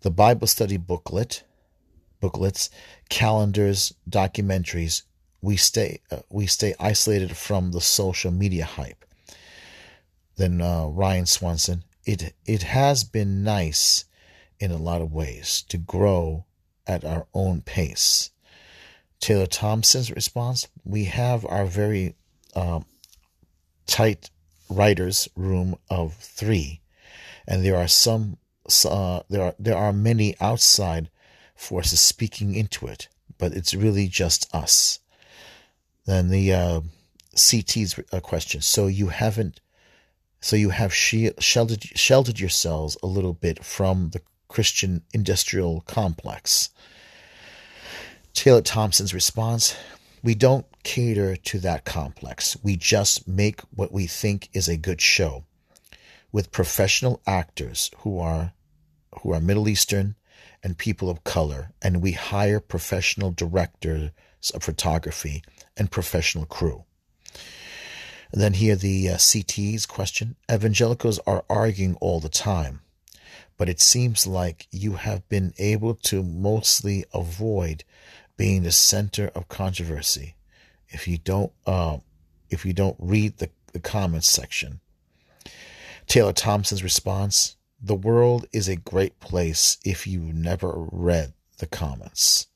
The 0.00 0.10
Bible 0.10 0.48
study 0.48 0.76
booklet, 0.76 1.44
booklets, 2.20 2.70
calendars, 3.08 3.94
documentaries. 4.10 5.02
We 5.40 5.56
stay 5.56 6.00
uh, 6.10 6.20
we 6.28 6.46
stay 6.46 6.74
isolated 6.80 7.36
from 7.36 7.70
the 7.70 7.80
social 7.80 8.32
media 8.32 8.64
hype. 8.64 9.04
Then 10.36 10.60
uh, 10.60 10.86
Ryan 10.86 11.26
Swanson. 11.26 11.84
It 12.04 12.34
it 12.46 12.62
has 12.64 13.04
been 13.04 13.44
nice 13.44 14.04
in 14.58 14.70
a 14.70 14.76
lot 14.76 15.02
of 15.02 15.12
ways 15.12 15.62
to 15.68 15.78
grow 15.78 16.46
at 16.86 17.04
our 17.04 17.26
own 17.32 17.62
pace. 17.62 18.30
Taylor 19.20 19.46
Thompson's 19.46 20.10
response: 20.10 20.68
We 20.84 21.04
have 21.04 21.46
our 21.46 21.66
very 21.66 22.16
um, 22.54 22.84
tight 23.86 24.30
writers' 24.68 25.28
room 25.36 25.76
of 25.90 26.14
three, 26.14 26.80
and 27.46 27.64
there 27.64 27.76
are 27.76 27.88
some 27.88 28.38
uh, 28.84 29.20
there 29.28 29.42
are 29.42 29.54
there 29.58 29.76
are 29.76 29.92
many 29.92 30.34
outside 30.40 31.10
forces 31.54 32.00
speaking 32.00 32.54
into 32.54 32.86
it, 32.86 33.08
but 33.38 33.52
it's 33.52 33.74
really 33.74 34.08
just 34.08 34.52
us. 34.54 34.98
Then 36.06 36.28
the 36.28 36.52
uh, 36.52 36.80
CT's 37.36 37.98
uh, 38.12 38.20
question. 38.20 38.60
So 38.60 38.86
you 38.86 39.08
haven't, 39.08 39.60
so 40.42 40.56
you 40.56 40.70
have 40.70 40.92
sheltered 40.92 41.84
sheltered 41.94 42.40
yourselves 42.40 42.98
a 43.02 43.06
little 43.06 43.32
bit 43.32 43.64
from 43.64 44.10
the 44.10 44.20
Christian 44.48 45.02
industrial 45.14 45.82
complex. 45.82 46.70
Taylor 48.34 48.60
Thompson's 48.60 49.14
response 49.14 49.76
We 50.22 50.34
don't 50.34 50.66
cater 50.82 51.36
to 51.36 51.58
that 51.60 51.84
complex. 51.84 52.56
We 52.62 52.76
just 52.76 53.28
make 53.28 53.60
what 53.74 53.92
we 53.92 54.06
think 54.06 54.48
is 54.52 54.68
a 54.68 54.76
good 54.76 55.00
show 55.00 55.44
with 56.32 56.50
professional 56.50 57.22
actors 57.26 57.90
who 57.98 58.18
are 58.18 58.52
who 59.20 59.32
are 59.32 59.40
Middle 59.40 59.68
Eastern 59.68 60.16
and 60.64 60.76
people 60.76 61.08
of 61.08 61.22
color, 61.24 61.72
and 61.80 62.02
we 62.02 62.12
hire 62.12 62.60
professional 62.60 63.30
directors 63.30 64.10
of 64.54 64.62
photography 64.62 65.42
and 65.76 65.90
professional 65.90 66.46
crew. 66.46 66.84
And 68.32 68.40
then 68.40 68.54
here 68.54 68.76
the 68.76 69.10
uh, 69.10 69.18
CT's 69.18 69.84
question. 69.84 70.36
Evangelicals 70.50 71.20
are 71.26 71.44
arguing 71.50 71.96
all 72.00 72.18
the 72.18 72.30
time, 72.30 72.80
but 73.58 73.68
it 73.68 73.80
seems 73.80 74.26
like 74.26 74.66
you 74.70 74.94
have 74.94 75.28
been 75.28 75.52
able 75.58 75.94
to 75.94 76.22
mostly 76.22 77.04
avoid 77.12 77.84
being 78.38 78.62
the 78.62 78.72
center 78.72 79.30
of 79.34 79.48
controversy 79.48 80.34
if 80.88 81.06
you 81.06 81.18
don't 81.18 81.52
uh, 81.66 81.98
if 82.48 82.64
you 82.64 82.72
don't 82.72 82.96
read 82.98 83.36
the, 83.38 83.50
the 83.72 83.80
comments 83.80 84.28
section. 84.28 84.80
Taylor 86.06 86.32
Thompson's 86.32 86.82
response 86.82 87.56
The 87.80 87.94
world 87.94 88.46
is 88.52 88.68
a 88.68 88.76
great 88.76 89.20
place 89.20 89.76
if 89.84 90.06
you 90.06 90.20
never 90.20 90.72
read 90.90 91.34
the 91.58 91.66
comments. 91.66 92.46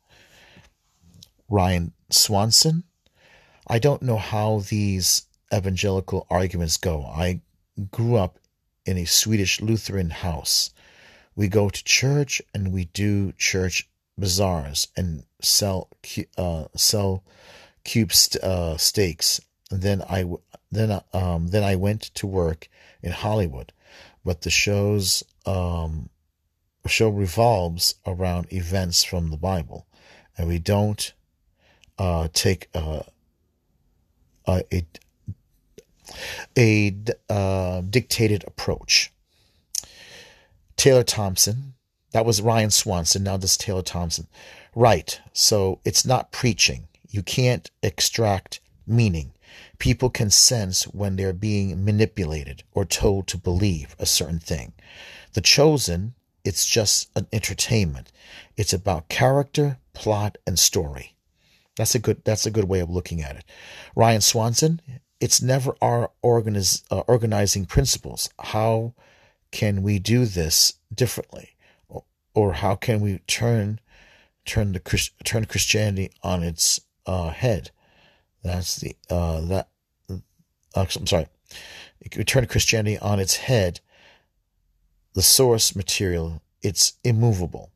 Ryan 1.48 1.92
Swanson 2.10 2.84
I 3.68 3.78
don't 3.78 4.02
know 4.02 4.16
how 4.16 4.60
these 4.60 5.26
evangelical 5.52 6.26
arguments 6.30 6.76
go. 6.76 7.04
I 7.04 7.40
grew 7.90 8.16
up 8.16 8.38
in 8.85 8.96
a 8.96 9.04
Swedish 9.04 9.61
Lutheran 9.61 10.11
house. 10.11 10.70
We 11.35 11.48
go 11.48 11.68
to 11.68 11.85
church 11.85 12.40
and 12.54 12.72
we 12.72 12.87
do 12.87 13.32
church 13.32 13.88
bazaars 14.18 14.88
and 14.96 15.24
sell 15.42 15.88
uh, 16.38 16.64
sell 16.74 17.22
cube 17.85 18.12
uh, 18.42 18.76
steaks. 18.76 19.40
And 19.70 19.82
then 19.82 20.02
I 20.02 20.24
then 20.70 21.00
um, 21.12 21.48
then 21.48 21.62
I 21.62 21.76
went 21.76 22.02
to 22.14 22.26
work 22.26 22.68
in 23.02 23.12
Hollywood, 23.12 23.72
but 24.24 24.42
the 24.42 24.50
show's 24.50 25.22
um, 25.44 26.09
show 26.87 27.09
revolves 27.09 27.96
around 28.06 28.52
events 28.52 29.04
from 29.04 29.30
the 29.30 29.37
Bible, 29.37 29.87
and 30.38 30.48
we 30.48 30.59
don't 30.59 31.12
uh, 31.98 32.28
take 32.32 32.68
uh, 32.74 33.02
a 34.46 34.62
a, 34.72 34.87
a 36.57 36.95
uh, 37.29 37.83
dictated 37.83 38.45
approach. 38.47 39.12
Taylor 40.77 41.05
Thompson, 41.05 41.75
that 42.12 42.27
was 42.27 42.42
Ryan 42.42 42.71
Swanson. 42.71 43.25
Now 43.25 43.37
this 43.37 43.53
is 43.53 43.57
Taylor 43.57 43.83
Thompson. 43.83 44.27
Right. 44.75 45.21
So 45.33 45.81
it's 45.85 46.07
not 46.07 46.33
preaching. 46.33 46.88
You 47.09 47.23
can't 47.23 47.71
extract 47.83 48.61
meaning. 48.87 49.33
People 49.79 50.11
can 50.11 50.31
sense 50.31 50.85
when 50.85 51.16
they're 51.16 51.33
being 51.33 51.85
manipulated 51.85 52.62
or 52.73 52.85
told 52.85 53.27
to 53.29 53.38
believe 53.38 53.97
a 53.99 54.07
certain 54.07 54.38
thing. 54.38 54.73
The 55.33 55.40
Chosen, 55.40 56.14
it's 56.45 56.66
just 56.66 57.11
an 57.16 57.27
entertainment. 57.33 58.12
It's 58.57 58.73
about 58.73 59.09
character, 59.09 59.79
plot, 59.92 60.38
and 60.47 60.59
story. 60.59 61.14
That's 61.77 61.95
a 61.95 61.99
good. 61.99 62.25
That's 62.25 62.47
a 62.47 62.51
good 62.51 62.64
way 62.64 62.81
of 62.81 62.88
looking 62.90 63.23
at 63.23 63.37
it. 63.37 63.45
Ryan 63.95 64.23
Swanson. 64.23 64.81
It's 65.20 65.40
never 65.40 65.74
our 65.81 66.11
organiz, 66.22 66.83
uh, 66.90 67.00
organizing 67.07 67.66
principles. 67.66 68.29
How 68.38 68.94
can 69.50 69.83
we 69.83 69.98
do 69.98 70.26
this 70.26 70.74
differently, 70.94 71.57
or, 71.88 72.05
or 72.35 72.52
how 72.55 72.74
can 72.74 73.00
we 73.00 73.18
turn 73.26 73.81
turn 74.46 74.72
the 74.72 75.11
turn 75.24 75.44
Christianity 75.44 76.11
on 76.22 76.42
its 76.42 76.81
uh, 77.05 77.31
head. 77.31 77.70
That's 78.42 78.76
the 78.76 78.96
uh, 79.11 79.40
that. 79.42 79.68
Uh, 80.09 80.16
I'm 80.74 81.07
sorry. 81.07 81.26
We 82.16 82.24
turn 82.24 82.46
Christianity 82.46 82.98
on 82.98 83.18
its 83.18 83.37
head. 83.37 83.81
The 85.14 85.22
source 85.22 85.74
material 85.74 86.42
it's 86.62 86.94
immovable. 87.05 87.70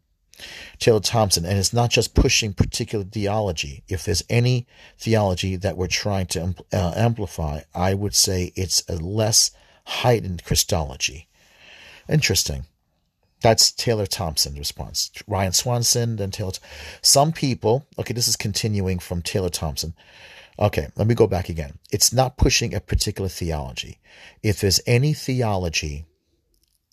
Taylor 0.79 1.01
Thompson, 1.01 1.45
and 1.45 1.59
it's 1.59 1.73
not 1.73 1.91
just 1.91 2.15
pushing 2.15 2.53
particular 2.53 3.05
theology. 3.05 3.83
If 3.89 4.05
there's 4.05 4.23
any 4.29 4.67
theology 4.99 5.57
that 5.57 5.77
we're 5.77 5.87
trying 5.87 6.27
to 6.29 6.55
uh, 6.73 6.93
amplify, 6.97 7.61
I 7.75 7.95
would 7.95 8.15
say 8.15 8.53
it's 8.57 8.83
a 8.89 8.97
less 8.97 9.51
heightened 9.85 10.45
Christology. 10.45 11.29
Interesting. 12.09 12.65
That's 13.43 13.73
Taylor 13.73 14.07
Thompson's 14.07 14.59
response. 14.59 15.11
Ryan 15.27 15.53
Swanson, 15.53 16.17
then 16.17 16.31
Taylor. 16.31 16.53
Some 17.01 17.33
people, 17.33 17.87
okay, 17.99 18.13
this 18.13 18.29
is 18.29 18.37
continuing 18.37 18.99
from 18.99 19.23
Taylor 19.23 19.49
Thompson. 19.49 19.95
Okay, 20.59 20.89
let 20.97 21.07
me 21.07 21.15
go 21.15 21.27
back 21.27 21.49
again. 21.49 21.79
It's 21.91 22.13
not 22.13 22.37
pushing 22.37 22.75
a 22.75 22.81
particular 22.81 23.31
theology. 23.31 23.99
If 24.43 24.61
there's 24.61 24.81
any 24.87 25.15
theology 25.15 26.05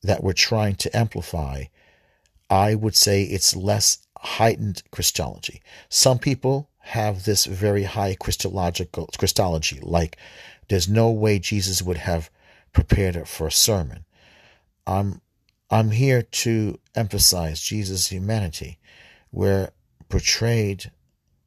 that 0.04 0.24
we're 0.24 0.34
trying 0.34 0.76
to 0.76 0.98
amplify, 0.98 1.66
I 2.50 2.76
would 2.76 2.96
say 2.96 3.24
it's 3.24 3.56
less 3.56 4.00
heightened 4.18 4.84
Christology. 4.92 5.62
Some 5.90 6.20
people 6.20 6.70
have 6.80 7.26
this 7.26 7.46
very 7.46 7.84
high 7.84 8.16
Christological 8.16 9.10
Christology, 9.18 9.80
like 9.82 10.18
there's 10.70 10.88
no 10.88 11.12
way 11.12 11.40
Jesus 11.40 11.82
would 11.82 11.98
have 11.98 12.30
prepared 12.74 13.16
it 13.16 13.28
for 13.28 13.48
a 13.48 13.52
sermon. 13.52 14.06
I'm 14.86 15.22
I'm 15.70 15.92
here 15.92 16.22
to 16.22 16.80
emphasize 16.96 17.60
Jesus' 17.60 18.08
humanity. 18.08 18.80
We're 19.32 19.72
portrayed, 20.08 20.92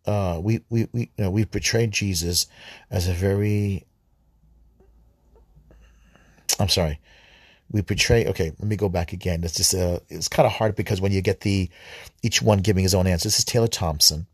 uh, 0.04 0.38
we, 0.42 0.60
we, 0.68 0.88
we, 0.92 1.00
you 1.16 1.24
know, 1.24 1.30
we've 1.30 1.50
portrayed 1.50 1.92
Jesus 1.92 2.46
as 2.90 3.08
a 3.08 3.14
very, 3.14 3.86
I'm 6.58 6.68
sorry, 6.68 7.00
we 7.70 7.82
portray, 7.82 8.26
okay, 8.26 8.52
let 8.58 8.68
me 8.68 8.76
go 8.76 8.88
back 8.88 9.12
again. 9.12 9.44
It's 9.44 9.54
just, 9.54 9.74
uh, 9.74 10.00
it's 10.08 10.28
kind 10.28 10.46
of 10.46 10.52
hard 10.52 10.74
because 10.74 11.00
when 11.00 11.12
you 11.12 11.22
get 11.22 11.40
the, 11.40 11.70
each 12.22 12.42
one 12.42 12.58
giving 12.58 12.82
his 12.82 12.94
own 12.94 13.06
answer, 13.06 13.28
this 13.28 13.38
is 13.38 13.44
Taylor 13.44 13.68
Thompson. 13.68 14.26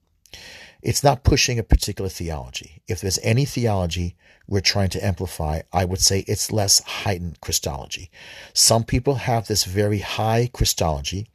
It's 0.83 1.03
not 1.03 1.25
pushing 1.25 1.59
a 1.59 1.62
particular 1.62 2.09
theology. 2.09 2.83
If 2.87 3.01
there's 3.01 3.18
any 3.22 3.44
theology 3.44 4.14
we're 4.46 4.61
trying 4.61 4.90
to 4.90 5.05
amplify, 5.05 5.62
I 5.72 5.85
would 5.85 6.01
say 6.01 6.20
it's 6.20 6.53
less 6.53 6.83
heightened 6.85 7.40
Christology. 7.40 8.11
Some 8.55 8.85
people 8.85 9.16
have 9.16 9.46
this 9.46 9.64
very 9.64 9.99
high 9.99 10.49
Christology, 10.53 11.27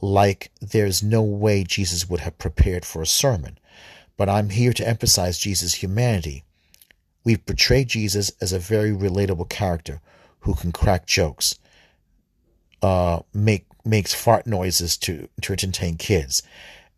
like 0.00 0.50
there's 0.60 1.02
no 1.02 1.22
way 1.22 1.64
Jesus 1.64 2.08
would 2.08 2.20
have 2.20 2.38
prepared 2.38 2.84
for 2.84 3.00
a 3.00 3.06
sermon. 3.06 3.58
But 4.16 4.28
I'm 4.28 4.50
here 4.50 4.72
to 4.74 4.86
emphasize 4.86 5.38
Jesus' 5.38 5.74
humanity. 5.74 6.44
We've 7.24 7.44
portrayed 7.44 7.88
Jesus 7.88 8.30
as 8.40 8.52
a 8.52 8.58
very 8.58 8.90
relatable 8.90 9.48
character 9.48 10.00
who 10.44 10.54
can 10.54 10.72
crack 10.72 11.06
jokes, 11.06 11.58
uh, 12.82 13.20
make 13.32 13.66
makes 13.84 14.14
fart 14.14 14.46
noises 14.46 14.96
to, 14.96 15.28
to 15.42 15.52
entertain 15.52 15.96
kids. 15.96 16.42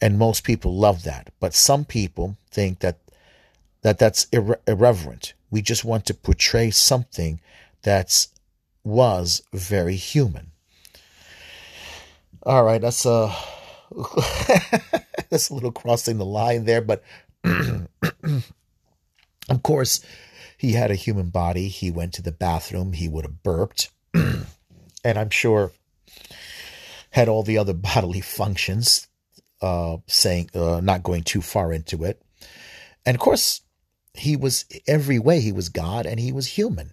And 0.00 0.18
most 0.18 0.44
people 0.44 0.76
love 0.76 1.04
that. 1.04 1.32
But 1.40 1.54
some 1.54 1.84
people 1.84 2.36
think 2.50 2.80
that, 2.80 2.98
that 3.82 3.98
that's 3.98 4.26
irre- 4.26 4.60
irreverent. 4.66 5.34
We 5.50 5.62
just 5.62 5.84
want 5.84 6.06
to 6.06 6.14
portray 6.14 6.70
something 6.70 7.40
that's 7.82 8.28
was 8.84 9.42
very 9.52 9.96
human. 9.96 10.52
All 12.44 12.62
right, 12.62 12.80
that's 12.80 13.04
a 13.04 13.34
that's 15.30 15.50
a 15.50 15.54
little 15.54 15.72
crossing 15.72 16.18
the 16.18 16.24
line 16.24 16.64
there, 16.64 16.80
but 16.80 17.02
of 17.44 17.88
course, 19.64 20.04
he 20.56 20.72
had 20.72 20.90
a 20.90 20.96
human 20.96 21.30
body. 21.30 21.68
He 21.68 21.90
went 21.90 22.14
to 22.14 22.22
the 22.22 22.32
bathroom. 22.32 22.92
He 22.92 23.08
would 23.08 23.24
have 23.24 23.42
burped, 23.42 23.90
and 24.14 24.46
I'm 25.04 25.30
sure 25.30 25.72
had 27.10 27.28
all 27.28 27.42
the 27.42 27.58
other 27.58 27.74
bodily 27.74 28.20
functions. 28.20 29.08
Uh, 29.62 29.96
saying, 30.06 30.50
uh, 30.54 30.82
not 30.82 31.02
going 31.02 31.22
too 31.22 31.40
far 31.40 31.72
into 31.72 32.04
it, 32.04 32.20
and 33.06 33.14
of 33.14 33.20
course, 33.20 33.62
he 34.12 34.36
was 34.36 34.66
every 34.86 35.18
way 35.18 35.40
he 35.40 35.50
was 35.50 35.70
God 35.70 36.04
and 36.04 36.20
he 36.20 36.30
was 36.30 36.46
human, 36.46 36.92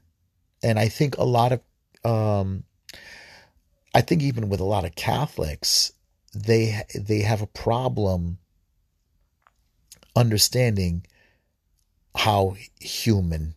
and 0.64 0.80
I 0.80 0.88
think 0.88 1.18
a 1.18 1.26
lot 1.26 1.52
of, 1.52 1.62
um, 2.10 2.64
I 3.94 4.00
think 4.00 4.24
even 4.24 4.48
with 4.48 4.62
a 4.62 4.66
lot 4.66 4.86
of 4.86 4.96
Catholics, 4.96 5.92
they 6.34 6.82
they 6.96 7.20
have 7.20 7.42
a 7.42 7.48
problem 7.48 8.40
understanding 10.16 11.06
how 12.16 12.56
human 12.80 13.56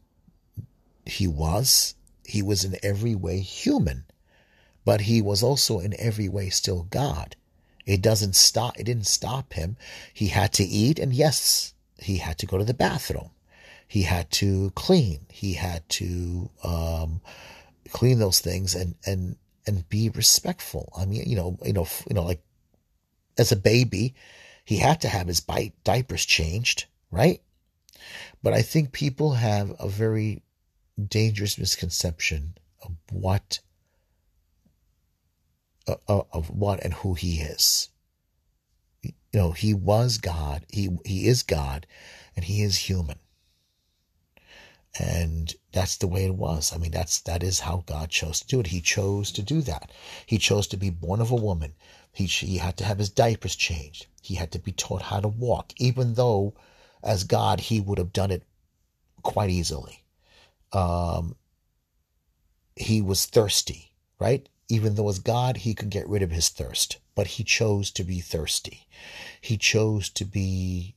he 1.05 1.27
was. 1.27 1.95
He 2.25 2.43
was 2.43 2.65
in 2.65 2.77
every 2.83 3.15
way 3.15 3.41
human, 3.41 4.05
but 4.85 5.03
he 5.03 5.23
was 5.23 5.43
also 5.43 5.79
in 5.79 5.95
every 5.99 6.29
way 6.29 6.51
still 6.51 6.85
God. 6.91 7.37
It 7.85 8.03
doesn't 8.03 8.35
stop. 8.35 8.79
It 8.79 8.85
didn't 8.85 9.07
stop 9.07 9.53
him. 9.53 9.77
He 10.13 10.29
had 10.29 10.53
to 10.55 10.65
eat, 10.65 10.99
and 10.99 11.13
yes, 11.13 11.73
he 11.99 12.19
had 12.19 12.39
to 12.39 12.47
go 12.47 12.59
to 12.59 12.65
the 12.65 12.75
bathroom. 12.75 13.31
He 13.87 14.03
had 14.03 14.31
to 14.33 14.73
clean. 14.75 15.27
He 15.31 15.55
had 15.55 15.89
to 15.91 16.51
um, 16.65 17.21
clean 17.91 18.19
those 18.19 18.41
things 18.41 18.75
and 18.75 18.97
and 19.07 19.37
and 19.67 19.89
be 19.89 20.09
respectful. 20.09 20.93
I 20.97 21.07
mean, 21.07 21.23
you 21.27 21.37
know, 21.37 21.59
you 21.65 21.73
know, 21.73 21.87
you 22.09 22.15
know, 22.15 22.25
like 22.25 22.43
as 23.39 23.53
a 23.53 23.57
baby, 23.57 24.15
he 24.65 24.79
had 24.79 25.01
to 25.03 25.09
have 25.09 25.29
his 25.29 25.41
bite, 25.41 25.75
diapers 25.85 26.25
changed, 26.25 26.87
right? 27.13 27.41
But 28.43 28.53
I 28.53 28.63
think 28.63 28.93
people 28.93 29.35
have 29.35 29.75
a 29.79 29.89
very 29.89 30.43
dangerous 31.09 31.59
misconception 31.59 32.57
of 32.83 32.93
what 33.11 33.61
uh, 35.89 35.97
uh, 36.09 36.23
of 36.33 36.51
what 36.51 36.83
and 36.83 36.95
who 36.95 37.15
he 37.15 37.41
is. 37.41 37.91
You 39.03 39.13
know, 39.33 39.53
he 39.53 39.75
was 39.75 40.19
God. 40.19 40.67
He 40.71 40.99
he 41.05 41.29
is 41.29 41.43
God, 41.43 41.87
and 42.35 42.45
he 42.45 42.63
is 42.63 42.89
human. 42.89 43.19
And 44.99 45.55
that's 45.73 45.97
the 45.99 46.07
way 46.07 46.25
it 46.25 46.35
was. 46.35 46.73
I 46.73 46.79
mean, 46.79 46.91
that's 46.91 47.21
that 47.21 47.43
is 47.43 47.61
how 47.61 47.85
God 47.87 48.11
chose 48.11 48.41
to 48.41 48.47
do 48.47 48.61
it. 48.61 48.69
He 48.69 48.81
chose 48.81 49.31
to 49.33 49.43
do 49.43 49.61
that. 49.63 49.93
He 50.25 50.39
chose 50.39 50.67
to 50.69 50.77
be 50.77 50.91
born 50.91 51.21
of 51.21 51.31
a 51.31 51.37
woman. 51.37 51.75
He 52.13 52.25
he 52.25 52.57
had 52.59 52.77
to 52.79 52.85
have 52.85 52.99
his 52.99 53.11
diapers 53.11 53.57
changed. 53.57 54.07
He 54.23 54.37
had 54.37 54.51
to 54.53 54.59
be 54.59 54.73
taught 54.73 55.03
how 55.03 55.21
to 55.21 55.29
walk, 55.29 55.73
even 55.77 56.15
though, 56.15 56.55
as 57.03 57.25
God, 57.25 57.61
he 57.61 57.81
would 57.81 57.99
have 57.99 58.13
done 58.13 58.31
it 58.31 58.43
quite 59.23 59.51
easily. 59.51 60.05
Um, 60.73 61.37
he 62.75 63.01
was 63.01 63.27
thirsty, 63.27 63.93
right? 64.19 64.49
Even 64.69 64.95
though 64.95 65.09
as 65.09 65.19
God, 65.19 65.59
he 65.59 65.75
could 65.75 65.91
get 65.91 66.09
rid 66.09 66.23
of 66.23 66.33
his 66.33 66.49
thirst, 66.49 66.99
but 67.15 67.27
he 67.27 67.45
chose 67.45 67.91
to 67.93 68.05
be 68.05 68.21
thirsty. 68.21 68.87
He 69.41 69.57
chose 69.57 70.09
to 70.11 70.25
be 70.25 70.97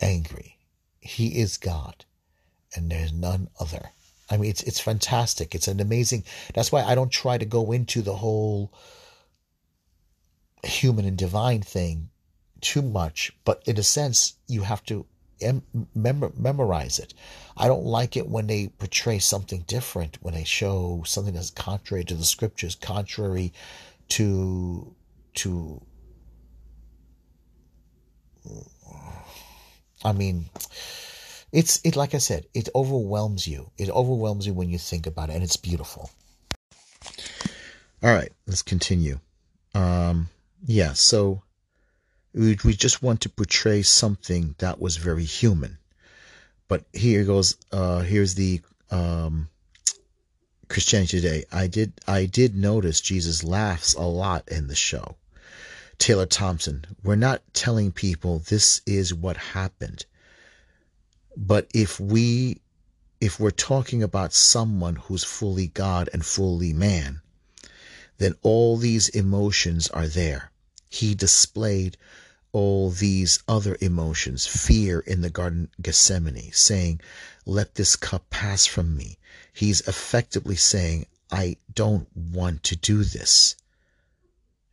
angry. 0.00 0.56
He 1.00 1.38
is 1.38 1.56
God 1.56 2.04
and 2.74 2.90
there's 2.90 3.12
none 3.12 3.48
other. 3.60 3.90
I 4.30 4.36
mean, 4.36 4.50
it's 4.50 4.62
it's 4.62 4.80
fantastic. 4.80 5.54
It's 5.54 5.68
an 5.68 5.80
amazing. 5.80 6.24
That's 6.54 6.72
why 6.72 6.82
I 6.82 6.94
don't 6.94 7.10
try 7.10 7.38
to 7.38 7.44
go 7.44 7.72
into 7.72 8.02
the 8.02 8.16
whole 8.16 8.72
human 10.62 11.04
and 11.04 11.18
divine 11.18 11.60
thing 11.60 12.08
too 12.62 12.82
much. 12.82 13.32
But 13.44 13.62
in 13.66 13.78
a 13.78 13.82
sense, 13.82 14.34
you 14.48 14.62
have 14.62 14.82
to 14.86 15.04
mem- 15.94 16.32
memorize 16.36 16.98
it. 16.98 17.12
I 17.56 17.68
don't 17.68 17.84
like 17.84 18.16
it 18.16 18.28
when 18.28 18.46
they 18.46 18.68
portray 18.68 19.18
something 19.18 19.64
different, 19.66 20.18
when 20.22 20.34
they 20.34 20.44
show 20.44 21.02
something 21.04 21.34
that's 21.34 21.50
contrary 21.50 22.04
to 22.04 22.14
the 22.14 22.24
scriptures, 22.24 22.74
contrary 22.74 23.52
to 24.10 24.94
to. 25.34 25.82
I 30.04 30.12
mean 30.12 30.46
it's 31.52 31.80
it 31.84 31.96
like 31.96 32.14
I 32.14 32.18
said, 32.18 32.46
it 32.54 32.68
overwhelms 32.74 33.46
you. 33.46 33.70
It 33.76 33.90
overwhelms 33.90 34.46
you 34.46 34.54
when 34.54 34.70
you 34.70 34.78
think 34.78 35.06
about 35.06 35.28
it, 35.28 35.34
and 35.34 35.44
it's 35.44 35.58
beautiful. 35.58 36.10
All 38.02 38.12
right, 38.12 38.32
let's 38.46 38.62
continue. 38.62 39.20
Um, 39.74 40.28
yeah, 40.64 40.94
so 40.94 41.42
we 42.34 42.58
we 42.64 42.74
just 42.74 43.02
want 43.02 43.22
to 43.22 43.28
portray 43.28 43.82
something 43.82 44.54
that 44.58 44.80
was 44.80 44.96
very 44.96 45.24
human, 45.24 45.78
but 46.68 46.84
here 46.92 47.24
goes. 47.24 47.56
Uh, 47.70 48.00
here's 48.00 48.34
the 48.34 48.60
um, 48.90 49.48
Christianity 50.68 51.20
Today. 51.20 51.44
I 51.52 51.66
did 51.66 51.92
I 52.06 52.26
did 52.26 52.56
notice 52.56 53.00
Jesus 53.00 53.44
laughs 53.44 53.94
a 53.94 54.02
lot 54.02 54.48
in 54.48 54.68
the 54.68 54.74
show. 54.74 55.16
Taylor 55.98 56.26
Thompson. 56.26 56.84
We're 57.04 57.16
not 57.16 57.42
telling 57.52 57.92
people 57.92 58.40
this 58.40 58.80
is 58.86 59.14
what 59.14 59.36
happened 59.36 60.04
but 61.36 61.70
if 61.72 61.98
we 61.98 62.60
if 63.20 63.40
we're 63.40 63.50
talking 63.50 64.02
about 64.02 64.34
someone 64.34 64.96
who's 64.96 65.24
fully 65.24 65.68
God 65.68 66.10
and 66.12 66.26
fully 66.26 66.72
man, 66.72 67.22
then 68.18 68.34
all 68.42 68.76
these 68.76 69.08
emotions 69.08 69.88
are 69.88 70.08
there. 70.08 70.50
He 70.90 71.14
displayed 71.14 71.96
all 72.52 72.90
these 72.90 73.38
other 73.48 73.76
emotions, 73.80 74.46
fear 74.46 75.00
in 75.00 75.22
the 75.22 75.30
Garden 75.30 75.70
Gethsemane, 75.80 76.52
saying, 76.52 77.00
Let 77.46 77.74
this 77.74 77.96
cup 77.96 78.28
pass 78.30 78.66
from 78.66 78.96
me. 78.96 79.18
He's 79.52 79.80
effectively 79.82 80.56
saying, 80.56 81.06
I 81.30 81.56
don't 81.72 82.14
want 82.14 82.62
to 82.64 82.76
do 82.76 83.04
this. 83.04 83.56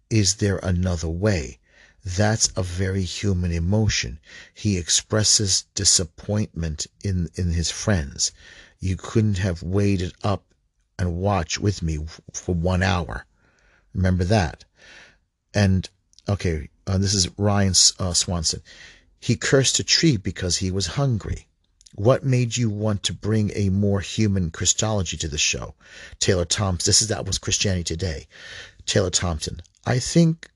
Is 0.10 0.36
there 0.36 0.58
another 0.58 1.08
way? 1.08 1.60
That's 2.04 2.50
a 2.56 2.64
very 2.64 3.04
human 3.04 3.52
emotion. 3.52 4.20
He 4.54 4.78
expresses 4.78 5.66
disappointment 5.76 6.88
in, 7.04 7.30
in 7.36 7.52
his 7.52 7.72
friends. 7.72 8.32
You 8.80 8.96
couldn't 8.98 9.38
have 9.38 9.64
waited 9.64 10.14
up 10.24 10.44
and 10.98 11.18
watched 11.18 11.60
with 11.60 11.82
me 11.82 12.00
for 12.34 12.56
one 12.56 12.84
hour. 12.84 13.26
Remember 13.94 14.24
that. 14.26 14.66
And, 15.54 15.90
okay, 16.28 16.70
uh, 16.90 16.98
this 16.98 17.14
is 17.14 17.30
Ryan 17.38 17.74
uh, 18.00 18.14
Swanson. 18.14 18.64
He 19.20 19.36
cursed 19.36 19.80
a 19.80 19.84
tree 19.84 20.18
because 20.18 20.58
he 20.58 20.72
was 20.72 20.88
hungry. 20.88 21.48
What 21.94 22.26
made 22.26 22.58
you 22.58 22.70
want 22.70 23.04
to 23.04 23.14
bring 23.14 23.52
a 23.54 23.70
more 23.70 24.00
human 24.00 24.50
Christology 24.50 25.16
to 25.18 25.28
the 25.28 25.38
show? 25.38 25.76
Taylor 26.20 26.46
Thompson. 26.46 26.90
This 26.90 27.04
is 27.04 27.10
that 27.10 27.28
was 27.28 27.38
Christianity 27.38 27.84
Today. 27.84 28.28
Taylor 28.88 29.12
Thompson. 29.12 29.62
I 29.86 30.00
think 30.00 30.50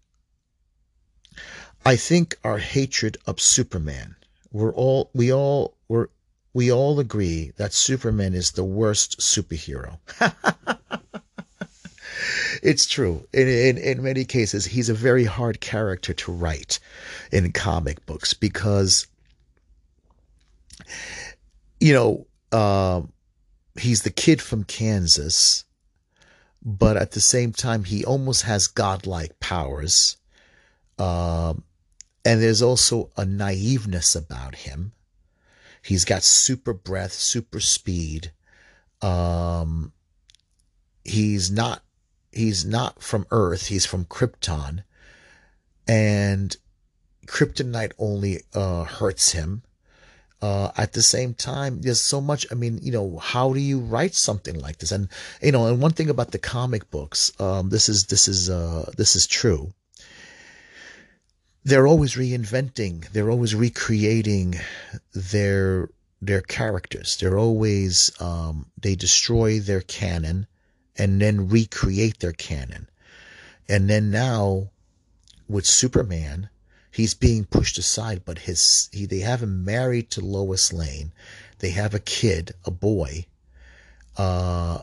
I 1.86 1.98
think 1.98 2.36
our 2.43 2.58
hatred 2.58 3.17
of 3.28 3.39
Superman, 3.39 4.15
we're 4.52 4.74
all 4.74 5.12
we 5.13 5.32
all 5.32 5.78
we 5.88 6.06
we 6.54 6.72
all 6.72 7.00
agree 7.00 7.52
that 7.58 7.74
Superman 7.74 8.34
is 8.34 8.52
the 8.52 8.63
worst 8.63 9.19
superhero. 9.19 10.00
it's 12.62 12.86
true. 12.86 13.28
In, 13.34 13.48
in 13.48 13.78
in 13.78 14.04
many 14.04 14.26
cases, 14.26 14.65
he's 14.65 14.89
a 14.89 14.93
very 14.93 15.26
hard 15.26 15.60
character 15.62 16.13
to 16.13 16.32
write 16.32 16.80
in 17.32 17.52
comic 17.52 18.06
books 18.06 18.34
because 18.34 19.08
you 21.80 21.93
know 21.93 22.28
uh, 22.52 23.02
he's 23.76 24.04
the 24.04 24.12
kid 24.12 24.41
from 24.41 24.63
Kansas, 24.63 25.65
but 26.63 26.98
at 26.98 27.12
the 27.12 27.22
same 27.22 27.52
time, 27.52 27.84
he 27.84 28.06
almost 28.06 28.43
has 28.43 28.67
godlike 28.67 29.39
powers. 29.39 30.17
Um, 31.00 31.63
and 32.26 32.41
there's 32.41 32.62
also 32.62 33.10
a 33.17 33.26
naiveness 33.26 34.15
about 34.15 34.56
him. 34.56 34.93
He's 35.82 36.06
got 36.06 36.24
super 36.24 36.74
breath, 36.74 37.12
super 37.12 37.60
speed. 37.60 38.32
Um, 39.02 39.91
he's 41.04 41.52
not 41.52 41.83
he's 42.34 42.65
not 42.65 43.02
from 43.02 43.26
Earth. 43.32 43.67
He's 43.67 43.86
from 43.86 44.06
Krypton, 44.06 44.84
and 45.88 46.56
kryptonite 47.28 47.93
only 48.00 48.41
uh, 48.54 48.84
hurts 48.86 49.32
him. 49.32 49.63
uh, 50.43 50.72
at 50.76 50.91
the 50.91 51.02
same 51.02 51.34
time, 51.34 51.82
there's 51.82 52.02
so 52.04 52.19
much. 52.19 52.46
I 52.52 52.56
mean, 52.56 52.80
you 52.84 52.91
know, 52.91 53.17
how 53.17 53.54
do 53.54 53.62
you 53.62 53.80
write 53.80 54.13
something 54.13 54.60
like 54.60 54.78
this? 54.80 54.91
And 54.91 55.08
you 55.41 55.54
know, 55.54 55.67
and 55.67 55.82
one 55.82 55.93
thing 55.93 56.10
about 56.10 56.32
the 56.32 56.38
comic 56.38 56.91
books, 56.91 57.32
um, 57.39 57.69
this 57.69 57.88
is 57.88 58.08
this 58.08 58.28
is 58.28 58.50
uh, 58.50 58.91
this 58.98 59.15
is 59.15 59.26
true. 59.26 59.74
They're 61.63 61.88
always 61.88 62.15
reinventing. 62.15 63.10
They're 63.12 63.32
always 63.32 63.56
recreating 63.56 64.56
their 65.13 65.89
their 66.22 66.41
characters. 66.41 67.17
They're 67.17 67.39
always 67.39 68.12
um, 68.19 68.65
they 68.78 68.96
destroy 68.96 69.60
their 69.60 69.82
canon 69.82 70.48
and 70.97 71.21
then 71.21 71.49
recreate 71.49 72.19
their 72.19 72.34
canon. 72.34 72.89
And 73.67 73.89
then 73.89 74.12
now 74.12 74.69
with 75.47 75.65
Superman, 75.65 76.49
he's 76.91 77.13
being 77.13 77.45
pushed 77.45 77.77
aside, 77.77 78.23
but 78.25 78.39
his 78.39 78.89
he, 78.91 79.06
they 79.06 79.19
have 79.19 79.43
him 79.43 79.65
married 79.65 80.10
to 80.12 80.21
Lois 80.21 80.71
Lane. 80.71 81.12
They 81.60 81.71
have 81.71 81.93
a 81.93 81.99
kid, 81.99 82.51
a 82.65 82.71
boy, 82.71 83.25
uh, 84.17 84.79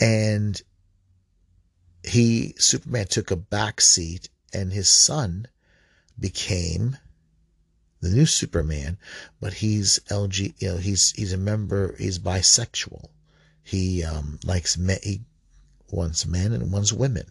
and 0.00 0.60
he 2.02 2.54
Superman 2.58 3.06
took 3.06 3.30
a 3.30 3.36
back 3.36 3.80
seat, 3.80 4.28
and 4.52 4.72
his 4.72 4.88
son 4.88 5.48
became 6.18 6.96
the 8.00 8.10
new 8.10 8.26
Superman, 8.26 8.98
but 9.40 9.54
he's 9.54 9.98
LG, 10.08 10.54
you 10.58 10.68
know, 10.68 10.76
he's 10.76 11.12
he's 11.12 11.32
a 11.32 11.38
member, 11.38 11.94
he's 11.98 12.18
bisexual. 12.18 13.08
He 13.66 14.04
um, 14.04 14.38
likes 14.44 14.78
men, 14.78 14.98
he 15.02 15.20
wants 15.90 16.24
men 16.24 16.52
and 16.52 16.72
wants 16.72 16.92
women 16.92 17.26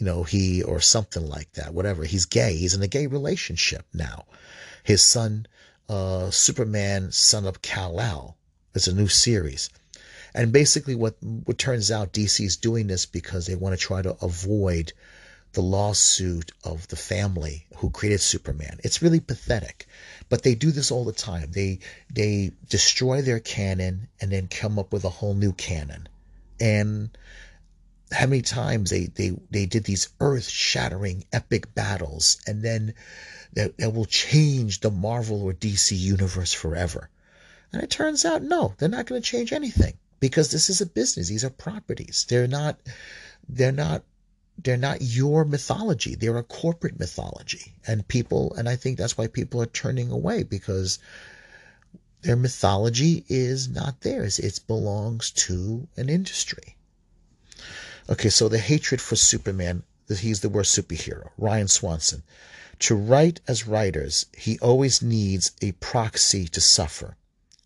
you 0.00 0.06
know, 0.06 0.22
he 0.22 0.62
or 0.62 0.80
something 0.80 1.28
like 1.28 1.52
that, 1.52 1.74
whatever. 1.74 2.04
He's 2.04 2.24
gay. 2.24 2.56
He's 2.56 2.74
in 2.74 2.82
a 2.82 2.88
gay 2.88 3.06
relationship 3.06 3.84
now. 3.92 4.24
His 4.82 5.06
son, 5.06 5.46
uh, 5.90 6.30
Superman, 6.30 7.12
son 7.12 7.46
of 7.46 7.60
Kal-El, 7.60 8.36
is 8.74 8.88
a 8.88 8.94
new 8.94 9.08
series. 9.08 9.68
And 10.34 10.52
basically, 10.52 10.94
what 10.94 11.16
what 11.20 11.58
turns 11.58 11.90
out, 11.90 12.14
DC 12.14 12.44
is 12.44 12.56
doing 12.56 12.86
this 12.86 13.04
because 13.04 13.46
they 13.46 13.56
want 13.56 13.78
to 13.78 13.84
try 13.84 14.00
to 14.00 14.16
avoid 14.22 14.92
the 15.52 15.62
lawsuit 15.62 16.52
of 16.64 16.86
the 16.88 16.96
family 16.96 17.66
who 17.76 17.90
created 17.90 18.20
Superman. 18.20 18.78
It's 18.84 19.02
really 19.02 19.20
pathetic, 19.20 19.86
but 20.28 20.42
they 20.42 20.54
do 20.54 20.70
this 20.70 20.90
all 20.90 21.04
the 21.04 21.12
time. 21.12 21.50
They 21.52 21.80
they 22.12 22.52
destroy 22.68 23.22
their 23.22 23.40
canon 23.40 24.08
and 24.20 24.30
then 24.30 24.48
come 24.48 24.78
up 24.78 24.92
with 24.92 25.04
a 25.04 25.08
whole 25.08 25.34
new 25.34 25.52
canon, 25.52 26.08
and 26.60 27.10
how 28.12 28.26
many 28.26 28.42
times 28.42 28.90
they 28.90 29.06
they 29.06 29.36
they 29.50 29.66
did 29.66 29.84
these 29.84 30.08
earth 30.20 30.48
shattering 30.48 31.24
epic 31.32 31.74
battles 31.74 32.40
and 32.46 32.62
then 32.62 32.94
that, 33.52 33.76
that 33.78 33.92
will 33.92 34.04
change 34.04 34.80
the 34.80 34.90
Marvel 34.90 35.42
or 35.42 35.52
DC 35.52 35.96
universe 35.96 36.52
forever. 36.52 37.08
And 37.72 37.82
it 37.82 37.90
turns 37.90 38.24
out 38.24 38.42
no, 38.42 38.74
they're 38.78 38.88
not 38.88 39.06
going 39.06 39.20
to 39.22 39.28
change 39.28 39.52
anything 39.52 39.94
because 40.18 40.50
this 40.50 40.70
is 40.70 40.80
a 40.80 40.86
business. 40.86 41.28
These 41.28 41.44
are 41.44 41.50
properties. 41.50 42.26
They're 42.28 42.48
not 42.48 42.78
they're 43.48 43.72
not 43.72 44.02
they're 44.62 44.76
not 44.76 45.00
your 45.00 45.44
mythology. 45.44 46.14
They're 46.14 46.36
a 46.36 46.42
corporate 46.42 46.98
mythology. 46.98 47.74
And 47.86 48.06
people 48.06 48.54
and 48.54 48.68
I 48.68 48.76
think 48.76 48.98
that's 48.98 49.16
why 49.16 49.26
people 49.26 49.60
are 49.62 49.66
turning 49.66 50.10
away 50.10 50.42
because 50.42 50.98
their 52.22 52.36
mythology 52.36 53.24
is 53.28 53.68
not 53.68 54.02
theirs. 54.02 54.38
It 54.38 54.60
belongs 54.66 55.30
to 55.46 55.88
an 55.96 56.08
industry. 56.08 56.76
Okay, 58.08 58.28
so 58.28 58.48
the 58.48 58.58
hatred 58.58 59.00
for 59.00 59.16
Superman—that 59.16 60.18
he's 60.18 60.40
the 60.40 60.48
worst 60.48 60.76
superhero, 60.76 61.30
Ryan 61.38 61.68
Swanson. 61.68 62.22
To 62.80 62.94
write 62.94 63.40
as 63.46 63.66
writers, 63.66 64.26
he 64.36 64.58
always 64.58 65.00
needs 65.00 65.52
a 65.62 65.72
proxy 65.72 66.48
to 66.48 66.60
suffer. 66.60 67.16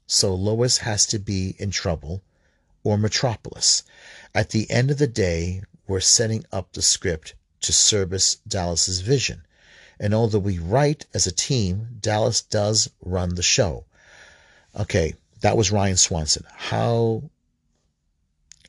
So 0.06 0.34
Lois 0.34 0.78
has 0.78 1.06
to 1.06 1.18
be 1.18 1.56
in 1.58 1.70
trouble 1.70 2.22
or 2.82 2.98
Metropolis. 2.98 3.82
At 4.34 4.50
the 4.50 4.70
end 4.70 4.90
of 4.90 4.98
the 4.98 5.06
day, 5.06 5.62
we're 5.86 6.00
setting 6.00 6.44
up 6.52 6.72
the 6.72 6.82
script 6.82 7.34
to 7.60 7.72
service 7.72 8.36
Dallas's 8.46 9.00
vision. 9.00 9.46
And 10.00 10.12
although 10.12 10.38
we 10.38 10.58
write 10.58 11.06
as 11.14 11.26
a 11.26 11.32
team, 11.32 11.98
Dallas 12.00 12.42
does 12.42 12.90
run 13.00 13.34
the 13.34 13.42
show. 13.42 13.84
Okay, 14.78 15.14
that 15.40 15.56
was 15.56 15.70
Ryan 15.70 15.96
Swanson. 15.96 16.44
How 16.50 17.30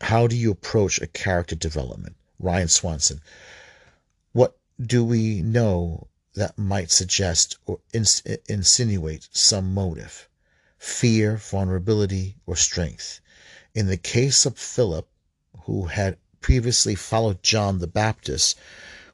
how 0.02 0.28
do 0.28 0.36
you 0.36 0.52
approach 0.52 1.02
a 1.02 1.08
character 1.08 1.56
development? 1.56 2.16
Ryan 2.38 2.68
Swanson. 2.68 3.22
What 4.34 4.58
do 4.80 5.04
we 5.06 5.42
know 5.42 6.08
that 6.34 6.58
might 6.58 6.92
suggest 6.92 7.58
or 7.66 7.80
ins- 7.94 8.22
insinuate 8.48 9.28
some 9.32 9.74
motive? 9.74 10.28
Fear, 10.78 11.38
vulnerability, 11.38 12.36
or 12.46 12.56
strength? 12.56 13.22
In 13.74 13.88
the 13.88 13.98
case 13.98 14.46
of 14.46 14.58
Philip, 14.58 15.08
who 15.64 15.86
had 15.86 16.18
previously 16.46 16.94
followed 16.94 17.42
John 17.42 17.80
the 17.80 17.88
Baptist, 17.88 18.56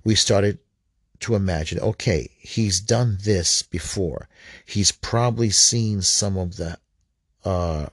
we 0.04 0.16
started 0.16 0.60
to 1.22 1.34
imagine 1.34 1.80
okay, 1.80 2.30
he's 2.38 2.82
done 2.82 3.20
this 3.24 3.64
before. 3.64 4.28
He's 4.66 4.92
probably 4.92 5.50
seen 5.50 6.02
some 6.02 6.36
of 6.36 6.58
the 6.58 6.78
uh, 7.46 7.86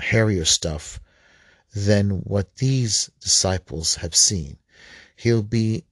hairier 0.00 0.44
stuff 0.44 0.98
than 1.72 2.24
what 2.24 2.56
these 2.56 3.12
disciples 3.20 3.94
have 3.94 4.16
seen. 4.16 4.58
He'll 5.14 5.44
be 5.44 5.84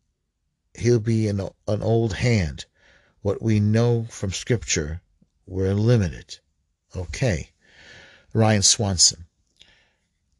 he'll 0.74 0.98
be 0.98 1.28
an, 1.28 1.38
an 1.68 1.82
old 1.82 2.14
hand. 2.14 2.64
What 3.20 3.40
we 3.40 3.60
know 3.60 4.08
from 4.10 4.32
scripture, 4.32 5.02
we're 5.46 5.74
limited. 5.74 6.40
Okay. 6.96 7.52
Ryan 8.34 8.62
Swanson 8.62 9.26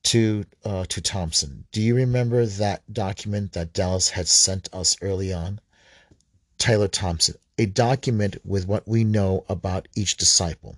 to 0.04 0.44
uh, 0.64 0.84
to 0.88 1.00
Thompson. 1.00 1.64
Do 1.72 1.80
you 1.80 1.94
remember 1.94 2.44
that 2.46 2.92
document 2.92 3.52
that 3.52 3.72
Dallas 3.72 4.10
had 4.10 4.28
sent 4.28 4.68
us 4.72 4.96
early 5.00 5.32
on? 5.32 5.60
Tyler 6.58 6.88
Thompson, 6.88 7.36
a 7.58 7.66
document 7.66 8.36
with 8.44 8.66
what 8.66 8.86
we 8.86 9.04
know 9.04 9.44
about 9.48 9.88
each 9.94 10.16
disciple. 10.16 10.76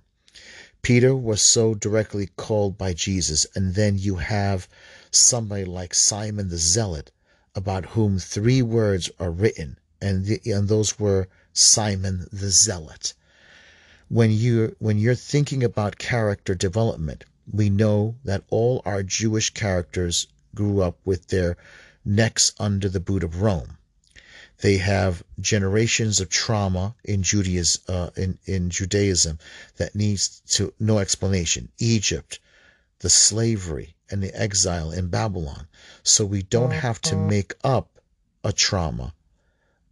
Peter 0.81 1.15
was 1.15 1.41
so 1.41 1.73
directly 1.73 2.27
called 2.35 2.77
by 2.77 2.93
Jesus, 2.93 3.47
and 3.55 3.73
then 3.73 3.97
you 3.97 4.17
have 4.17 4.67
somebody 5.09 5.65
like 5.65 5.93
Simon 5.93 6.49
the 6.49 6.57
Zealot, 6.57 7.11
about 7.55 7.85
whom 7.85 8.19
three 8.19 8.61
words 8.61 9.09
are 9.19 9.31
written, 9.31 9.79
and, 10.01 10.25
the, 10.25 10.39
and 10.45 10.67
those 10.67 10.99
were 10.99 11.27
Simon 11.53 12.27
the 12.31 12.51
Zealot. 12.51 13.13
When 14.09 14.31
you 14.31 14.75
when 14.77 14.99
you're 14.99 15.15
thinking 15.15 15.63
about 15.63 15.97
character 15.97 16.53
development, 16.53 17.25
we 17.51 17.69
know 17.69 18.15
that 18.23 18.43
all 18.49 18.81
our 18.85 19.03
Jewish 19.03 19.51
characters 19.51 20.27
grew 20.53 20.81
up 20.81 20.97
with 21.05 21.27
their 21.27 21.57
necks 22.03 22.53
under 22.59 22.89
the 22.89 22.99
boot 22.99 23.23
of 23.23 23.41
Rome. 23.41 23.77
They 24.61 24.77
have 24.77 25.23
generations 25.39 26.21
of 26.21 26.29
trauma 26.29 26.95
in 27.03 27.23
Judaism, 27.23 27.83
uh, 27.87 28.09
in, 28.15 28.39
in 28.45 28.69
Judaism 28.69 29.37
that 29.77 29.95
needs 29.95 30.41
to 30.51 30.73
no 30.79 30.99
explanation. 30.99 31.69
Egypt, 31.77 32.39
the 32.99 33.09
slavery 33.09 33.95
and 34.09 34.23
the 34.23 34.33
exile 34.33 34.91
in 34.91 35.09
Babylon. 35.09 35.67
So 36.03 36.25
we 36.25 36.41
don't 36.41 36.71
have 36.71 37.01
to 37.01 37.15
make 37.17 37.53
up 37.63 37.99
a 38.43 38.53
trauma 38.53 39.13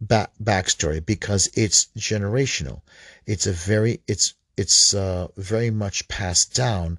back, 0.00 0.30
backstory 0.42 1.04
because 1.04 1.50
it's 1.54 1.88
generational. 1.96 2.80
It's 3.26 3.46
a 3.46 3.52
very 3.52 4.00
it's 4.06 4.34
it's 4.56 4.94
uh, 4.94 5.28
very 5.36 5.70
much 5.70 6.08
passed 6.08 6.54
down 6.54 6.98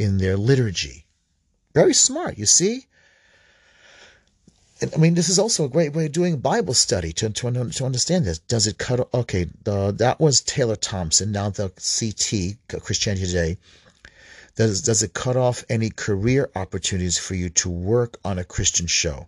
in 0.00 0.16
their 0.16 0.36
liturgy. 0.36 1.04
Very 1.74 1.92
smart, 1.92 2.38
you 2.38 2.46
see. 2.46 2.86
I 4.82 4.96
mean, 4.96 5.12
this 5.12 5.28
is 5.28 5.38
also 5.38 5.66
a 5.66 5.68
great 5.68 5.92
way 5.92 6.06
of 6.06 6.12
doing 6.12 6.38
Bible 6.38 6.72
study 6.72 7.12
to, 7.12 7.28
to, 7.28 7.70
to 7.70 7.84
understand 7.84 8.24
this. 8.24 8.38
Does 8.38 8.66
it 8.66 8.78
cut? 8.78 9.12
Okay, 9.12 9.46
the, 9.62 9.92
that 9.98 10.18
was 10.18 10.40
Taylor 10.40 10.74
Thompson. 10.74 11.32
Now 11.32 11.50
the 11.50 11.68
CT, 11.68 12.82
Christianity 12.82 13.26
Today. 13.26 13.58
Does, 14.56 14.80
does 14.80 15.02
it 15.02 15.12
cut 15.12 15.36
off 15.36 15.64
any 15.68 15.90
career 15.90 16.50
opportunities 16.56 17.18
for 17.18 17.34
you 17.34 17.50
to 17.50 17.68
work 17.68 18.18
on 18.24 18.38
a 18.38 18.44
Christian 18.44 18.86
show? 18.86 19.26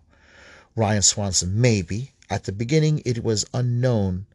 Ryan 0.75 1.03
Swanson, 1.03 1.61
maybe. 1.61 2.13
At 2.31 2.45
the 2.45 2.51
beginning, 2.51 3.03
it 3.05 3.23
was 3.23 3.45
unknown. 3.53 4.25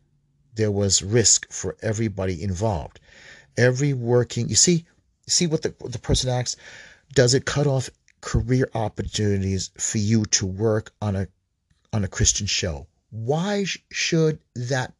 There 0.54 0.70
was 0.70 1.02
risk 1.02 1.50
for 1.50 1.76
everybody 1.82 2.40
involved. 2.40 3.00
Every 3.56 3.92
working, 3.92 4.48
you 4.48 4.54
see, 4.54 4.86
see 5.28 5.46
what 5.46 5.62
the, 5.62 5.74
the 5.84 5.98
person 5.98 6.30
asks? 6.30 6.56
Does 7.14 7.34
it 7.34 7.44
cut 7.44 7.66
off 7.66 7.90
career 8.20 8.68
opportunities 8.74 9.70
for 9.78 9.98
you 9.98 10.24
to 10.26 10.46
work 10.46 10.92
on 11.00 11.16
a 11.16 11.28
on 11.92 12.04
a 12.04 12.08
Christian 12.08 12.46
show. 12.46 12.86
Why 13.10 13.64
should 13.90 14.38
that 14.54 14.92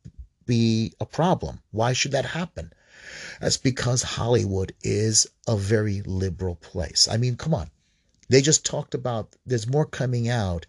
be 0.47 0.95
a 1.01 1.07
problem? 1.07 1.61
Why 1.71 1.93
should 1.93 2.13
that 2.13 2.25
happen? 2.25 2.73
That's 3.41 3.59
because 3.59 4.03
Hollywood 4.03 4.73
is 4.83 5.27
a 5.47 5.57
very 5.57 6.03
liberal 6.03 6.57
place. 6.57 7.09
I 7.11 7.17
mean, 7.19 7.37
come 7.37 7.55
on. 7.55 7.71
They 8.29 8.41
just 8.41 8.65
talked 8.65 8.95
about 8.95 9.37
there's 9.47 9.67
more 9.67 9.87
coming 9.87 10.29
out 10.29 10.67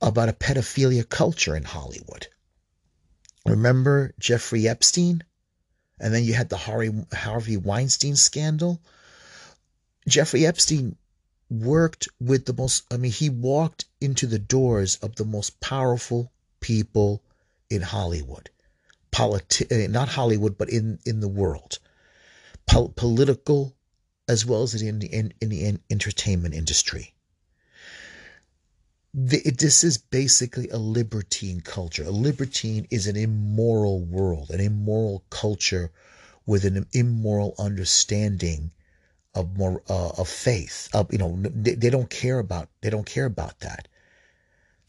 about 0.00 0.28
a 0.28 0.32
pedophilia 0.32 1.08
culture 1.08 1.56
in 1.56 1.64
Hollywood. 1.64 2.28
Remember 3.44 4.12
Jeffrey 4.18 4.68
Epstein? 4.68 5.22
And 5.98 6.12
then 6.12 6.24
you 6.24 6.34
had 6.34 6.48
the 6.48 6.56
Harvey, 6.56 7.56
Weinstein 7.56 8.16
scandal. 8.16 8.80
Jeffrey 10.06 10.46
Epstein 10.46 10.96
worked 11.50 12.08
with 12.20 12.44
the 12.44 12.52
most, 12.52 12.84
I 12.92 12.96
mean, 12.96 13.12
he 13.12 13.30
walked 13.30 13.86
into 14.00 14.26
the 14.26 14.38
doors 14.38 14.96
of 14.96 15.16
the 15.16 15.24
most 15.24 15.58
powerful 15.60 16.32
people 16.60 17.22
in 17.70 17.82
Hollywood. 17.82 18.50
Politi- 19.10 19.70
eh, 19.70 19.86
not 19.86 20.08
Hollywood, 20.08 20.58
but 20.58 20.68
in, 20.68 20.98
in 21.06 21.20
the 21.20 21.28
world. 21.28 21.78
Po- 22.66 22.88
political 22.88 23.74
as 24.28 24.44
well 24.44 24.62
as 24.62 24.74
in 24.74 24.98
the, 24.98 25.06
in, 25.06 25.32
in 25.40 25.48
the 25.48 25.64
in 25.64 25.80
entertainment 25.88 26.54
industry. 26.54 27.14
The, 29.18 29.40
this 29.50 29.82
is 29.82 29.96
basically 29.96 30.68
a 30.68 30.76
libertine 30.76 31.62
culture. 31.62 32.04
A 32.04 32.10
libertine 32.10 32.86
is 32.90 33.06
an 33.06 33.16
immoral 33.16 34.00
world, 34.04 34.50
an 34.50 34.60
immoral 34.60 35.24
culture 35.30 35.90
with 36.44 36.66
an 36.66 36.86
immoral 36.92 37.54
understanding 37.58 38.72
of 39.34 39.56
more 39.56 39.82
uh, 39.88 40.10
of 40.18 40.28
faith. 40.28 40.90
Of 40.92 41.10
you 41.10 41.16
know, 41.16 41.38
they, 41.42 41.74
they 41.74 41.88
don't 41.88 42.10
care 42.10 42.38
about 42.38 42.68
they 42.82 42.90
don't 42.90 43.06
care 43.06 43.24
about 43.24 43.60
that. 43.60 43.88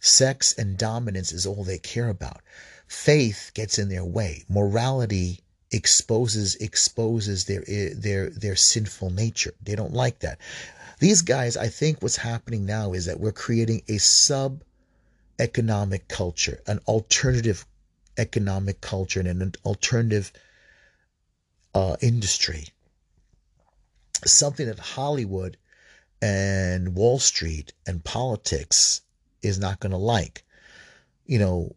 Sex 0.02 0.54
and 0.58 0.78
dominance 0.78 1.32
is 1.32 1.46
all 1.46 1.64
they 1.64 1.78
care 1.78 2.10
about. 2.10 2.42
Faith 2.86 3.52
gets 3.54 3.80
in 3.80 3.88
their 3.88 4.06
way. 4.06 4.44
Morality 4.50 5.40
exposes 5.72 6.56
exposes 6.56 7.46
their 7.46 7.64
their 7.96 8.30
their 8.30 8.58
sinful 8.58 9.10
nature. 9.10 9.54
They 9.62 9.76
don't 9.76 9.94
like 9.94 10.20
that. 10.20 10.38
These 11.00 11.22
guys, 11.22 11.58
I 11.58 11.68
think 11.68 12.02
what's 12.02 12.18
happening 12.18 12.66
now 12.66 12.94
is 12.94 13.06
that 13.06 13.20
we're 13.20 13.32
creating 13.32 13.84
a 13.88 13.98
sub 13.98 14.64
economic 15.40 16.08
culture, 16.08 16.60
an 16.66 16.80
alternative 16.88 17.66
economic 18.18 18.82
culture 18.82 19.20
and 19.20 19.42
an 19.42 19.54
alternative 19.64 20.32
uh, 21.76 21.98
industry. 22.02 22.66
Something 24.26 24.66
that 24.66 24.80
Hollywood 24.80 25.58
and 26.22 26.96
Wall 26.96 27.20
Street 27.20 27.74
and 27.86 28.04
politics 28.04 29.02
is 29.44 29.60
not 29.60 29.80
going 29.80 29.92
to 29.92 29.98
like. 29.98 30.44
You 31.28 31.38
know, 31.38 31.76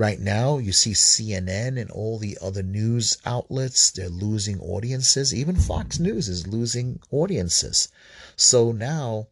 Right 0.00 0.18
now, 0.18 0.56
you 0.56 0.72
see 0.72 0.92
CNN 0.92 1.78
and 1.78 1.90
all 1.90 2.16
the 2.16 2.38
other 2.40 2.62
news 2.62 3.18
outlets, 3.26 3.90
they're 3.90 4.08
losing 4.08 4.58
audiences. 4.58 5.34
Even 5.34 5.56
Fox 5.56 5.98
News 5.98 6.26
is 6.26 6.46
losing 6.46 7.00
audiences. 7.10 7.88
So 8.34 8.72
now 8.72 9.26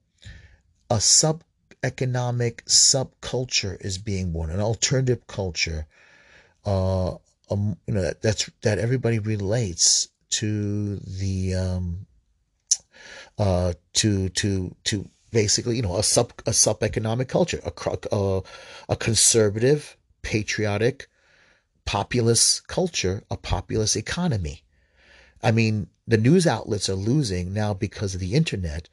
a 0.90 1.00
sub 1.00 1.42
economic 1.82 2.66
subculture 2.66 3.82
is 3.82 3.96
being 3.96 4.30
born, 4.30 4.50
an 4.50 4.60
alternative 4.60 5.26
culture, 5.26 5.86
uh, 6.66 7.14
um, 7.50 7.78
you 7.86 7.94
know, 7.94 8.02
that, 8.02 8.20
that's, 8.20 8.50
that 8.60 8.78
everybody 8.78 9.18
relates 9.20 10.08
to 10.32 10.96
the, 10.96 11.54
um, 11.54 12.06
uh, 13.38 13.72
to, 13.94 14.28
to, 14.28 14.76
to 14.84 15.08
basically, 15.30 15.76
you 15.76 15.82
know, 15.82 15.96
a 15.96 16.02
sub, 16.02 16.30
a 16.44 16.52
sub 16.52 16.82
economic 16.82 17.28
culture, 17.28 17.60
a, 17.64 17.98
a, 18.14 18.42
a 18.90 18.96
conservative, 18.96 19.96
patriotic, 20.22 21.08
populist 21.84 22.66
culture, 22.68 23.22
a 23.30 23.36
populist 23.36 23.96
economy. 23.96 24.62
I 25.42 25.52
mean, 25.52 25.88
the 26.06 26.18
news 26.18 26.46
outlets 26.46 26.88
are 26.88 26.94
losing 26.94 27.52
now 27.52 27.74
because 27.74 28.14
of 28.14 28.20
the 28.20 28.34
internet. 28.34 28.88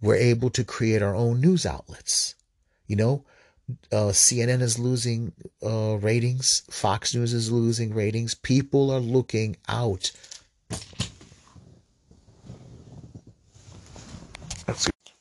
We're 0.00 0.16
able 0.16 0.50
to 0.50 0.64
create 0.64 1.02
our 1.02 1.14
own 1.14 1.40
news 1.40 1.66
outlets. 1.66 2.34
You 2.86 2.96
know, 2.96 3.24
uh, 3.90 4.12
CNN 4.12 4.60
is 4.60 4.78
losing 4.78 5.32
uh, 5.62 5.96
ratings. 6.00 6.62
Fox 6.70 7.14
News 7.14 7.32
is 7.32 7.50
losing 7.50 7.94
ratings. 7.94 8.34
People 8.34 8.90
are 8.90 9.00
looking 9.00 9.56
out. 9.68 10.12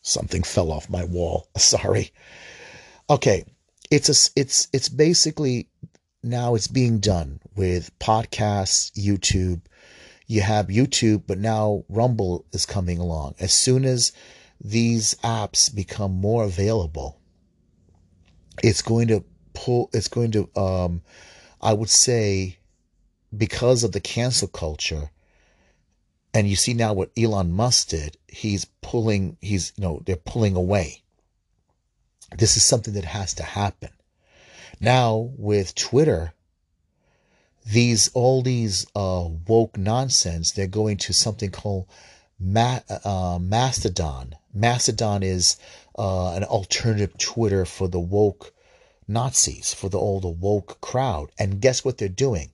Something 0.02 0.44
fell 0.44 0.72
off 0.72 0.90
my 0.90 1.04
wall. 1.04 1.48
Sorry. 1.58 2.12
Okay, 3.10 3.46
it's 3.92 4.10
a 4.10 4.40
it's 4.40 4.70
it's 4.72 4.90
basically 4.90 5.68
now 6.24 6.56
it's 6.56 6.68
being 6.68 7.00
done 7.00 7.42
with 7.56 7.98
podcasts, 8.00 8.92
YouTube. 8.94 9.62
You 10.28 10.42
have 10.42 10.68
YouTube, 10.68 11.24
but 11.28 11.38
now 11.38 11.84
Rumble 11.90 12.46
is 12.54 12.66
coming 12.66 13.00
along. 13.00 13.36
As 13.40 13.54
soon 13.54 13.84
as 13.84 14.14
these 14.64 15.16
apps 15.16 15.74
become 15.74 16.14
more 16.14 16.46
available, 16.46 17.20
it's 18.64 18.82
going 18.82 19.10
to 19.10 19.26
pull 19.54 19.90
it's 19.94 20.08
going 20.08 20.32
to 20.32 20.50
um 20.56 21.02
I 21.62 21.74
would 21.74 21.90
say 21.90 22.60
because 23.36 23.84
of 23.84 23.92
the 23.92 24.00
cancel 24.00 24.48
culture 24.48 25.12
and 26.34 26.48
you 26.48 26.56
see 26.56 26.74
now 26.74 26.94
what 26.94 27.12
Elon 27.18 27.52
Musk 27.52 27.90
did, 27.90 28.16
he's 28.30 28.64
pulling 28.82 29.38
he's 29.42 29.74
you 29.76 29.84
know, 29.84 30.02
they're 30.06 30.16
pulling 30.16 30.56
away. 30.56 31.04
This 32.38 32.56
is 32.58 32.64
something 32.66 32.94
that 32.94 33.06
has 33.06 33.34
to 33.36 33.44
happen. 33.44 33.90
Now 34.80 35.32
with 35.38 35.76
Twitter, 35.76 36.34
these 37.66 38.10
all 38.14 38.42
these 38.42 38.88
uh, 38.96 39.28
woke 39.48 39.78
nonsense, 39.78 40.52
they're 40.52 40.68
going 40.68 40.98
to 40.98 41.14
something 41.14 41.52
called 41.52 41.88
Ma- 42.40 42.80
uh, 43.04 43.38
Mastodon. 43.40 44.36
Mastodon 44.54 45.24
is 45.24 45.58
uh, 45.98 46.34
an 46.34 46.44
alternative 46.44 47.18
Twitter 47.18 47.66
for 47.66 47.88
the 47.88 48.00
woke 48.00 48.54
Nazis, 49.08 49.74
for 49.74 49.90
the 49.90 50.00
the 50.22 50.30
woke 50.30 50.80
crowd. 50.82 51.32
And 51.38 51.62
guess 51.62 51.84
what 51.86 51.98
they're 51.98 52.08
doing? 52.08 52.52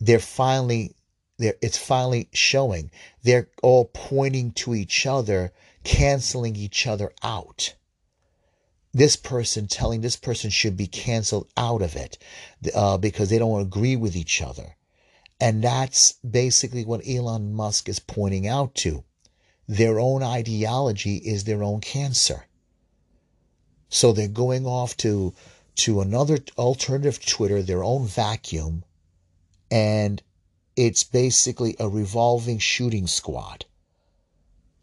They're 0.00 0.18
finally, 0.18 0.94
they're, 1.38 1.54
it's 1.60 1.78
finally 1.78 2.28
showing. 2.32 2.90
They're 3.22 3.48
all 3.62 3.90
pointing 3.92 4.52
to 4.52 4.74
each 4.74 5.06
other, 5.06 5.52
canceling 5.84 6.56
each 6.56 6.86
other 6.86 7.12
out 7.22 7.74
this 8.92 9.16
person 9.16 9.66
telling 9.66 10.00
this 10.00 10.16
person 10.16 10.50
should 10.50 10.76
be 10.76 10.86
canceled 10.86 11.48
out 11.56 11.82
of 11.82 11.96
it 11.96 12.18
uh, 12.74 12.98
because 12.98 13.30
they 13.30 13.38
don't 13.38 13.62
agree 13.62 13.96
with 13.96 14.14
each 14.14 14.42
other. 14.42 14.76
And 15.40 15.64
that's 15.64 16.12
basically 16.12 16.84
what 16.84 17.06
Elon 17.08 17.54
Musk 17.54 17.88
is 17.88 17.98
pointing 17.98 18.46
out 18.46 18.74
to. 18.76 19.04
Their 19.66 19.98
own 19.98 20.22
ideology 20.22 21.16
is 21.16 21.44
their 21.44 21.62
own 21.62 21.80
cancer. 21.80 22.46
So 23.88 24.12
they're 24.12 24.28
going 24.28 24.66
off 24.66 24.96
to 24.98 25.34
to 25.74 26.00
another 26.00 26.38
alternative 26.58 27.24
Twitter, 27.24 27.62
their 27.62 27.82
own 27.82 28.06
vacuum, 28.06 28.84
and 29.70 30.22
it's 30.76 31.02
basically 31.02 31.76
a 31.78 31.88
revolving 31.88 32.58
shooting 32.58 33.06
squad 33.06 33.64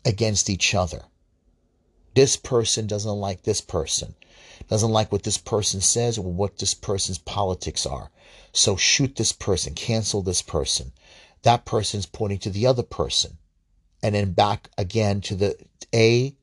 against 0.03 0.49
each 0.49 0.73
other. 0.73 1.03
This 2.15 2.35
person 2.35 2.87
doesn't 2.87 3.09
like 3.09 3.43
this 3.43 3.61
person, 3.61 4.15
doesn't 4.67 4.91
like 4.91 5.11
what 5.11 5.23
this 5.23 5.37
person 5.37 5.81
says 5.81 6.17
or 6.17 6.31
what 6.31 6.57
this 6.57 6.73
person's 6.73 7.19
politics 7.19 7.85
are. 7.85 8.09
So 8.51 8.75
shoot 8.75 9.15
this 9.15 9.31
person, 9.31 9.73
cancel 9.73 10.21
this 10.21 10.41
person. 10.41 10.91
That 11.43 11.65
person's 11.65 12.05
pointing 12.05 12.39
to 12.39 12.49
the 12.49 12.67
other 12.67 12.83
person. 12.83 13.37
And 14.01 14.15
then 14.15 14.31
back 14.31 14.69
again 14.77 15.21
to 15.21 15.35
the 15.35 15.55
A 15.93 16.35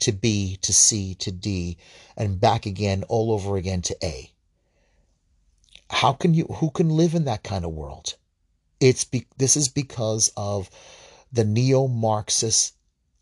to 0.00 0.12
B 0.12 0.58
to 0.62 0.72
C 0.72 1.14
to 1.16 1.32
D 1.32 1.78
and 2.16 2.40
back 2.40 2.66
again 2.66 3.04
all 3.08 3.32
over 3.32 3.56
again 3.56 3.82
to 3.82 3.96
A. 4.02 4.30
How 5.88 6.12
can 6.12 6.34
you, 6.34 6.44
who 6.44 6.70
can 6.70 6.90
live 6.90 7.14
in 7.14 7.24
that 7.24 7.42
kind 7.42 7.64
of 7.64 7.72
world? 7.72 8.16
It's 8.80 9.04
be, 9.04 9.26
this 9.38 9.56
is 9.56 9.68
because 9.68 10.32
of 10.36 10.68
the 11.32 11.44
neo 11.44 11.86
Marxist 11.86 12.75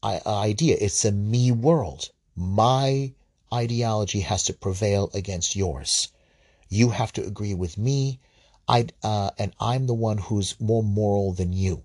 idea. 0.04 0.76
It's 0.80 1.04
a 1.04 1.12
me 1.12 1.52
world. 1.52 2.10
My 2.36 3.12
ideology 3.52 4.20
has 4.20 4.44
to 4.44 4.52
prevail 4.52 5.10
against 5.14 5.56
yours. 5.56 6.08
You 6.68 6.90
have 6.90 7.12
to 7.14 7.24
agree 7.24 7.54
with 7.54 7.78
me. 7.78 8.20
I 8.68 8.86
uh, 9.02 9.30
and 9.38 9.54
I'm 9.60 9.86
the 9.86 9.94
one 9.94 10.18
who's 10.18 10.58
more 10.60 10.82
moral 10.82 11.32
than 11.32 11.52
you. 11.52 11.82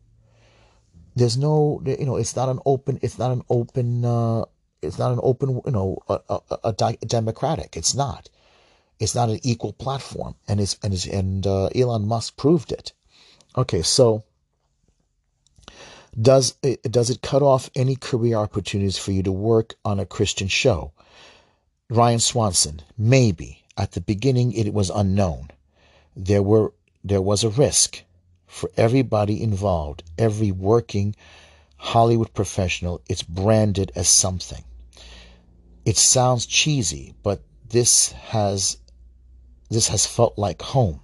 There's 1.15 1.37
no, 1.37 1.81
you 1.85 2.05
know, 2.05 2.15
it's 2.15 2.35
not 2.35 2.49
an 2.49 2.59
open. 2.65 2.99
It's 3.01 3.19
not 3.19 3.31
an 3.31 3.43
open. 3.49 4.05
Uh, 4.05 4.45
it's 4.81 4.97
not 4.97 5.11
an 5.11 5.19
open. 5.21 5.61
You 5.65 5.71
know, 5.71 5.97
a, 6.07 6.19
a, 6.29 6.39
a, 6.63 6.73
a 6.77 7.05
democratic. 7.05 7.75
It's 7.75 7.93
not. 7.93 8.29
It's 8.99 9.15
not 9.15 9.29
an 9.29 9.39
equal 9.43 9.73
platform, 9.73 10.35
and 10.47 10.59
it's 10.59 10.77
and 10.83 10.93
it's, 10.93 11.05
and 11.05 11.45
uh, 11.45 11.67
Elon 11.75 12.07
Musk 12.07 12.37
proved 12.37 12.71
it. 12.71 12.93
Okay, 13.57 13.81
so 13.81 14.23
does 16.19 16.55
it, 16.63 16.81
does 16.83 17.09
it 17.09 17.21
cut 17.21 17.41
off 17.41 17.69
any 17.75 17.95
career 17.95 18.37
opportunities 18.37 18.97
for 18.97 19.11
you 19.11 19.23
to 19.23 19.31
work 19.31 19.75
on 19.83 19.99
a 19.99 20.05
Christian 20.05 20.47
show? 20.47 20.91
Ryan 21.89 22.19
Swanson, 22.19 22.81
maybe. 22.97 23.63
At 23.77 23.93
the 23.93 24.01
beginning, 24.01 24.51
it 24.51 24.73
was 24.73 24.89
unknown. 24.89 25.49
There 26.15 26.43
were 26.43 26.73
there 27.03 27.21
was 27.21 27.43
a 27.43 27.49
risk 27.49 28.03
for 28.45 28.69
everybody 28.75 29.41
involved, 29.41 30.03
every 30.17 30.51
working 30.51 31.15
Hollywood 31.77 32.33
professional. 32.33 33.01
It's 33.07 33.23
branded 33.23 33.91
as 33.95 34.09
something. 34.09 34.63
It 35.85 35.97
sounds 35.97 36.45
cheesy, 36.45 37.13
but 37.23 37.41
this 37.69 38.11
has 38.11 38.77
this 39.69 39.87
has 39.87 40.05
felt 40.05 40.37
like 40.37 40.61
home. 40.61 40.99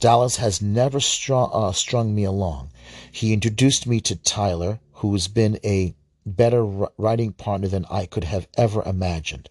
Dallas 0.00 0.36
has 0.36 0.62
never 0.62 1.00
strung, 1.00 1.50
uh, 1.52 1.72
strung 1.72 2.14
me 2.14 2.22
along. 2.22 2.70
He 3.10 3.32
introduced 3.32 3.86
me 3.86 4.00
to 4.02 4.14
Tyler, 4.14 4.78
who's 4.92 5.26
been 5.26 5.58
a 5.64 5.94
better 6.24 6.64
writing 6.64 7.32
partner 7.32 7.66
than 7.66 7.84
I 7.90 8.06
could 8.06 8.24
have 8.24 8.46
ever 8.56 8.82
imagined. 8.84 9.48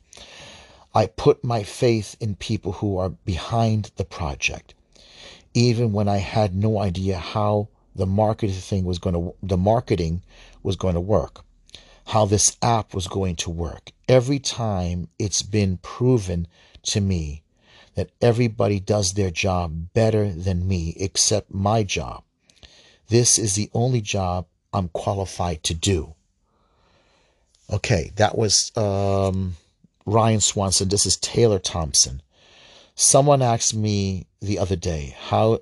I 0.95 1.07
put 1.07 1.43
my 1.43 1.63
faith 1.63 2.15
in 2.19 2.35
people 2.35 2.73
who 2.73 2.97
are 2.97 3.09
behind 3.09 3.91
the 3.97 4.05
project, 4.05 4.73
even 5.53 5.91
when 5.91 6.07
I 6.07 6.17
had 6.17 6.55
no 6.55 6.79
idea 6.79 7.17
how 7.17 7.67
the 7.95 8.05
marketing 8.05 8.55
thing 8.55 8.85
was 8.85 8.99
going 8.99 9.15
to 9.15 9.35
the 9.43 9.57
marketing 9.57 10.21
was 10.63 10.75
going 10.75 10.93
to 10.93 11.01
work, 11.01 11.43
how 12.05 12.25
this 12.25 12.55
app 12.61 12.93
was 12.93 13.07
going 13.07 13.35
to 13.37 13.49
work. 13.49 13.91
Every 14.07 14.39
time 14.39 15.09
it's 15.19 15.41
been 15.41 15.77
proven 15.77 16.47
to 16.83 17.01
me 17.01 17.43
that 17.97 18.11
everybody 18.21 18.79
does 18.79 19.13
their 19.13 19.31
job 19.31 19.91
better 19.91 20.31
than 20.31 20.67
me 20.67 20.95
except 20.99 21.51
my 21.51 21.81
job. 21.81 22.21
This 23.09 23.39
is 23.39 23.55
the 23.55 23.71
only 23.73 24.01
job 24.01 24.45
I'm 24.71 24.89
qualified 24.89 25.63
to 25.63 25.73
do. 25.73 26.13
Okay, 27.73 28.11
that 28.17 28.37
was 28.37 28.71
um, 28.77 29.57
Ryan 30.05 30.41
Swanson. 30.41 30.89
This 30.89 31.07
is 31.07 31.17
Taylor 31.17 31.57
Thompson. 31.57 32.21
Someone 32.93 33.41
asked 33.41 33.73
me 33.73 34.27
the 34.41 34.59
other 34.59 34.75
day 34.75 35.15
how 35.19 35.61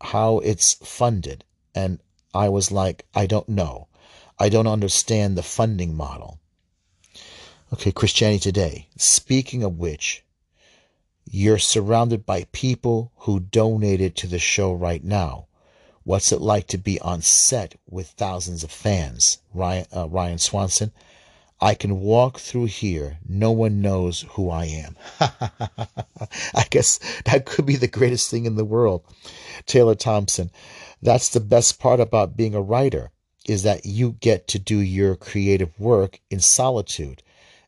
how 0.00 0.38
it's 0.38 0.74
funded, 0.82 1.44
and 1.74 2.00
I 2.32 2.48
was 2.48 2.72
like, 2.72 3.04
I 3.14 3.26
don't 3.26 3.48
know. 3.50 3.88
I 4.38 4.48
don't 4.48 4.66
understand 4.66 5.36
the 5.36 5.42
funding 5.42 5.94
model. 5.94 6.40
Okay, 7.74 7.92
Christianity 7.92 8.40
Today. 8.40 8.88
Speaking 8.96 9.62
of 9.62 9.78
which, 9.78 10.23
you're 11.26 11.58
surrounded 11.58 12.26
by 12.26 12.46
people 12.52 13.12
who 13.16 13.40
donated 13.40 14.14
to 14.16 14.26
the 14.26 14.38
show 14.38 14.72
right 14.72 15.02
now. 15.02 15.46
What's 16.04 16.32
it 16.32 16.40
like 16.40 16.66
to 16.68 16.78
be 16.78 17.00
on 17.00 17.22
set 17.22 17.76
with 17.88 18.08
thousands 18.08 18.62
of 18.62 18.70
fans? 18.70 19.38
Ryan, 19.54 19.86
uh, 19.96 20.08
Ryan 20.08 20.38
Swanson. 20.38 20.92
I 21.60 21.74
can 21.74 22.00
walk 22.00 22.40
through 22.40 22.66
here. 22.66 23.18
No 23.26 23.50
one 23.52 23.80
knows 23.80 24.26
who 24.32 24.50
I 24.50 24.66
am. 24.66 24.96
I 26.54 26.66
guess 26.68 27.00
that 27.24 27.46
could 27.46 27.64
be 27.64 27.76
the 27.76 27.88
greatest 27.88 28.30
thing 28.30 28.44
in 28.44 28.56
the 28.56 28.64
world. 28.66 29.02
Taylor 29.64 29.94
Thompson. 29.94 30.50
That's 31.00 31.30
the 31.30 31.40
best 31.40 31.78
part 31.78 32.00
about 32.00 32.36
being 32.36 32.54
a 32.54 32.60
writer 32.60 33.12
is 33.46 33.62
that 33.62 33.86
you 33.86 34.12
get 34.20 34.46
to 34.48 34.58
do 34.58 34.78
your 34.78 35.16
creative 35.16 35.78
work 35.80 36.20
in 36.30 36.40
solitude 36.40 37.22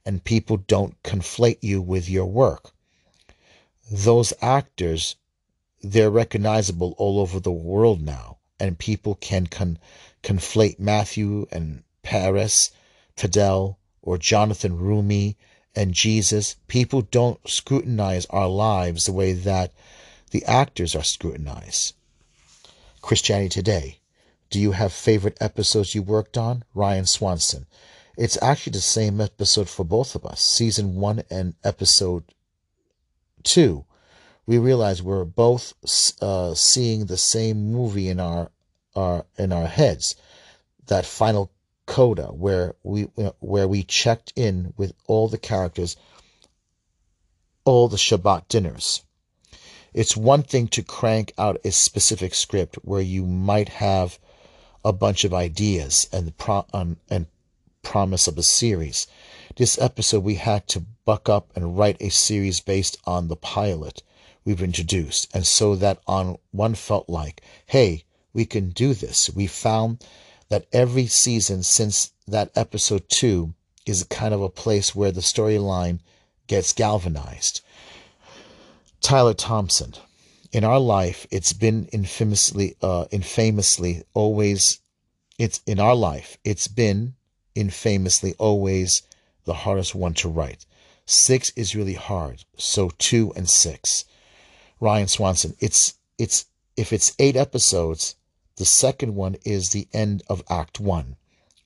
and 0.04 0.24
people 0.24 0.56
don't 0.56 1.02
conflate 1.02 1.58
you 1.62 1.80
with 1.80 2.08
your 2.08 2.26
work. 2.26 2.72
Those 3.90 4.32
actors, 4.40 5.16
they're 5.82 6.10
recognizable 6.10 6.94
all 6.98 7.20
over 7.20 7.40
the 7.40 7.52
world 7.52 8.02
now 8.02 8.38
and 8.58 8.78
people 8.78 9.14
can 9.16 9.46
con- 9.46 9.78
conflate 10.22 10.78
Matthew 10.78 11.46
and 11.52 11.82
Paras 12.02 12.70
Patel, 13.16 13.78
or 14.02 14.18
Jonathan 14.18 14.78
Roumie 14.78 15.36
and 15.74 15.92
Jesus, 15.92 16.56
people 16.68 17.02
don't 17.02 17.40
scrutinize 17.48 18.26
our 18.26 18.48
lives 18.48 19.06
the 19.06 19.12
way 19.12 19.32
that 19.32 19.72
the 20.30 20.44
actors 20.44 20.94
are 20.94 21.02
scrutinized. 21.02 21.94
Christianity 23.02 23.48
Today. 23.48 23.98
Do 24.48 24.60
you 24.60 24.72
have 24.72 24.92
favorite 24.92 25.36
episodes 25.40 25.94
you 25.94 26.02
worked 26.02 26.38
on? 26.38 26.64
Ryan 26.74 27.06
Swanson. 27.06 27.66
It's 28.16 28.40
actually 28.40 28.72
the 28.72 28.80
same 28.80 29.20
episode 29.20 29.68
for 29.68 29.84
both 29.84 30.14
of 30.14 30.24
us, 30.24 30.40
season 30.40 30.94
one 30.94 31.24
and 31.28 31.54
episode 31.64 32.24
two. 33.46 33.86
We 34.46 34.58
realize 34.58 35.02
we're 35.02 35.24
both 35.24 35.72
uh, 36.20 36.54
seeing 36.54 37.06
the 37.06 37.16
same 37.16 37.72
movie 37.72 38.08
in 38.08 38.20
our, 38.20 38.50
our 38.94 39.24
in 39.38 39.52
our 39.52 39.66
heads. 39.66 40.14
That 40.86 41.06
final 41.06 41.50
coda 41.86 42.26
where 42.26 42.74
we 42.82 43.02
where 43.40 43.68
we 43.68 43.82
checked 43.82 44.32
in 44.36 44.74
with 44.76 44.92
all 45.06 45.28
the 45.28 45.38
characters 45.38 45.96
all 47.64 47.88
the 47.88 47.96
Shabbat 47.96 48.48
dinners. 48.48 49.02
It's 49.92 50.16
one 50.16 50.42
thing 50.42 50.68
to 50.68 50.82
crank 50.82 51.32
out 51.36 51.60
a 51.64 51.72
specific 51.72 52.34
script 52.34 52.76
where 52.82 53.00
you 53.00 53.26
might 53.26 53.68
have 53.68 54.18
a 54.84 54.92
bunch 54.92 55.24
of 55.24 55.34
ideas 55.34 56.08
and 56.12 56.36
pro- 56.36 56.66
um, 56.72 56.98
and 57.10 57.26
promise 57.82 58.28
of 58.28 58.38
a 58.38 58.42
series. 58.42 59.06
This 59.54 59.78
episode 59.78 60.24
we 60.24 60.34
had 60.34 60.66
to 60.68 60.80
buck 61.04 61.28
up 61.28 61.52
and 61.54 61.78
write 61.78 61.96
a 62.00 62.10
series 62.10 62.60
based 62.60 62.98
on 63.06 63.28
the 63.28 63.36
pilot 63.36 64.02
we've 64.44 64.62
introduced, 64.62 65.28
and 65.32 65.46
so 65.46 65.76
that 65.76 66.00
on 66.06 66.38
one 66.50 66.74
felt 66.74 67.08
like, 67.08 67.42
hey, 67.66 68.02
we 68.34 68.44
can 68.44 68.70
do 68.70 68.92
this. 68.92 69.30
We 69.30 69.46
found 69.46 70.04
that 70.48 70.66
every 70.72 71.06
season 71.06 71.62
since 71.62 72.12
that 72.26 72.50
episode 72.56 73.08
two 73.08 73.54
is 73.86 74.02
kind 74.04 74.34
of 74.34 74.42
a 74.42 74.48
place 74.48 74.96
where 74.96 75.12
the 75.12 75.20
storyline 75.20 76.00
gets 76.48 76.72
galvanized. 76.72 77.60
Tyler 79.00 79.34
Thompson. 79.34 79.94
In 80.52 80.64
our 80.64 80.80
life, 80.80 81.26
it's 81.30 81.52
been 81.52 81.86
infamously, 81.92 82.76
uh, 82.82 83.06
infamously 83.12 84.02
always, 84.12 84.80
it's 85.38 85.60
in 85.66 85.78
our 85.78 85.94
life, 85.94 86.36
it's 86.44 86.66
been 86.66 87.14
infamously 87.54 88.34
always 88.38 89.02
the 89.46 89.54
hardest 89.64 89.94
one 89.94 90.12
to 90.14 90.28
write. 90.28 90.66
Six 91.06 91.50
is 91.56 91.74
really 91.74 91.94
hard, 91.94 92.44
so 92.58 92.90
two 92.98 93.32
and 93.34 93.48
six. 93.48 94.04
Ryan 94.78 95.08
Swanson. 95.08 95.56
It's 95.58 95.94
it's 96.18 96.44
if 96.76 96.92
it's 96.92 97.14
eight 97.18 97.36
episodes, 97.36 98.16
the 98.56 98.64
second 98.64 99.14
one 99.14 99.36
is 99.44 99.70
the 99.70 99.86
end 99.92 100.22
of 100.28 100.42
Act 100.48 100.80
1. 100.80 101.16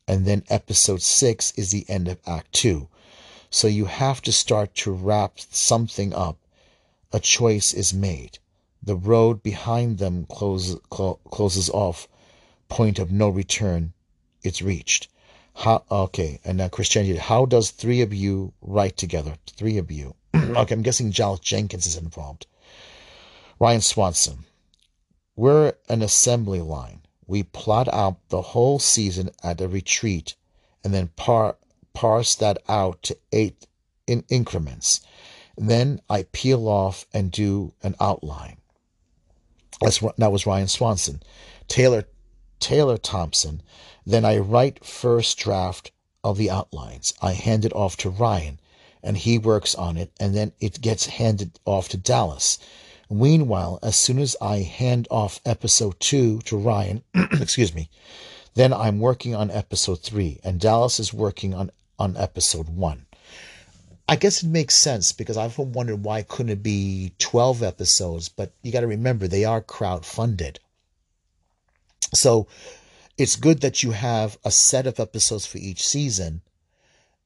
And 0.08 0.26
then 0.26 0.44
episode 0.48 1.02
6 1.02 1.52
is 1.56 1.70
the 1.70 1.84
end 1.88 2.08
of 2.08 2.18
Act 2.26 2.52
2. 2.52 2.88
So 3.48 3.68
you 3.68 3.84
have 3.84 4.20
to 4.22 4.32
start 4.32 4.74
to 4.76 4.90
wrap 4.90 5.38
something 5.50 6.12
up. 6.12 6.38
A 7.12 7.20
choice 7.20 7.72
is 7.72 7.94
made. 7.94 8.38
The 8.82 8.96
road 8.96 9.42
behind 9.42 9.98
them 9.98 10.26
closes, 10.26 10.80
clo- 10.90 11.20
closes 11.30 11.70
off. 11.70 12.08
Point 12.68 12.98
of 12.98 13.10
no 13.10 13.28
return. 13.28 13.92
It's 14.42 14.62
reached. 14.62 15.08
How, 15.60 15.84
okay, 15.90 16.40
and 16.42 16.56
now 16.56 16.68
Christianity. 16.68 17.18
How 17.18 17.44
does 17.44 17.70
three 17.70 18.00
of 18.00 18.14
you 18.14 18.54
write 18.62 18.96
together? 18.96 19.34
Three 19.46 19.76
of 19.76 19.90
you. 19.90 20.14
okay, 20.34 20.74
I'm 20.74 20.80
guessing 20.80 21.12
Giles 21.12 21.40
Jenkins 21.40 21.86
is 21.86 21.98
involved. 21.98 22.46
Ryan 23.58 23.82
Swanson. 23.82 24.46
We're 25.36 25.74
an 25.86 26.00
assembly 26.00 26.62
line. 26.62 27.02
We 27.26 27.42
plot 27.42 27.92
out 27.92 28.26
the 28.30 28.40
whole 28.40 28.78
season 28.78 29.32
at 29.44 29.60
a 29.60 29.68
retreat 29.68 30.34
and 30.82 30.94
then 30.94 31.08
par- 31.08 31.58
parse 31.92 32.34
that 32.36 32.62
out 32.66 33.02
to 33.02 33.18
eight 33.30 33.66
in 34.06 34.24
increments. 34.30 35.02
Then 35.58 36.00
I 36.08 36.22
peel 36.32 36.68
off 36.68 37.04
and 37.12 37.30
do 37.30 37.74
an 37.82 37.96
outline. 38.00 38.56
That's, 39.82 39.98
that 40.16 40.32
was 40.32 40.46
Ryan 40.46 40.68
Swanson. 40.68 41.22
Taylor 41.68 42.06
Taylor 42.60 42.98
Thompson. 42.98 43.62
Then 44.06 44.24
I 44.24 44.38
write 44.38 44.84
first 44.84 45.38
draft 45.38 45.90
of 46.22 46.38
the 46.38 46.50
outlines. 46.50 47.14
I 47.20 47.32
hand 47.32 47.64
it 47.64 47.72
off 47.74 47.96
to 47.98 48.10
Ryan 48.10 48.60
and 49.02 49.16
he 49.16 49.38
works 49.38 49.74
on 49.74 49.96
it 49.96 50.12
and 50.20 50.34
then 50.34 50.52
it 50.60 50.80
gets 50.80 51.06
handed 51.06 51.58
off 51.64 51.88
to 51.90 51.96
Dallas. 51.96 52.58
Meanwhile, 53.10 53.80
as 53.82 53.96
soon 53.96 54.18
as 54.20 54.36
I 54.40 54.58
hand 54.58 55.08
off 55.10 55.40
episode 55.44 55.98
two 55.98 56.40
to 56.42 56.56
Ryan, 56.56 57.02
excuse 57.14 57.74
me, 57.74 57.90
then 58.54 58.72
I'm 58.72 59.00
working 59.00 59.34
on 59.34 59.50
episode 59.50 60.02
three, 60.02 60.40
and 60.44 60.60
Dallas 60.60 61.00
is 61.00 61.12
working 61.12 61.54
on, 61.54 61.70
on 61.98 62.16
episode 62.16 62.68
one. 62.68 63.06
I 64.08 64.16
guess 64.16 64.42
it 64.42 64.48
makes 64.48 64.76
sense 64.76 65.12
because 65.12 65.36
I've 65.36 65.56
wondered 65.58 66.04
why 66.04 66.22
couldn't 66.22 66.52
it 66.52 66.62
be 66.62 67.12
12 67.18 67.62
episodes, 67.62 68.28
but 68.28 68.52
you 68.62 68.72
got 68.72 68.80
to 68.80 68.88
remember 68.88 69.28
they 69.28 69.44
are 69.44 69.60
crowd 69.60 70.04
funded. 70.04 70.58
So 72.12 72.48
it's 73.20 73.36
good 73.36 73.60
that 73.60 73.82
you 73.82 73.90
have 73.90 74.38
a 74.46 74.50
set 74.50 74.86
of 74.86 74.98
episodes 74.98 75.44
for 75.44 75.58
each 75.58 75.86
season. 75.86 76.40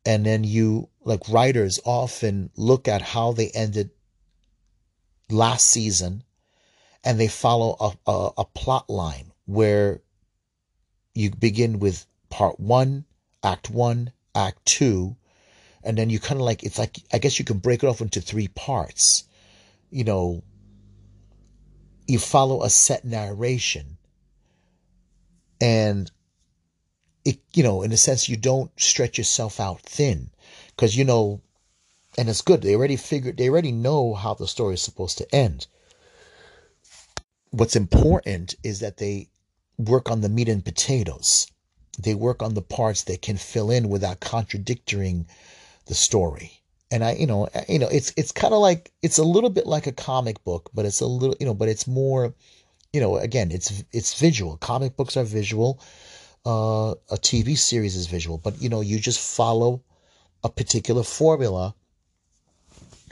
And 0.04 0.26
then 0.26 0.42
you, 0.42 0.88
like 1.04 1.28
writers, 1.28 1.78
often 1.84 2.50
look 2.56 2.88
at 2.88 3.00
how 3.00 3.30
they 3.30 3.48
ended 3.50 3.90
last 5.30 5.66
season, 5.66 6.24
and 7.04 7.18
they 7.20 7.28
follow 7.28 7.76
a, 7.78 8.10
a, 8.10 8.30
a 8.38 8.44
plot 8.44 8.90
line 8.90 9.30
where 9.46 10.00
you 11.14 11.30
begin 11.30 11.78
with 11.78 12.04
part 12.28 12.58
one, 12.58 13.04
act 13.44 13.70
one, 13.70 14.10
act 14.34 14.66
two, 14.66 15.14
and 15.84 15.96
then 15.96 16.10
you 16.10 16.18
kind 16.18 16.40
of 16.40 16.44
like 16.44 16.64
it's 16.64 16.78
like 16.78 16.98
I 17.12 17.18
guess 17.18 17.38
you 17.38 17.44
can 17.44 17.58
break 17.58 17.84
it 17.84 17.86
off 17.86 18.00
into 18.00 18.20
three 18.20 18.48
parts. 18.48 19.28
You 19.90 20.02
know, 20.02 20.42
you 22.08 22.18
follow 22.18 22.64
a 22.64 22.68
set 22.68 23.04
narration, 23.04 23.93
and 25.64 26.10
it 27.24 27.38
you 27.54 27.62
know 27.62 27.82
in 27.82 27.92
a 27.92 27.96
sense 27.96 28.28
you 28.28 28.36
don't 28.36 28.70
stretch 28.78 29.16
yourself 29.18 29.54
out 29.60 29.80
thin 29.80 30.30
because 30.70 30.96
you 30.96 31.04
know 31.04 31.40
and 32.16 32.28
it's 32.28 32.42
good. 32.42 32.62
They 32.62 32.74
already 32.74 32.96
figured, 32.96 33.36
they 33.36 33.48
already 33.48 33.72
know 33.72 34.14
how 34.14 34.34
the 34.34 34.46
story 34.46 34.74
is 34.74 34.82
supposed 34.82 35.18
to 35.18 35.34
end. 35.34 35.66
what's 37.50 37.76
important 37.76 38.54
is 38.64 38.80
that 38.80 38.96
they 38.96 39.28
work 39.78 40.10
on 40.10 40.20
the 40.20 40.28
meat 40.28 40.48
and 40.48 40.64
potatoes. 40.64 41.46
They 41.98 42.14
work 42.14 42.42
on 42.42 42.54
the 42.54 42.62
parts 42.62 43.02
that 43.04 43.22
can 43.22 43.36
fill 43.36 43.70
in 43.70 43.88
without 43.88 44.20
contradicting 44.20 45.26
the 45.86 45.94
story. 45.94 46.60
And 46.90 47.04
I, 47.04 47.12
you 47.12 47.26
know, 47.26 47.48
you 47.68 47.78
know, 47.78 47.88
it's 47.88 48.12
it's 48.16 48.32
kind 48.32 48.54
of 48.54 48.60
like 48.60 48.92
it's 49.02 49.18
a 49.18 49.24
little 49.24 49.50
bit 49.50 49.66
like 49.66 49.86
a 49.86 49.92
comic 49.92 50.42
book, 50.44 50.70
but 50.74 50.84
it's 50.84 51.00
a 51.00 51.06
little, 51.06 51.36
you 51.40 51.46
know, 51.46 51.54
but 51.54 51.68
it's 51.68 51.86
more, 51.86 52.34
you 52.94 53.00
know, 53.00 53.16
again, 53.16 53.50
it's 53.50 53.82
it's 53.90 54.20
visual. 54.20 54.56
Comic 54.56 54.96
books 54.96 55.16
are 55.16 55.24
visual. 55.24 55.80
Uh, 56.46 56.94
a 57.10 57.16
TV 57.16 57.58
series 57.58 57.96
is 57.96 58.06
visual, 58.06 58.38
but 58.38 58.62
you 58.62 58.68
know, 58.68 58.82
you 58.82 59.00
just 59.00 59.18
follow 59.18 59.82
a 60.44 60.48
particular 60.48 61.02
formula. 61.02 61.74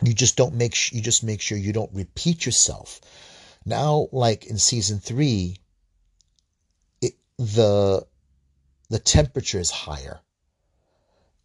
You 0.04 0.14
just 0.14 0.36
don't 0.36 0.54
make 0.54 0.76
sh- 0.76 0.92
you 0.92 1.00
just 1.00 1.24
make 1.24 1.40
sure 1.40 1.58
you 1.58 1.72
don't 1.72 1.92
repeat 1.92 2.46
yourself. 2.46 3.00
Now, 3.66 4.06
like 4.12 4.46
in 4.46 4.56
season 4.56 5.00
three, 5.00 5.56
it, 7.00 7.14
the 7.38 8.06
the 8.88 9.00
temperature 9.00 9.58
is 9.58 9.70
higher. 9.72 10.20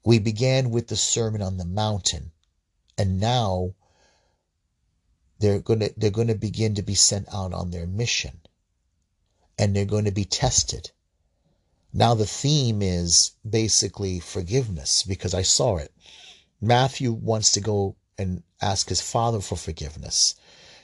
We 0.06 0.20
began 0.20 0.70
with 0.70 0.90
the 0.90 0.96
Sermon 0.96 1.42
on 1.42 1.58
the 1.58 1.66
Mountain, 1.66 2.32
and 3.00 3.20
now 3.20 3.74
they're 5.40 5.60
going 5.60 5.80
to 5.82 5.94
they're 5.98 6.10
going 6.10 6.28
to 6.28 6.36
begin 6.36 6.76
to 6.76 6.82
be 6.82 6.96
sent 6.96 7.28
out 7.34 7.54
on 7.54 7.72
their 7.72 7.88
mission, 7.88 8.42
and 9.58 9.76
they're 9.76 9.86
going 9.86 10.06
to 10.06 10.12
be 10.12 10.26
tested. 10.26 10.92
Now 11.94 12.14
the 12.14 12.26
theme 12.26 12.82
is 12.82 13.32
basically 13.48 14.20
forgiveness 14.20 15.04
because 15.04 15.34
I 15.34 15.42
saw 15.42 15.78
it. 15.78 15.94
Matthew 16.62 17.12
wants 17.12 17.52
to 17.54 17.62
go 17.62 17.96
and 18.18 18.44
ask 18.62 18.90
his 18.90 19.02
father 19.02 19.42
for 19.42 19.56
forgiveness. 19.56 20.36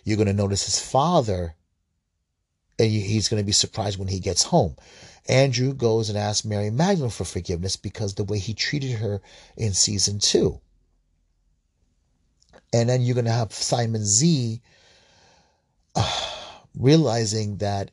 You're 0.03 0.17
going 0.17 0.27
to 0.27 0.33
notice 0.33 0.65
his 0.65 0.79
father, 0.79 1.55
and 2.77 2.91
he's 2.91 3.27
going 3.27 3.41
to 3.41 3.45
be 3.45 3.51
surprised 3.51 3.97
when 3.97 4.09
he 4.09 4.19
gets 4.19 4.43
home. 4.43 4.75
Andrew 5.27 5.73
goes 5.73 6.09
and 6.09 6.17
asks 6.17 6.45
Mary 6.45 6.69
Magdalene 6.69 7.09
for 7.09 7.23
forgiveness 7.23 7.75
because 7.77 8.13
the 8.13 8.23
way 8.23 8.39
he 8.39 8.53
treated 8.53 8.93
her 8.93 9.21
in 9.55 9.73
season 9.73 10.19
two. 10.19 10.59
And 12.73 12.89
then 12.89 13.01
you're 13.01 13.13
going 13.13 13.25
to 13.25 13.31
have 13.31 13.53
Simon 13.53 14.03
Z 14.03 14.59
uh, 15.95 16.39
realizing 16.75 17.57
that 17.57 17.91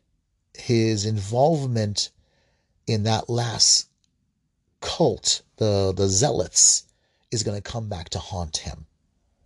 his 0.55 1.05
involvement 1.05 2.11
in 2.87 3.05
that 3.05 3.29
last 3.29 3.89
cult, 4.81 5.43
the, 5.59 5.93
the 5.95 6.09
zealots, 6.09 6.85
is 7.31 7.43
going 7.43 7.61
to 7.61 7.71
come 7.71 7.89
back 7.89 8.09
to 8.11 8.19
haunt 8.19 8.57
him. 8.57 8.87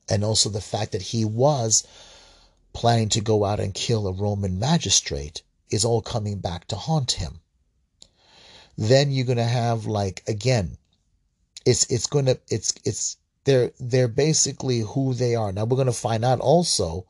And 0.08 0.24
also 0.24 0.48
the 0.48 0.60
fact 0.60 0.92
that 0.92 1.02
he 1.02 1.24
was 1.24 1.86
planning 2.72 3.08
to 3.10 3.20
go 3.20 3.44
out 3.44 3.60
and 3.60 3.74
kill 3.74 4.06
a 4.06 4.12
Roman 4.12 4.58
magistrate 4.58 5.42
is 5.70 5.84
all 5.84 6.02
coming 6.02 6.38
back 6.38 6.66
to 6.68 6.76
haunt 6.76 7.12
him. 7.12 7.40
Then 8.76 9.10
you're 9.10 9.26
going 9.26 9.38
to 9.38 9.44
have 9.44 9.86
like 9.86 10.22
again 10.26 10.76
it's 11.64 11.84
it's 11.90 12.06
going 12.06 12.26
to 12.26 12.38
it's 12.48 12.74
it's 12.84 13.16
they're 13.44 13.72
they're 13.78 14.08
basically 14.08 14.80
who 14.80 15.14
they 15.14 15.34
are. 15.34 15.52
Now 15.52 15.64
we're 15.64 15.76
going 15.76 15.86
to 15.86 15.92
find 15.92 16.24
out 16.24 16.40
also 16.40 17.06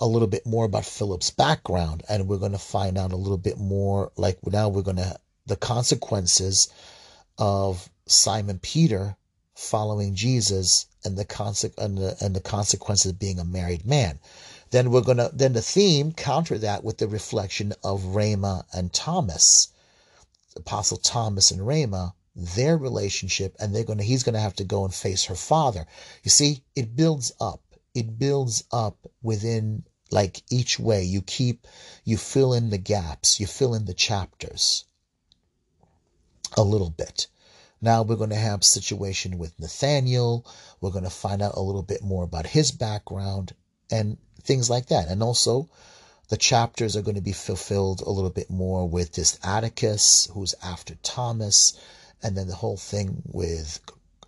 a 0.00 0.06
little 0.06 0.28
bit 0.28 0.46
more 0.46 0.64
about 0.64 0.84
Philip's 0.84 1.30
background 1.30 2.02
and 2.08 2.28
we're 2.28 2.38
going 2.38 2.52
to 2.52 2.58
find 2.58 2.98
out 2.98 3.12
a 3.12 3.16
little 3.16 3.38
bit 3.38 3.58
more 3.58 4.10
like 4.16 4.38
now 4.46 4.68
we're 4.68 4.82
going 4.82 4.96
to 4.96 5.16
the 5.46 5.56
consequences 5.56 6.68
of 7.38 7.88
Simon 8.06 8.58
Peter 8.58 9.16
following 9.54 10.14
Jesus 10.14 10.86
and 11.04 11.16
the, 11.16 11.24
conse- 11.24 11.76
and 11.78 11.98
the, 11.98 12.16
and 12.20 12.34
the 12.34 12.40
consequences 12.40 13.12
of 13.12 13.18
being 13.18 13.38
a 13.38 13.44
married 13.44 13.86
man. 13.86 14.18
Then 14.70 14.90
we're 14.90 15.02
gonna 15.02 15.30
then 15.32 15.52
the 15.52 15.62
theme 15.62 16.12
counter 16.12 16.58
that 16.58 16.82
with 16.82 16.98
the 16.98 17.06
reflection 17.06 17.74
of 17.84 18.16
Ramah 18.16 18.64
and 18.72 18.92
Thomas, 18.92 19.68
Apostle 20.56 20.96
Thomas 20.96 21.52
and 21.52 21.64
Ramah, 21.64 22.14
their 22.34 22.76
relationship, 22.76 23.56
and 23.60 23.74
they're 23.74 23.84
gonna 23.84 24.02
he's 24.02 24.22
gonna 24.22 24.40
have 24.40 24.56
to 24.56 24.64
go 24.64 24.84
and 24.84 24.94
face 24.94 25.24
her 25.24 25.34
father. 25.34 25.86
You 26.22 26.30
see, 26.30 26.64
it 26.74 26.96
builds 26.96 27.32
up. 27.40 27.60
It 27.94 28.18
builds 28.18 28.64
up 28.72 28.98
within 29.22 29.84
like 30.10 30.42
each 30.50 30.78
way. 30.78 31.04
You 31.04 31.22
keep 31.22 31.66
you 32.04 32.16
fill 32.16 32.54
in 32.54 32.70
the 32.70 32.78
gaps, 32.78 33.40
you 33.40 33.46
fill 33.46 33.74
in 33.74 33.84
the 33.84 33.94
chapters 33.94 34.84
a 36.56 36.62
little 36.62 36.90
bit. 36.90 37.26
Now 37.80 38.02
we're 38.02 38.16
going 38.16 38.30
to 38.30 38.36
have 38.36 38.64
situation 38.64 39.38
with 39.38 39.58
Nathaniel. 39.60 40.46
We're 40.80 40.90
going 40.90 41.04
to 41.04 41.10
find 41.10 41.42
out 41.42 41.56
a 41.56 41.60
little 41.60 41.82
bit 41.82 42.02
more 42.02 42.24
about 42.24 42.46
his 42.46 42.70
background 42.70 43.52
and 43.90 44.16
things 44.42 44.70
like 44.70 44.86
that. 44.86 45.08
And 45.08 45.22
also 45.22 45.68
the 46.28 46.36
chapters 46.36 46.96
are 46.96 47.02
going 47.02 47.16
to 47.16 47.20
be 47.20 47.32
fulfilled 47.32 48.00
a 48.00 48.10
little 48.10 48.30
bit 48.30 48.48
more 48.48 48.88
with 48.88 49.12
this 49.12 49.38
Atticus 49.42 50.28
who's 50.32 50.54
after 50.62 50.94
Thomas 51.02 51.78
and 52.24 52.36
then 52.36 52.48
the 52.48 52.54
whole 52.56 52.78
thing 52.78 53.22
with 53.26 53.78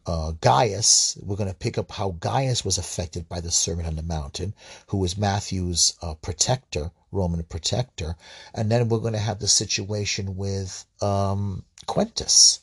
uh, 0.07 0.33
Gaius. 0.41 1.19
We're 1.21 1.37
going 1.37 1.51
to 1.51 1.57
pick 1.57 1.79
up 1.79 1.91
how 1.91 2.11
Gaius 2.11 2.65
was 2.65 2.79
affected 2.79 3.29
by 3.29 3.41
the 3.41 3.51
Sermon 3.51 3.87
on 3.87 3.97
the 3.97 4.03
Mountain, 4.03 4.55
who 4.89 4.99
was 4.99 5.19
Matthew's 5.19 5.95
uh, 6.01 6.15
protector, 6.15 6.93
Roman 7.11 7.43
protector. 7.43 8.17
And 8.55 8.71
then 8.71 8.89
we're 8.89 9.01
going 9.01 9.15
to 9.15 9.19
have 9.19 9.41
the 9.41 9.49
situation 9.49 10.37
with 10.37 10.85
um, 11.03 11.65
Quintus 11.87 12.61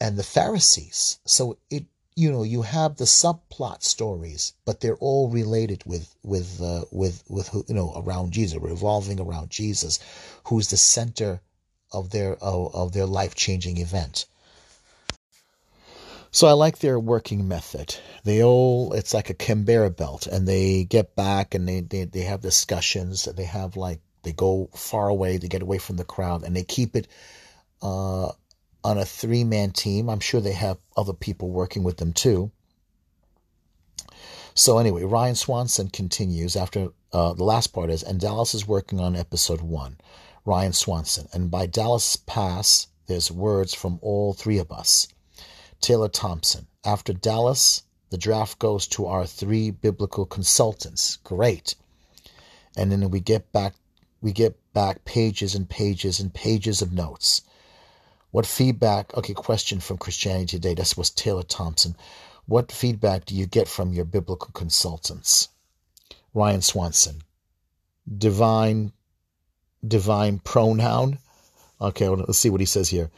and 0.00 0.18
the 0.18 0.24
Pharisees. 0.24 1.18
So 1.24 1.56
it 1.70 1.86
you 2.16 2.30
know 2.30 2.44
you 2.44 2.62
have 2.62 2.96
the 2.96 3.04
subplot 3.06 3.82
stories, 3.82 4.52
but 4.64 4.80
they're 4.80 4.96
all 4.96 5.28
related 5.28 5.82
with 5.84 6.14
with 6.22 6.60
uh, 6.62 6.84
with 6.92 7.24
with 7.28 7.50
you 7.68 7.74
know 7.74 7.92
around 7.96 8.32
Jesus, 8.32 8.58
revolving 8.60 9.20
around 9.20 9.50
Jesus, 9.50 9.98
who's 10.44 10.68
the 10.68 10.76
center 10.76 11.40
of 11.94 12.10
their 12.10 12.34
of, 12.34 12.74
of 12.74 12.92
their 12.92 13.06
life 13.06 13.34
changing 13.34 13.78
event. 13.78 14.26
So 16.30 16.48
I 16.48 16.52
like 16.52 16.78
their 16.78 16.98
working 16.98 17.46
method. 17.46 17.96
They 18.24 18.42
all 18.42 18.92
it's 18.92 19.14
like 19.14 19.30
a 19.30 19.34
conveyor 19.34 19.90
belt, 19.90 20.26
and 20.26 20.48
they 20.48 20.84
get 20.84 21.14
back 21.14 21.54
and 21.54 21.68
they, 21.68 21.80
they 21.80 22.04
they 22.04 22.22
have 22.22 22.40
discussions. 22.40 23.24
They 23.24 23.44
have 23.44 23.76
like 23.76 24.00
they 24.24 24.32
go 24.32 24.68
far 24.74 25.08
away, 25.08 25.36
they 25.36 25.48
get 25.48 25.62
away 25.62 25.78
from 25.78 25.96
the 25.96 26.04
crowd, 26.04 26.42
and 26.42 26.56
they 26.56 26.64
keep 26.64 26.96
it 26.96 27.06
uh, 27.82 28.32
on 28.82 28.98
a 28.98 29.04
three 29.04 29.44
man 29.44 29.70
team. 29.70 30.10
I'm 30.10 30.20
sure 30.20 30.40
they 30.40 30.52
have 30.52 30.78
other 30.96 31.12
people 31.12 31.50
working 31.50 31.84
with 31.84 31.98
them 31.98 32.12
too. 32.12 32.50
So, 34.56 34.78
anyway, 34.78 35.02
Ryan 35.02 35.34
Swanson 35.34 35.88
continues 35.88 36.54
after 36.54 36.88
uh, 37.12 37.34
the 37.34 37.44
last 37.44 37.68
part 37.68 37.90
is, 37.90 38.02
and 38.02 38.20
Dallas 38.20 38.54
is 38.54 38.68
working 38.68 39.00
on 39.00 39.16
episode 39.16 39.60
one. 39.60 39.98
Ryan 40.44 40.72
Swanson. 40.72 41.28
And 41.32 41.50
by 41.50 41.66
Dallas 41.66 42.16
Pass, 42.16 42.88
there's 43.06 43.30
words 43.30 43.74
from 43.74 43.98
all 44.02 44.34
three 44.34 44.58
of 44.58 44.70
us. 44.70 45.08
Taylor 45.80 46.08
Thompson. 46.08 46.66
After 46.84 47.12
Dallas, 47.12 47.82
the 48.10 48.18
draft 48.18 48.58
goes 48.58 48.86
to 48.88 49.06
our 49.06 49.26
three 49.26 49.70
biblical 49.70 50.26
consultants. 50.26 51.16
Great. 51.24 51.74
And 52.76 52.90
then 52.90 53.10
we 53.10 53.20
get 53.20 53.52
back 53.52 53.74
we 54.20 54.32
get 54.32 54.58
back 54.72 55.04
pages 55.04 55.54
and 55.54 55.68
pages 55.68 56.18
and 56.18 56.32
pages 56.32 56.80
of 56.80 56.92
notes. 56.92 57.42
What 58.30 58.46
feedback? 58.46 59.14
Okay, 59.14 59.34
question 59.34 59.80
from 59.80 59.98
Christianity 59.98 60.46
Today. 60.46 60.74
This 60.74 60.96
was 60.96 61.10
Taylor 61.10 61.42
Thompson. 61.42 61.94
What 62.46 62.72
feedback 62.72 63.26
do 63.26 63.34
you 63.34 63.46
get 63.46 63.68
from 63.68 63.92
your 63.92 64.06
biblical 64.06 64.50
consultants? 64.54 65.48
Ryan 66.32 66.62
Swanson. 66.62 67.20
Divine, 68.18 68.92
divine 69.86 70.38
pronoun. 70.38 71.18
Okay, 71.80 72.08
let's 72.08 72.38
see 72.38 72.50
what 72.50 72.60
he 72.60 72.66
says 72.66 72.88
here. 72.88 73.10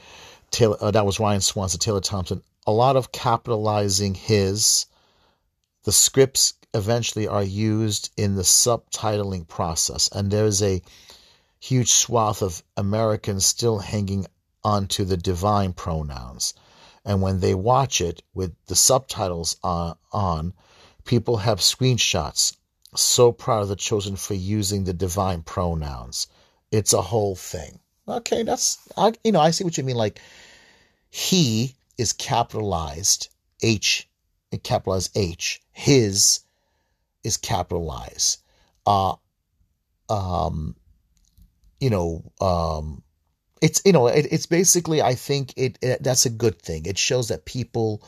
Taylor, 0.50 0.76
uh, 0.80 0.90
that 0.90 1.06
was 1.06 1.20
Ryan 1.20 1.40
Swanson. 1.40 1.80
Taylor 1.80 2.00
Thompson. 2.00 2.42
A 2.66 2.72
lot 2.72 2.96
of 2.96 3.12
capitalizing 3.12 4.14
his. 4.14 4.86
The 5.84 5.92
scripts 5.92 6.54
eventually 6.74 7.28
are 7.28 7.42
used 7.42 8.10
in 8.16 8.34
the 8.34 8.42
subtitling 8.42 9.46
process, 9.46 10.08
and 10.08 10.30
there's 10.30 10.62
a 10.62 10.82
huge 11.60 11.92
swath 11.92 12.42
of 12.42 12.62
Americans 12.76 13.46
still 13.46 13.78
hanging 13.78 14.26
onto 14.64 15.04
the 15.04 15.16
divine 15.16 15.72
pronouns. 15.72 16.54
And 17.04 17.22
when 17.22 17.38
they 17.40 17.54
watch 17.54 18.00
it 18.00 18.22
with 18.34 18.52
the 18.66 18.74
subtitles 18.74 19.56
on, 19.62 19.96
on 20.12 20.54
people 21.04 21.36
have 21.36 21.60
screenshots. 21.60 22.56
So 22.96 23.30
proud 23.30 23.62
of 23.62 23.68
the 23.68 23.76
chosen 23.76 24.16
for 24.16 24.34
using 24.34 24.84
the 24.84 24.92
divine 24.92 25.42
pronouns. 25.42 26.26
It's 26.70 26.92
a 26.92 27.02
whole 27.02 27.36
thing. 27.36 27.78
Okay, 28.08 28.42
that's 28.42 28.78
I 28.96 29.12
you 29.24 29.32
know 29.32 29.40
I 29.40 29.50
see 29.50 29.64
what 29.64 29.76
you 29.76 29.84
mean. 29.84 29.96
Like 29.96 30.20
he 31.10 31.74
is 31.98 32.12
capitalized 32.12 33.28
H, 33.62 34.08
capitalized 34.62 35.16
H. 35.16 35.62
His 35.72 36.40
is 37.24 37.36
capitalized. 37.36 38.42
Uh, 38.86 39.14
um, 40.08 40.76
you 41.80 41.90
know, 41.90 42.22
um, 42.40 43.02
it's 43.60 43.82
you 43.84 43.92
know 43.92 44.06
it, 44.06 44.26
it's 44.30 44.46
basically 44.46 45.02
I 45.02 45.14
think 45.14 45.52
it, 45.56 45.78
it 45.82 46.02
that's 46.02 46.26
a 46.26 46.30
good 46.30 46.60
thing. 46.60 46.86
It 46.86 46.98
shows 46.98 47.28
that 47.28 47.44
people 47.44 48.02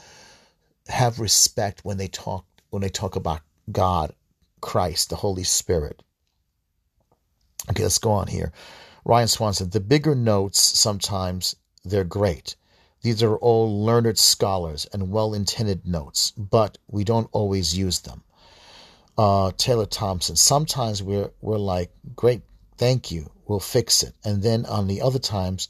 have 0.88 1.18
respect 1.18 1.80
when 1.84 1.96
they 1.96 2.08
talk 2.08 2.46
when 2.70 2.82
they 2.82 2.88
talk 2.88 3.16
about 3.16 3.40
God, 3.70 4.14
Christ, 4.60 5.10
the 5.10 5.16
Holy 5.16 5.44
Spirit. 5.44 6.02
Okay, 7.70 7.82
let's 7.82 7.98
go 7.98 8.12
on 8.12 8.26
here. 8.26 8.52
Ryan 9.04 9.28
Swanson, 9.28 9.70
the 9.70 9.80
bigger 9.80 10.14
notes 10.14 10.60
sometimes 10.60 11.56
they're 11.84 12.04
great. 12.04 12.56
These 13.02 13.22
are 13.22 13.36
all 13.36 13.84
learned 13.84 14.18
scholars 14.18 14.86
and 14.92 15.12
well 15.12 15.34
intended 15.34 15.86
notes, 15.86 16.32
but 16.36 16.78
we 16.88 17.04
don't 17.04 17.28
always 17.32 17.76
use 17.76 18.00
them. 18.00 18.24
Uh, 19.16 19.52
Taylor 19.56 19.86
Thompson, 19.86 20.36
sometimes 20.36 21.02
we're, 21.02 21.30
we're 21.40 21.58
like, 21.58 21.90
great, 22.16 22.42
thank 22.76 23.10
you, 23.10 23.30
we'll 23.46 23.60
fix 23.60 24.02
it. 24.02 24.14
And 24.24 24.42
then 24.42 24.66
on 24.66 24.86
the 24.86 25.02
other 25.02 25.18
times, 25.18 25.68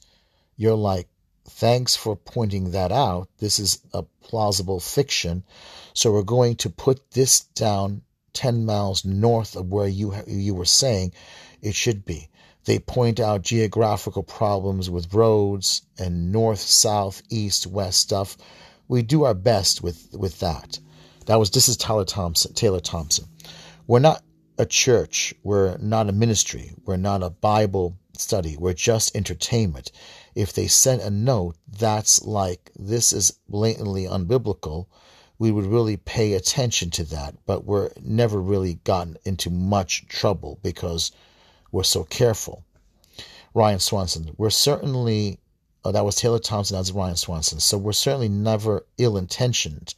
you're 0.57 0.75
like, 0.75 1.09
thanks 1.49 1.97
for 1.97 2.17
pointing 2.17 2.73
that 2.73 2.93
out. 2.93 3.29
This 3.39 3.59
is 3.59 3.81
a 3.93 4.03
plausible 4.23 4.81
fiction. 4.81 5.45
So 5.95 6.13
we're 6.13 6.23
going 6.23 6.57
to 6.57 6.71
put 6.71 7.11
this 7.11 7.41
down 7.41 8.03
10 8.35 8.65
miles 8.65 9.05
north 9.05 9.57
of 9.57 9.69
where 9.69 9.89
you, 9.89 10.15
you 10.27 10.55
were 10.55 10.65
saying 10.65 11.13
it 11.63 11.75
should 11.75 12.05
be. 12.05 12.29
They 12.65 12.79
point 12.79 13.19
out 13.19 13.43
geographical 13.43 14.23
problems 14.23 14.91
with 14.91 15.15
roads 15.15 15.83
and 15.99 16.33
north, 16.33 16.61
south, 16.61 17.23
east, 17.31 17.67
west 17.67 18.01
stuff. 18.01 18.37
We 18.89 19.03
do 19.03 19.25
our 19.25 19.35
best 19.35 19.83
with, 19.83 20.09
with 20.13 20.41
that. 20.41 20.79
That 21.27 21.39
was 21.39 21.51
this 21.51 21.69
is 21.69 21.77
Tyler 21.77 22.05
Thompson, 22.05 22.55
Taylor 22.55 22.81
Thompson. 22.81 23.27
We're 23.87 24.01
not 24.01 24.23
a 24.59 24.67
church. 24.67 25.35
We're 25.43 25.79
not 25.79 26.09
a 26.09 26.13
ministry. 26.13 26.73
We're 26.85 26.97
not 26.97 27.23
a 27.23 27.31
Bible 27.31 27.97
study. 28.15 28.57
We're 28.59 28.75
just 28.75 29.17
entertainment. 29.17 29.93
If 30.35 30.53
they 30.53 30.67
sent 30.67 31.03
a 31.03 31.11
note 31.11 31.57
that's 31.79 32.23
like 32.25 32.71
this 32.77 33.13
is 33.13 33.39
blatantly 33.49 34.05
unbiblical, 34.05 34.87
we 35.39 35.51
would 35.51 35.67
really 35.67 35.97
pay 35.97 36.35
attention 36.35 36.91
to 36.93 37.05
that. 37.05 37.35
But 37.47 37.65
we're 37.65 37.91
never 38.03 38.41
really 38.41 38.75
gotten 38.85 39.17
into 39.25 39.51
much 39.51 40.07
trouble 40.09 40.59
because 40.63 41.13
we're 41.71 41.83
so 41.83 42.05
careful. 42.05 42.65
Ryan 43.55 43.81
Swanson, 43.81 44.35
we're 44.37 44.51
certainly, 44.51 45.39
oh, 45.85 45.93
that 45.93 46.05
was 46.05 46.17
Taylor 46.17 46.39
Thompson, 46.39 46.77
that's 46.77 46.93
Ryan 46.93 47.17
Swanson. 47.17 47.61
So 47.61 47.79
we're 47.79 47.93
certainly 47.93 48.29
never 48.29 48.87
ill 48.99 49.17
intentioned, 49.17 49.95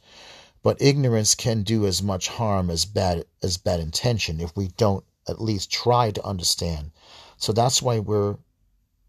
but 0.63 0.81
ignorance 0.81 1.35
can 1.35 1.63
do 1.63 1.85
as 1.85 2.01
much 2.01 2.27
harm 2.27 2.69
as 2.69 2.85
bad 2.85 3.25
as 3.43 3.57
bad 3.57 3.79
intention 3.79 4.39
if 4.39 4.55
we 4.55 4.69
don't 4.69 5.03
at 5.27 5.41
least 5.41 5.71
try 5.71 6.11
to 6.11 6.25
understand. 6.25 6.91
So 7.37 7.53
that's 7.53 7.81
why 7.81 7.99
we're, 7.99 8.37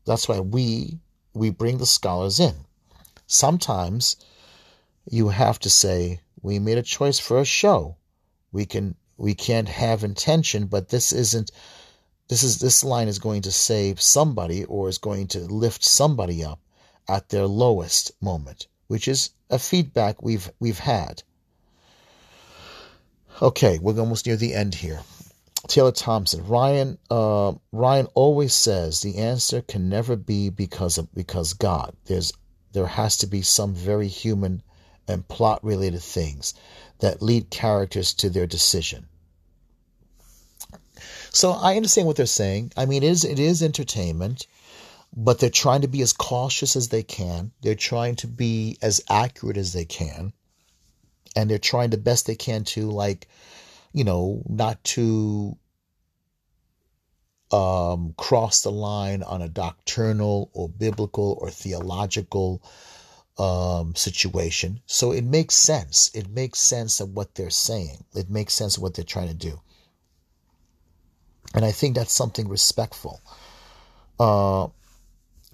that's 0.04 0.28
why 0.28 0.40
we, 0.40 0.98
we 1.34 1.50
bring 1.50 1.78
the 1.78 1.86
scholars 1.86 2.40
in. 2.40 2.54
Sometimes 3.26 4.16
you 5.10 5.28
have 5.28 5.58
to 5.60 5.70
say, 5.70 6.20
we 6.42 6.58
made 6.58 6.78
a 6.78 6.82
choice 6.82 7.18
for 7.18 7.40
a 7.40 7.44
show. 7.44 7.96
We 8.50 8.66
can, 8.66 8.96
we 9.16 9.34
can't 9.34 9.68
have 9.68 10.04
intention, 10.04 10.66
but 10.66 10.88
this 10.88 11.12
isn't 11.12 11.50
this 12.32 12.42
is 12.42 12.60
this 12.60 12.82
line 12.82 13.08
is 13.08 13.18
going 13.18 13.42
to 13.42 13.52
save 13.52 14.00
somebody 14.00 14.64
or 14.64 14.88
is 14.88 14.96
going 14.96 15.26
to 15.26 15.40
lift 15.40 15.84
somebody 15.84 16.42
up 16.42 16.58
at 17.06 17.28
their 17.28 17.46
lowest 17.46 18.10
moment, 18.22 18.68
which 18.86 19.06
is 19.06 19.32
a 19.50 19.58
feedback 19.58 20.22
we've 20.22 20.50
we've 20.58 20.78
had. 20.78 21.22
Okay, 23.42 23.78
we're 23.78 24.00
almost 24.00 24.24
near 24.24 24.36
the 24.36 24.54
end 24.54 24.74
here. 24.74 25.00
Taylor 25.68 25.92
Thompson, 25.92 26.46
Ryan, 26.46 26.96
uh, 27.10 27.52
Ryan 27.70 28.06
always 28.14 28.54
says 28.54 29.02
the 29.02 29.18
answer 29.18 29.60
can 29.60 29.90
never 29.90 30.16
be 30.16 30.48
because 30.48 30.96
of 30.96 31.14
because 31.14 31.52
God. 31.52 31.94
There's 32.06 32.32
there 32.72 32.86
has 32.86 33.18
to 33.18 33.26
be 33.26 33.42
some 33.42 33.74
very 33.74 34.08
human 34.08 34.62
and 35.06 35.28
plot 35.28 35.62
related 35.62 36.00
things 36.00 36.54
that 37.00 37.20
lead 37.20 37.50
characters 37.50 38.14
to 38.14 38.30
their 38.30 38.46
decision. 38.46 39.06
So 41.34 41.52
I 41.52 41.76
understand 41.76 42.06
what 42.06 42.16
they're 42.16 42.26
saying. 42.26 42.72
I 42.76 42.84
mean, 42.84 43.02
it 43.02 43.08
is 43.08 43.24
it 43.24 43.38
is 43.38 43.62
entertainment, 43.62 44.46
but 45.16 45.38
they're 45.38 45.50
trying 45.50 45.80
to 45.80 45.88
be 45.88 46.02
as 46.02 46.12
cautious 46.12 46.76
as 46.76 46.88
they 46.88 47.02
can. 47.02 47.52
They're 47.62 47.74
trying 47.74 48.16
to 48.16 48.26
be 48.26 48.76
as 48.82 49.02
accurate 49.08 49.56
as 49.56 49.72
they 49.72 49.86
can, 49.86 50.34
and 51.34 51.50
they're 51.50 51.58
trying 51.58 51.90
the 51.90 51.96
best 51.96 52.26
they 52.26 52.34
can 52.34 52.64
to 52.64 52.90
like, 52.90 53.28
you 53.92 54.04
know, 54.04 54.42
not 54.46 54.84
to 54.84 55.56
um, 57.50 58.14
cross 58.18 58.62
the 58.62 58.72
line 58.72 59.22
on 59.22 59.40
a 59.40 59.48
doctrinal 59.48 60.50
or 60.52 60.68
biblical 60.68 61.38
or 61.40 61.50
theological 61.50 62.62
um, 63.38 63.94
situation. 63.94 64.80
So 64.86 65.12
it 65.12 65.24
makes 65.24 65.54
sense. 65.54 66.10
It 66.14 66.28
makes 66.28 66.58
sense 66.58 67.00
of 67.00 67.10
what 67.14 67.34
they're 67.34 67.50
saying. 67.50 68.04
It 68.14 68.28
makes 68.30 68.54
sense 68.54 68.76
of 68.76 68.82
what 68.82 68.94
they're 68.94 69.04
trying 69.04 69.28
to 69.28 69.34
do. 69.34 69.60
And 71.54 71.64
I 71.64 71.72
think 71.72 71.94
that's 71.94 72.12
something 72.12 72.48
respectful. 72.48 73.20
Uh, 74.18 74.68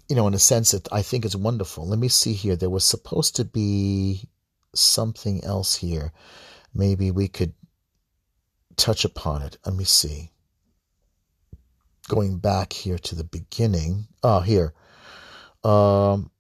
you 0.09 0.17
know, 0.17 0.27
in 0.27 0.35
a 0.35 0.39
sense 0.39 0.71
that 0.71 0.89
I 0.93 1.03
think 1.03 1.25
is 1.25 1.37
wonderful. 1.37 1.87
Let 1.87 1.99
me 1.99 2.09
see 2.09 2.33
here. 2.33 2.57
There 2.57 2.71
was 2.71 2.85
supposed 2.85 3.37
to 3.37 3.45
be 3.45 4.29
something 4.75 5.45
else 5.45 5.75
here. 5.75 6.13
Maybe 6.75 7.11
we 7.11 7.29
could 7.29 7.53
touch 8.77 9.05
upon 9.05 9.43
it. 9.43 9.59
Let 9.67 9.75
me 9.75 9.85
see. 9.85 10.31
Going 12.09 12.39
back 12.39 12.73
here 12.73 12.99
to 12.99 13.15
the 13.15 13.25
beginning. 13.25 14.07
Oh, 14.23 14.41
here. 14.41 14.73
Um, 15.65 16.31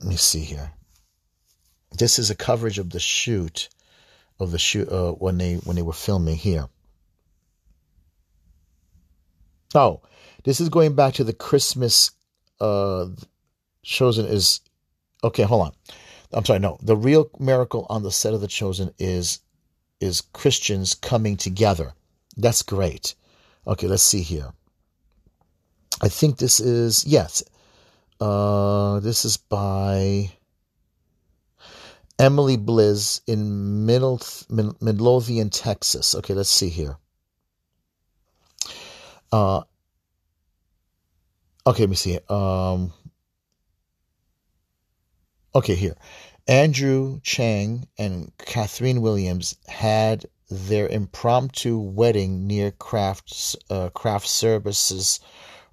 let 0.00 0.08
me 0.08 0.16
see 0.16 0.40
here. 0.40 0.72
This 1.96 2.18
is 2.18 2.30
a 2.30 2.34
coverage 2.34 2.78
of 2.78 2.90
the 2.90 3.00
shoot 3.00 3.68
of 4.38 4.50
the 4.50 4.58
shoot 4.58 4.88
uh, 4.88 5.12
when 5.12 5.38
they 5.38 5.56
when 5.56 5.76
they 5.76 5.82
were 5.82 5.92
filming 5.92 6.36
here. 6.36 6.66
Oh, 9.74 10.02
this 10.44 10.60
is 10.60 10.68
going 10.68 10.94
back 10.94 11.14
to 11.14 11.24
the 11.24 11.32
Christmas 11.32 12.10
uh 12.60 13.06
chosen 13.82 14.26
is 14.26 14.60
okay, 15.24 15.42
hold 15.44 15.66
on. 15.66 15.72
I'm 16.32 16.44
sorry, 16.44 16.58
no. 16.58 16.78
The 16.82 16.96
real 16.96 17.30
miracle 17.38 17.86
on 17.88 18.02
the 18.02 18.12
set 18.12 18.34
of 18.34 18.40
the 18.40 18.48
chosen 18.48 18.92
is 18.98 19.40
is 20.00 20.20
Christians 20.20 20.94
coming 20.94 21.36
together. 21.36 21.92
That's 22.36 22.62
great. 22.62 23.14
Okay, 23.66 23.86
let's 23.86 24.02
see 24.02 24.22
here. 24.22 24.52
I 26.02 26.08
think 26.08 26.38
this 26.38 26.60
is 26.60 27.04
yes. 27.06 27.42
Uh 28.20 29.00
this 29.00 29.24
is 29.24 29.36
by 29.36 30.30
Emily 32.18 32.58
Belz 32.58 33.22
in 33.26 33.86
Middle, 33.86 34.20
Midlothian, 34.50 35.48
Texas. 35.48 36.14
Okay, 36.14 36.34
let's 36.34 36.50
see 36.50 36.68
here. 36.68 36.98
Uh, 39.32 39.62
okay, 41.66 41.82
let 41.82 41.90
me 41.90 41.96
see. 41.96 42.18
Um, 42.28 42.92
okay, 45.54 45.74
here. 45.74 45.96
Andrew 46.48 47.20
Chang 47.22 47.86
and 47.98 48.32
Catherine 48.38 49.02
Williams 49.02 49.56
had 49.68 50.26
their 50.50 50.88
impromptu 50.88 51.78
wedding 51.78 52.46
near 52.46 52.72
Craft 52.72 53.56
uh, 53.70 53.90
Craft 53.90 54.26
Services 54.26 55.20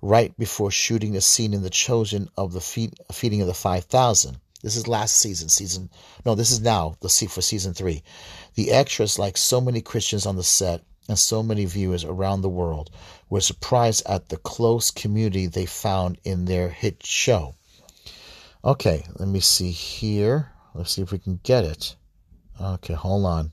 right 0.02 0.38
before 0.38 0.70
shooting 0.70 1.16
a 1.16 1.22
scene 1.22 1.54
in 1.54 1.64
The 1.64 1.72
Chosen 1.72 2.30
of 2.38 2.54
the 2.54 2.62
feed, 2.62 2.94
feeding 3.12 3.42
of 3.42 3.48
the 3.48 3.56
5,000. 3.56 4.38
This 4.62 4.76
is 4.76 4.88
last 4.88 5.16
season, 5.16 5.50
season 5.50 5.90
no, 6.26 6.36
this 6.36 6.52
is 6.52 6.62
now 6.62 6.96
the 7.02 7.10
for 7.10 7.42
season 7.42 7.74
three. 7.74 8.04
The 8.56 8.72
extras, 8.72 9.18
like 9.20 9.38
so 9.38 9.62
many 9.62 9.82
Christians 9.82 10.26
on 10.26 10.36
the 10.36 10.44
set, 10.44 10.84
and 11.08 11.18
so 11.18 11.42
many 11.42 11.66
viewers 11.66 12.04
around 12.04 12.42
the 12.42 12.50
world 12.50 12.90
were 13.30 13.42
surprised 13.42 14.04
at 14.06 14.30
the 14.30 14.38
close 14.38 14.92
community 14.92 15.48
they 15.48 15.66
found 15.66 16.20
in 16.24 16.46
their 16.46 16.70
hit 16.70 17.06
show. 17.06 17.56
Okay, 18.64 19.06
let 19.16 19.28
me 19.28 19.40
see 19.40 19.72
here. 19.72 20.52
Let's 20.74 20.92
see 20.92 21.02
if 21.02 21.12
we 21.12 21.20
can 21.20 21.40
get 21.44 21.64
it. 21.64 21.96
Okay, 22.60 22.94
hold 22.94 23.26
on. 23.26 23.52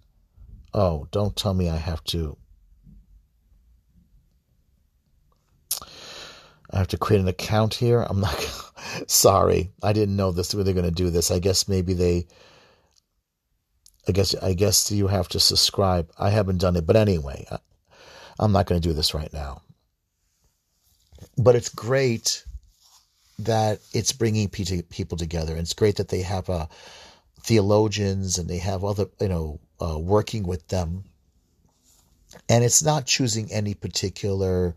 Oh, 0.73 1.07
don't 1.11 1.37
tell 1.37 1.55
me 1.55 1.69
I 1.69 1.77
have 1.77 2.03
to. 2.05 2.37
I 6.71 6.79
have 6.79 6.89
to 6.89 6.99
create 6.99 7.21
an 7.21 7.29
account 7.29 7.75
here. 7.75 8.01
I'm 8.01 8.21
not 8.21 8.35
sorry. 9.07 9.71
I 9.83 9.93
didn't 9.93 10.17
know 10.17 10.33
this 10.33 10.55
were 10.55 10.65
they 10.65 10.73
going 10.73 10.85
to 10.85 10.91
do 10.91 11.11
this. 11.11 11.31
I 11.31 11.39
guess 11.39 11.69
maybe 11.69 11.95
they 11.95 12.27
I 14.07 14.13
guess 14.13 14.35
I 14.35 14.55
guess 14.55 14.91
you 14.91 15.07
have 15.09 15.29
to 15.31 15.41
subscribe. 15.41 16.11
I 16.19 16.31
haven't 16.31 16.59
done 16.59 16.77
it, 16.77 16.87
but 16.87 16.97
anyway, 16.97 17.47
I'm 18.39 18.53
not 18.53 18.67
going 18.67 18.81
to 18.81 18.89
do 18.89 18.95
this 18.95 19.15
right 19.15 19.33
now. 19.33 19.63
But 21.37 21.57
it's 21.57 21.69
great 21.69 22.45
that 23.41 23.81
it's 23.93 24.13
bringing 24.13 24.49
people 24.49 25.19
together. 25.19 25.57
It's 25.57 25.73
great 25.73 25.97
that 25.97 26.09
they 26.09 26.23
have 26.23 26.49
uh, 26.49 26.67
theologians 27.41 28.39
and 28.39 28.49
they 28.49 28.59
have 28.59 28.85
other, 28.85 29.07
you 29.21 29.29
know, 29.29 29.61
uh, 29.81 29.99
working 29.99 30.47
with 30.47 30.67
them. 30.69 31.05
And 32.49 32.65
it's 32.65 32.83
not 32.83 33.07
choosing 33.07 33.53
any 33.53 33.75
particular 33.75 34.75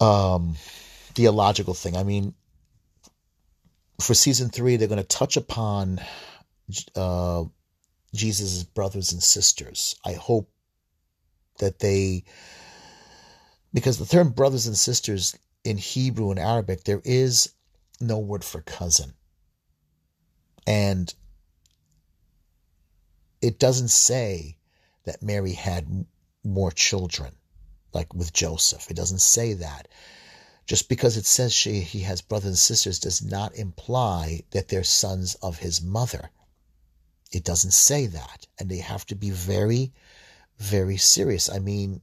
um, 0.00 0.56
theological 1.14 1.74
thing. 1.74 1.96
I 1.96 2.02
mean, 2.02 2.34
for 4.00 4.14
season 4.14 4.48
three, 4.48 4.76
they're 4.76 4.88
going 4.88 5.02
to 5.02 5.06
touch 5.06 5.36
upon 5.36 6.00
uh, 6.94 7.44
Jesus' 8.14 8.62
brothers 8.64 9.12
and 9.12 9.22
sisters. 9.22 9.96
I 10.04 10.12
hope 10.12 10.50
that 11.58 11.78
they 11.80 12.24
Because 13.72 13.98
the 13.98 14.06
term 14.06 14.30
brothers 14.30 14.66
and 14.66 14.76
sisters 14.76 15.36
in 15.64 15.76
Hebrew 15.76 16.30
and 16.30 16.38
Arabic, 16.38 16.84
there 16.84 17.02
is 17.04 17.52
no 18.00 18.18
word 18.18 18.44
for 18.44 18.62
cousin. 18.62 19.12
And 20.66 21.12
it 23.40 23.58
doesn't 23.58 23.88
say 23.88 24.56
that 25.04 25.22
Mary 25.22 25.52
had 25.52 26.06
more 26.44 26.70
children, 26.70 27.32
like 27.92 28.12
with 28.14 28.32
Joseph. 28.32 28.90
It 28.90 28.96
doesn't 28.96 29.20
say 29.20 29.54
that. 29.54 29.88
Just 30.66 30.88
because 30.88 31.16
it 31.16 31.24
says 31.24 31.52
she, 31.52 31.80
he 31.80 32.00
has 32.00 32.20
brothers 32.20 32.48
and 32.48 32.58
sisters 32.58 32.98
does 32.98 33.22
not 33.22 33.54
imply 33.54 34.42
that 34.50 34.68
they're 34.68 34.84
sons 34.84 35.34
of 35.36 35.58
his 35.58 35.80
mother. 35.80 36.30
It 37.30 37.44
doesn't 37.44 37.72
say 37.72 38.06
that. 38.06 38.46
And 38.58 38.68
they 38.68 38.78
have 38.78 39.04
to 39.06 39.14
be 39.14 39.30
very, 39.30 39.92
very 40.58 40.96
serious. 40.96 41.50
I 41.50 41.58
mean, 41.58 42.00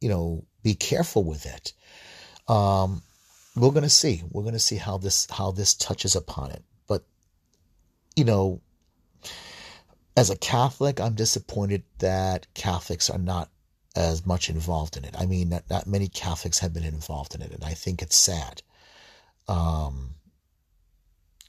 you 0.00 0.08
know, 0.08 0.44
be 0.62 0.74
careful 0.74 1.24
with 1.24 1.46
it. 1.46 1.72
Um, 2.48 3.02
we're 3.56 3.70
going 3.70 3.84
to 3.84 3.90
see. 3.90 4.22
We're 4.30 4.42
going 4.42 4.54
to 4.54 4.60
see 4.60 4.76
how 4.76 4.98
this 4.98 5.26
how 5.30 5.52
this 5.52 5.74
touches 5.74 6.16
upon 6.16 6.50
it. 6.50 6.62
But 6.86 7.04
you 8.16 8.24
know, 8.24 8.60
as 10.16 10.30
a 10.30 10.36
Catholic, 10.36 11.00
I'm 11.00 11.14
disappointed 11.14 11.84
that 11.98 12.46
Catholics 12.54 13.10
are 13.10 13.18
not 13.18 13.50
as 13.96 14.26
much 14.26 14.50
involved 14.50 14.96
in 14.96 15.04
it. 15.04 15.14
I 15.16 15.26
mean, 15.26 15.50
not, 15.50 15.70
not 15.70 15.86
many 15.86 16.08
Catholics 16.08 16.58
have 16.58 16.74
been 16.74 16.84
involved 16.84 17.34
in 17.34 17.42
it, 17.42 17.52
and 17.52 17.64
I 17.64 17.74
think 17.74 18.02
it's 18.02 18.16
sad. 18.16 18.62
Um, 19.46 20.14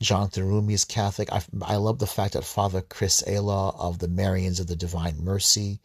Jonathan 0.01 0.43
Roumie 0.43 0.73
is 0.73 0.83
Catholic. 0.83 1.31
I, 1.31 1.41
I 1.61 1.77
love 1.77 1.99
the 1.99 2.07
fact 2.07 2.33
that 2.33 2.43
Father 2.43 2.81
Chris 2.81 3.23
Alar 3.25 3.73
of 3.79 3.99
the 3.99 4.07
Marians 4.07 4.59
of 4.59 4.67
the 4.67 4.75
Divine 4.75 5.23
Mercy, 5.23 5.79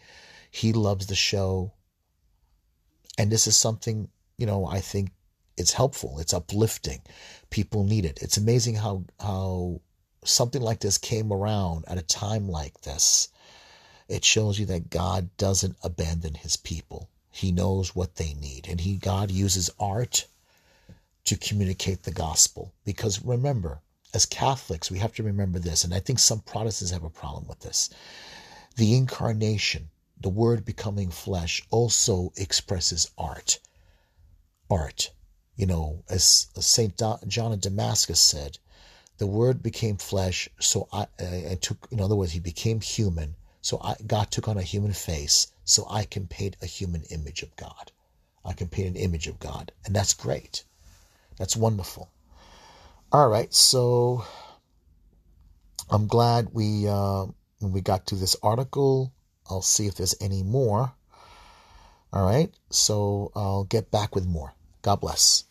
he 0.50 0.72
loves 0.72 1.06
the 1.06 1.14
show. 1.14 1.72
And 3.16 3.30
this 3.30 3.46
is 3.46 3.56
something, 3.56 4.08
you 4.36 4.46
know, 4.46 4.66
I 4.66 4.80
think 4.80 5.12
it's 5.56 5.72
helpful. 5.72 6.18
It's 6.18 6.34
uplifting. 6.34 7.02
People 7.50 7.84
need 7.84 8.04
it. 8.04 8.18
It's 8.22 8.36
amazing 8.36 8.76
how 8.76 9.04
how 9.20 9.80
something 10.24 10.60
like 10.60 10.80
this 10.80 10.98
came 10.98 11.32
around 11.32 11.84
at 11.86 11.98
a 11.98 12.02
time 12.02 12.48
like 12.48 12.80
this. 12.80 13.28
It 14.08 14.24
shows 14.24 14.58
you 14.58 14.66
that 14.66 14.90
God 14.90 15.30
doesn't 15.36 15.76
abandon 15.84 16.34
his 16.34 16.56
people. 16.56 17.08
He 17.30 17.52
knows 17.52 17.94
what 17.94 18.16
they 18.16 18.34
need. 18.34 18.66
And 18.68 18.80
he 18.80 18.96
God 18.96 19.30
uses 19.30 19.70
art 19.78 20.26
to 21.26 21.36
communicate 21.36 22.02
the 22.02 22.10
gospel. 22.10 22.72
Because 22.84 23.24
remember, 23.24 23.80
as 24.12 24.26
Catholics, 24.26 24.90
we 24.90 24.98
have 24.98 25.14
to 25.14 25.22
remember 25.22 25.58
this, 25.58 25.84
and 25.84 25.94
I 25.94 26.00
think 26.00 26.18
some 26.18 26.40
Protestants 26.40 26.92
have 26.92 27.04
a 27.04 27.10
problem 27.10 27.46
with 27.46 27.60
this. 27.60 27.90
The 28.76 28.94
incarnation, 28.94 29.90
the 30.20 30.28
word 30.28 30.64
becoming 30.64 31.10
flesh, 31.10 31.62
also 31.70 32.32
expresses 32.36 33.10
art. 33.16 33.60
Art. 34.68 35.10
You 35.56 35.66
know, 35.66 36.02
as 36.08 36.48
St. 36.58 37.00
John 37.28 37.52
of 37.52 37.60
Damascus 37.60 38.20
said, 38.20 38.58
the 39.18 39.26
word 39.26 39.62
became 39.62 39.98
flesh, 39.98 40.48
so 40.58 40.88
I, 40.92 41.06
I, 41.18 41.58
took, 41.60 41.86
in 41.90 42.00
other 42.00 42.16
words, 42.16 42.32
he 42.32 42.40
became 42.40 42.80
human, 42.80 43.36
so 43.60 43.78
I, 43.82 43.96
God 44.06 44.30
took 44.30 44.48
on 44.48 44.56
a 44.56 44.62
human 44.62 44.94
face, 44.94 45.48
so 45.64 45.86
I 45.90 46.04
can 46.04 46.26
paint 46.26 46.56
a 46.62 46.66
human 46.66 47.02
image 47.10 47.42
of 47.42 47.54
God. 47.56 47.92
I 48.44 48.54
can 48.54 48.68
paint 48.68 48.88
an 48.88 48.96
image 48.96 49.26
of 49.26 49.38
God, 49.38 49.72
and 49.84 49.94
that's 49.94 50.14
great. 50.14 50.64
That's 51.36 51.56
wonderful. 51.56 52.10
All 53.12 53.28
right, 53.28 53.52
so 53.52 54.24
I'm 55.90 56.06
glad 56.06 56.50
we 56.52 56.86
uh, 56.86 57.26
we 57.60 57.80
got 57.80 58.06
to 58.06 58.14
this 58.14 58.36
article. 58.40 59.12
I'll 59.50 59.62
see 59.62 59.88
if 59.88 59.96
there's 59.96 60.14
any 60.20 60.44
more. 60.44 60.92
All 62.12 62.24
right, 62.24 62.54
so 62.70 63.32
I'll 63.34 63.64
get 63.64 63.90
back 63.90 64.14
with 64.14 64.26
more. 64.26 64.54
God 64.82 65.00
bless. 65.00 65.42